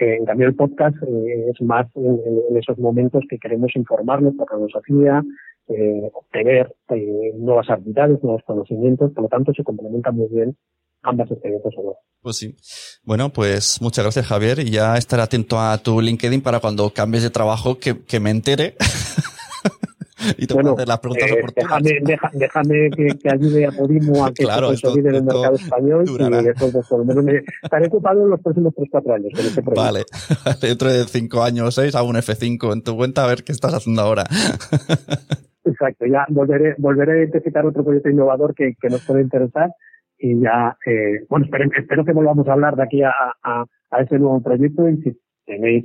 Eh, 0.00 0.16
en 0.18 0.24
cambio, 0.24 0.48
el 0.48 0.56
podcast 0.56 0.96
eh, 1.06 1.50
es 1.50 1.62
más 1.62 1.86
en, 1.94 2.20
en, 2.50 2.56
esos 2.56 2.76
momentos 2.78 3.22
que 3.28 3.38
queremos 3.38 3.74
informarnos 3.76 4.34
por 4.34 4.50
la 4.50 4.58
filosofía, 4.58 5.22
eh, 5.68 6.10
obtener 6.12 6.74
eh, 6.90 7.32
nuevas 7.36 7.68
habilidades, 7.70 8.22
nuevos 8.22 8.42
conocimientos, 8.46 9.12
por 9.12 9.24
lo 9.24 9.28
tanto 9.28 9.52
se 9.54 9.64
complementan 9.64 10.16
muy 10.16 10.28
bien 10.28 10.56
ambas 11.02 11.30
experiencias. 11.30 11.74
Pues 12.20 12.36
sí. 12.36 12.56
Bueno, 13.02 13.30
pues 13.30 13.80
muchas 13.80 14.04
gracias 14.04 14.26
Javier 14.26 14.58
y 14.60 14.70
ya 14.70 14.96
estaré 14.96 15.22
atento 15.22 15.58
a 15.58 15.76
tu 15.78 16.00
LinkedIn 16.00 16.40
para 16.40 16.60
cuando 16.60 16.90
cambies 16.90 17.22
de 17.22 17.30
trabajo 17.30 17.78
que, 17.78 18.02
que 18.04 18.20
me 18.20 18.30
entere. 18.30 18.76
y 20.38 20.46
te 20.46 20.54
bueno, 20.54 20.72
hacer 20.72 20.88
las 20.88 21.00
preguntas 21.00 21.30
eh, 21.30 21.34
oportunas. 21.34 21.82
Déjame, 21.82 22.30
déjame 22.32 22.90
que, 22.90 23.18
que, 23.18 23.30
ayude 23.30 23.66
a 23.66 23.72
Podimo 23.72 24.24
a 24.24 24.32
que 24.32 24.44
claro, 24.44 24.74
se 24.74 24.82
consolide 24.82 25.10
en 25.10 25.14
el 25.16 25.24
mercado 25.24 25.54
español 25.54 26.04
durará. 26.06 26.40
y 26.40 26.44
después 26.44 26.72
por 26.88 26.98
lo 26.98 27.04
menos 27.04 27.24
me 27.24 27.42
estaré 27.62 27.86
ocupado 27.88 28.22
en 28.22 28.30
los 28.30 28.40
próximos 28.40 28.72
3-4 28.74 29.14
años 29.14 29.32
con 29.34 29.46
este. 29.46 29.62
Vale, 29.62 30.04
dentro 30.60 30.92
de 30.92 31.04
5 31.04 31.42
años 31.42 31.68
o 31.68 31.70
6 31.70 31.94
hago 31.94 32.08
un 32.08 32.16
F5 32.16 32.72
en 32.72 32.82
tu 32.82 32.96
cuenta 32.96 33.24
a 33.24 33.26
ver 33.26 33.44
qué 33.44 33.52
estás 33.52 33.74
haciendo 33.74 34.02
ahora. 34.02 34.24
Exacto, 35.64 36.04
ya 36.06 36.26
volveré, 36.28 36.74
volveré 36.78 37.12
a 37.12 37.18
identificar 37.18 37.64
otro 37.64 37.84
proyecto 37.84 38.10
innovador 38.10 38.54
que, 38.54 38.74
que 38.80 38.88
nos 38.88 39.04
puede 39.06 39.22
interesar 39.22 39.70
y 40.18 40.40
ya, 40.40 40.76
eh, 40.86 41.24
bueno, 41.28 41.46
espero, 41.46 41.70
espero, 41.76 42.04
que 42.04 42.12
volvamos 42.12 42.46
a 42.48 42.52
hablar 42.52 42.76
de 42.76 42.82
aquí 42.82 43.02
a, 43.02 43.12
a, 43.42 43.64
a, 43.90 44.00
ese 44.00 44.18
nuevo 44.18 44.40
proyecto 44.42 44.88
y 44.88 44.96
si 45.02 45.18
tenéis 45.44 45.84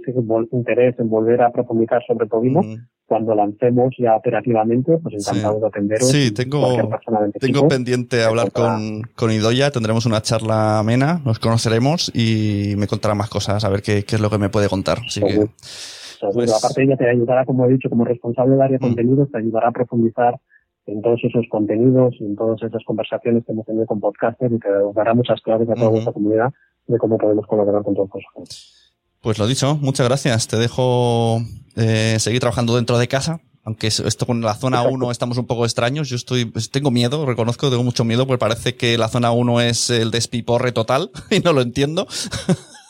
interés 0.52 0.98
en 1.00 1.10
volver 1.10 1.42
a 1.42 1.52
profundizar 1.52 2.02
sobre 2.08 2.28
Podimo, 2.28 2.62
mm. 2.62 2.78
cuando 3.06 3.36
lancemos 3.36 3.94
ya 3.98 4.16
operativamente, 4.16 4.98
pues 5.00 5.16
encantado 5.16 5.60
de 5.60 5.68
atenderos. 5.68 6.10
Sí, 6.10 6.32
tengo, 6.32 6.90
tengo 7.40 7.68
pendiente 7.68 8.24
hablar 8.24 8.52
con, 8.52 9.02
con 9.16 9.32
Idoya, 9.32 9.72
tendremos 9.72 10.06
una 10.06 10.22
charla 10.22 10.80
amena, 10.80 11.22
nos 11.26 11.40
conoceremos 11.40 12.12
y 12.14 12.76
me 12.78 12.88
contará 12.88 13.16
más 13.16 13.30
cosas, 13.30 13.64
a 13.66 13.70
ver 13.70 13.82
qué, 13.82 14.04
qué 14.04 14.16
es 14.16 14.22
lo 14.22 14.30
que 14.30 14.38
me 14.38 14.50
puede 14.50 14.70
contar. 14.70 15.00
Así 15.06 15.22
que, 15.22 15.48
pues... 16.34 16.54
aparte 16.54 16.84
ella 16.84 16.98
te 16.98 17.10
ayudará, 17.10 17.46
como 17.46 17.66
he 17.66 17.70
dicho, 17.70 17.90
como 17.90 18.06
responsable 18.06 18.54
del 18.54 18.62
área 18.62 18.78
de 18.78 18.86
mm. 18.86 18.90
contenidos, 18.90 19.32
te 19.32 19.38
ayudará 19.38 19.70
a 19.70 19.72
profundizar 19.72 20.40
en 20.86 21.02
todos 21.02 21.20
esos 21.24 21.46
contenidos 21.50 22.16
y 22.20 22.26
en 22.26 22.36
todas 22.36 22.62
esas 22.64 22.84
conversaciones 22.84 23.46
que 23.46 23.52
hemos 23.52 23.66
tenido 23.66 23.86
con 23.86 24.00
podcasters 24.00 24.54
y 24.54 24.60
te 24.60 24.70
dará 24.96 25.14
muchas 25.14 25.40
claves 25.42 25.70
a 25.70 25.76
toda 25.76 25.92
nuestra 25.92 26.14
comunidad 26.14 26.52
de 26.88 26.98
cómo 26.98 27.18
podemos 27.18 27.46
colaborar 27.46 27.84
con 27.84 27.94
todos 27.94 28.10
vosotros. 28.10 28.94
Pues 29.22 29.38
lo 29.38 29.48
dicho, 29.48 29.78
muchas 29.82 30.08
gracias. 30.08 30.48
Te 30.48 30.58
dejo 30.58 31.42
eh, 31.76 32.16
seguir 32.20 32.40
trabajando 32.40 32.76
dentro 32.76 32.98
de 32.98 33.08
casa. 33.08 33.42
Aunque 33.66 33.88
esto 33.88 34.26
con 34.26 34.42
la 34.42 34.56
zona 34.56 34.82
1 34.84 35.12
estamos 35.12 35.38
un 35.38 35.46
poco 35.46 35.66
extraños. 35.66 36.10
Yo 36.10 36.16
estoy, 36.16 36.46
pues, 36.46 36.72
tengo 36.72 36.90
miedo, 36.90 37.26
reconozco, 37.26 37.70
tengo 37.70 37.84
mucho 37.84 38.06
miedo, 38.06 38.26
porque 38.26 38.40
parece 38.40 38.76
que 38.76 38.98
la 38.98 39.10
zona 39.10 39.32
1 39.32 39.62
es 39.62 39.90
el 39.90 40.10
despiporre 40.10 40.72
total 40.72 41.12
y 41.30 41.42
no 41.42 41.54
lo 41.54 41.62
entiendo. 41.62 42.08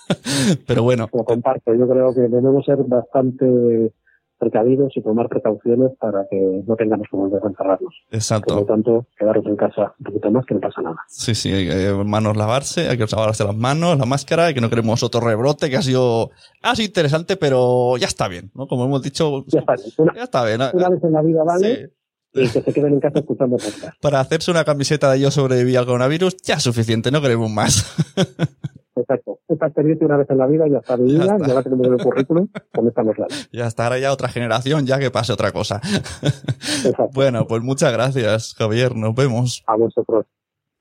Pero 0.68 0.84
bueno. 0.84 1.10
Lo 1.14 1.24
comparto. 1.24 1.74
Yo 1.74 1.88
creo 1.88 2.14
que 2.14 2.22
debemos 2.22 2.66
ser 2.66 2.78
bastante 2.84 3.94
precavidos 4.40 4.96
y 4.96 5.02
tomar 5.02 5.28
precauciones 5.28 5.92
para 6.00 6.26
que 6.30 6.64
no 6.66 6.76
tengamos 6.76 7.08
que 7.12 7.18
volver 7.18 7.44
a 7.44 7.48
encerrarnos. 7.48 7.94
Exacto. 8.10 8.54
Por 8.54 8.62
lo 8.62 8.66
tanto, 8.66 9.06
quedaros 9.18 9.46
en 9.46 9.56
casa 9.58 9.94
un 10.00 10.06
poquito 10.06 10.32
más 10.32 10.46
que 10.46 10.54
no 10.56 10.62
pasa 10.62 10.82
nada. 10.82 10.98
Sí, 11.08 11.36
sí, 11.36 11.52
hay 11.52 11.68
que 11.68 12.04
manos 12.06 12.38
lavarse, 12.38 12.88
hay 12.88 12.98
que 12.98 13.06
lavarse 13.12 13.44
las 13.44 13.56
manos, 13.56 14.00
la 14.00 14.06
máscara, 14.06 14.50
y 14.50 14.54
que 14.54 14.62
no 14.62 14.70
queremos 14.70 15.04
otro 15.04 15.20
rebrote 15.20 15.70
que 15.70 15.76
ha 15.76 15.82
sido, 15.82 16.32
ha 16.64 16.76
sido 16.76 16.88
interesante, 16.88 17.36
pero 17.36 17.98
ya 17.98 18.08
está 18.08 18.28
bien, 18.30 18.50
¿no? 18.56 18.68
Como 18.68 18.86
hemos 18.86 19.04
dicho, 19.04 19.44
ya 19.48 19.60
está 19.60 19.76
bien. 19.76 19.92
Una, 19.98 20.14
ya 20.16 20.24
está 20.24 20.46
bien. 20.46 20.62
Una 20.74 20.90
vez 20.90 21.04
en 21.04 21.12
la 21.12 21.22
vida 21.22 21.44
vale. 21.44 21.92
Y 22.32 22.48
que 22.48 22.62
se 22.62 22.74
queden 22.74 22.94
en 22.94 23.00
casa 23.00 23.20
escuchando 23.20 23.58
podcast. 23.58 23.98
Para 24.02 24.20
hacerse 24.20 24.52
una 24.52 24.64
camiseta 24.64 25.12
de 25.12 25.20
yo 25.20 25.32
sobreviví 25.32 25.76
al 25.76 25.86
coronavirus, 25.86 26.38
ya 26.44 26.56
es 26.56 26.64
suficiente, 26.64 27.12
no 27.12 27.22
queremos 27.22 27.50
más. 27.52 27.96
Exacto. 28.96 29.40
Esta 29.48 29.68
experiencia 29.68 30.06
una 30.06 30.18
vez 30.18 30.30
en 30.30 30.38
la 30.38 30.48
vida 30.48 30.68
ya 30.68 30.80
está 30.80 30.96
vivida, 30.96 31.38
ya, 31.40 31.54
la 31.54 31.64
tenemos 31.64 31.88
en 31.88 31.94
el 31.94 32.04
currículum, 32.04 32.48
con 32.74 32.88
estamos 32.88 33.16
claros. 33.16 33.50
Ya 33.52 33.68
está, 33.68 33.86
ahora 33.86 34.00
ya 34.00 34.12
otra 34.12 34.30
generación, 34.30 34.86
ya 34.86 35.00
que 35.00 35.12
pase 35.12 35.32
otra 35.34 35.52
cosa. 35.52 35.82
Exacto. 36.22 37.10
Bueno, 37.14 37.48
pues 37.48 37.62
muchas 37.62 37.92
gracias, 37.92 38.54
Javier. 38.56 38.96
Nos 38.96 39.14
vemos. 39.14 39.64
A 39.68 39.76
vosotros. 39.76 40.26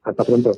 Hasta 0.03 0.25
pronto. 0.25 0.53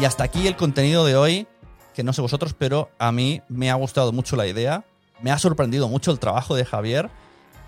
Y 0.00 0.04
hasta 0.06 0.24
aquí 0.24 0.46
el 0.46 0.56
contenido 0.56 1.04
de 1.04 1.14
hoy, 1.14 1.46
que 1.94 2.02
no 2.02 2.12
sé 2.12 2.22
vosotros, 2.22 2.54
pero 2.54 2.88
a 2.98 3.12
mí 3.12 3.42
me 3.48 3.70
ha 3.70 3.74
gustado 3.74 4.12
mucho 4.12 4.34
la 4.34 4.46
idea. 4.46 4.84
Me 5.20 5.30
ha 5.30 5.38
sorprendido 5.38 5.88
mucho 5.88 6.10
el 6.10 6.18
trabajo 6.18 6.54
de 6.54 6.64
Javier 6.64 7.10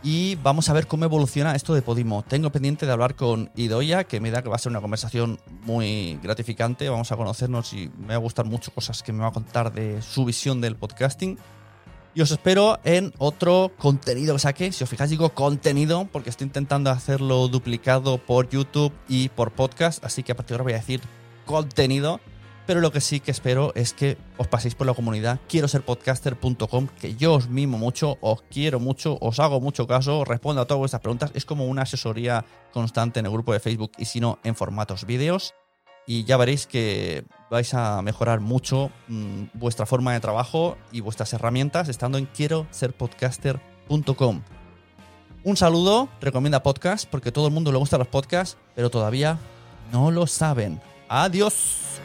y 0.02 0.34
vamos 0.36 0.68
a 0.68 0.72
ver 0.72 0.86
cómo 0.86 1.04
evoluciona 1.04 1.54
esto 1.54 1.74
de 1.74 1.82
Podimo. 1.82 2.22
Tengo 2.22 2.50
pendiente 2.50 2.86
de 2.86 2.92
hablar 2.92 3.14
con 3.14 3.50
Idoya, 3.54 4.04
que 4.04 4.20
me 4.20 4.30
da 4.30 4.42
que 4.42 4.48
va 4.48 4.56
a 4.56 4.58
ser 4.58 4.70
una 4.70 4.80
conversación 4.80 5.38
muy 5.62 6.18
gratificante. 6.22 6.88
Vamos 6.88 7.12
a 7.12 7.16
conocernos 7.16 7.72
y 7.72 7.90
me 7.98 8.08
va 8.08 8.14
a 8.14 8.18
gustar 8.18 8.44
mucho 8.44 8.72
cosas 8.72 9.02
que 9.02 9.12
me 9.12 9.20
va 9.20 9.28
a 9.28 9.32
contar 9.32 9.72
de 9.72 10.02
su 10.02 10.24
visión 10.24 10.60
del 10.60 10.76
podcasting. 10.76 11.38
Y 12.14 12.20
os 12.20 12.30
espero 12.30 12.78
en 12.84 13.14
otro 13.18 13.70
contenido 13.78 14.34
que 14.34 14.40
saque. 14.40 14.72
Si 14.72 14.82
os 14.82 14.90
fijáis, 14.90 15.10
digo 15.10 15.30
contenido 15.30 16.08
porque 16.10 16.30
estoy 16.30 16.46
intentando 16.46 16.90
hacerlo 16.90 17.48
duplicado 17.48 18.18
por 18.18 18.48
YouTube 18.48 18.92
y 19.08 19.28
por 19.30 19.52
podcast. 19.52 20.04
Así 20.04 20.22
que 20.22 20.32
a 20.32 20.36
partir 20.36 20.50
de 20.50 20.54
ahora 20.56 20.64
voy 20.64 20.72
a 20.74 20.76
decir 20.76 21.00
contenido. 21.46 22.20
Pero 22.66 22.80
lo 22.80 22.92
que 22.92 23.00
sí 23.00 23.20
que 23.20 23.32
espero 23.32 23.72
es 23.74 23.92
que 23.92 24.16
os 24.36 24.46
paséis 24.46 24.74
por 24.74 24.86
la 24.86 24.94
comunidad 24.94 25.40
quiero 25.48 25.66
ser 25.66 25.82
podcaster.com, 25.82 26.86
que 27.00 27.16
yo 27.16 27.34
os 27.34 27.48
mimo 27.48 27.76
mucho, 27.76 28.18
os 28.20 28.42
quiero 28.50 28.78
mucho, 28.78 29.18
os 29.20 29.40
hago 29.40 29.60
mucho 29.60 29.86
caso, 29.86 30.24
respondo 30.24 30.62
a 30.62 30.66
todas 30.66 30.78
vuestras 30.78 31.02
preguntas. 31.02 31.32
Es 31.34 31.44
como 31.44 31.66
una 31.66 31.82
asesoría 31.82 32.44
constante 32.72 33.20
en 33.20 33.26
el 33.26 33.32
grupo 33.32 33.52
de 33.52 33.60
Facebook 33.60 33.92
y 33.98 34.04
si 34.04 34.20
no, 34.20 34.38
en 34.44 34.54
formatos 34.54 35.04
vídeos. 35.06 35.54
Y 36.06 36.24
ya 36.24 36.36
veréis 36.36 36.66
que 36.66 37.24
vais 37.50 37.74
a 37.74 38.02
mejorar 38.02 38.40
mucho 38.40 38.90
mmm, 39.08 39.44
vuestra 39.54 39.86
forma 39.86 40.12
de 40.12 40.20
trabajo 40.20 40.76
y 40.90 41.00
vuestras 41.00 41.32
herramientas 41.32 41.88
estando 41.88 42.18
en 42.18 42.26
quiero 42.26 42.66
ser 42.70 42.92
podcaster.com. 42.92 44.42
Un 45.44 45.56
saludo, 45.56 46.08
recomienda 46.20 46.62
podcast, 46.62 47.08
porque 47.08 47.32
todo 47.32 47.48
el 47.48 47.52
mundo 47.52 47.72
le 47.72 47.78
gusta 47.78 47.98
los 47.98 48.06
podcasts, 48.06 48.56
pero 48.76 48.90
todavía 48.90 49.38
no 49.92 50.12
lo 50.12 50.28
saben. 50.28 50.80
Adiós. 51.08 52.00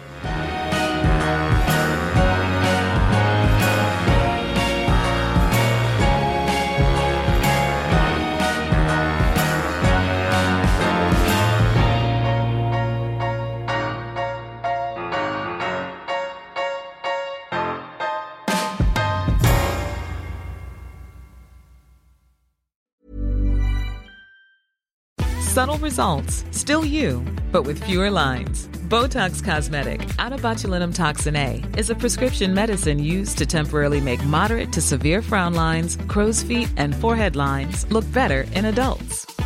Subtle 25.57 25.79
results, 25.79 26.45
still 26.51 26.85
you, 26.85 27.25
but 27.51 27.63
with 27.63 27.83
fewer 27.83 28.11
lines. 28.11 28.69
Botox 28.87 29.43
Cosmetic, 29.43 30.09
out 30.17 30.31
of 30.31 30.39
botulinum 30.39 30.95
toxin 30.95 31.35
A, 31.35 31.61
is 31.75 31.89
a 31.89 31.95
prescription 31.95 32.53
medicine 32.53 32.99
used 32.99 33.37
to 33.37 33.45
temporarily 33.45 33.99
make 33.99 34.23
moderate 34.23 34.71
to 34.71 34.81
severe 34.81 35.21
frown 35.21 35.53
lines, 35.53 35.97
crow's 36.07 36.41
feet, 36.41 36.71
and 36.77 36.95
forehead 36.95 37.35
lines 37.35 37.85
look 37.91 38.09
better 38.13 38.45
in 38.55 38.63
adults. 38.63 39.06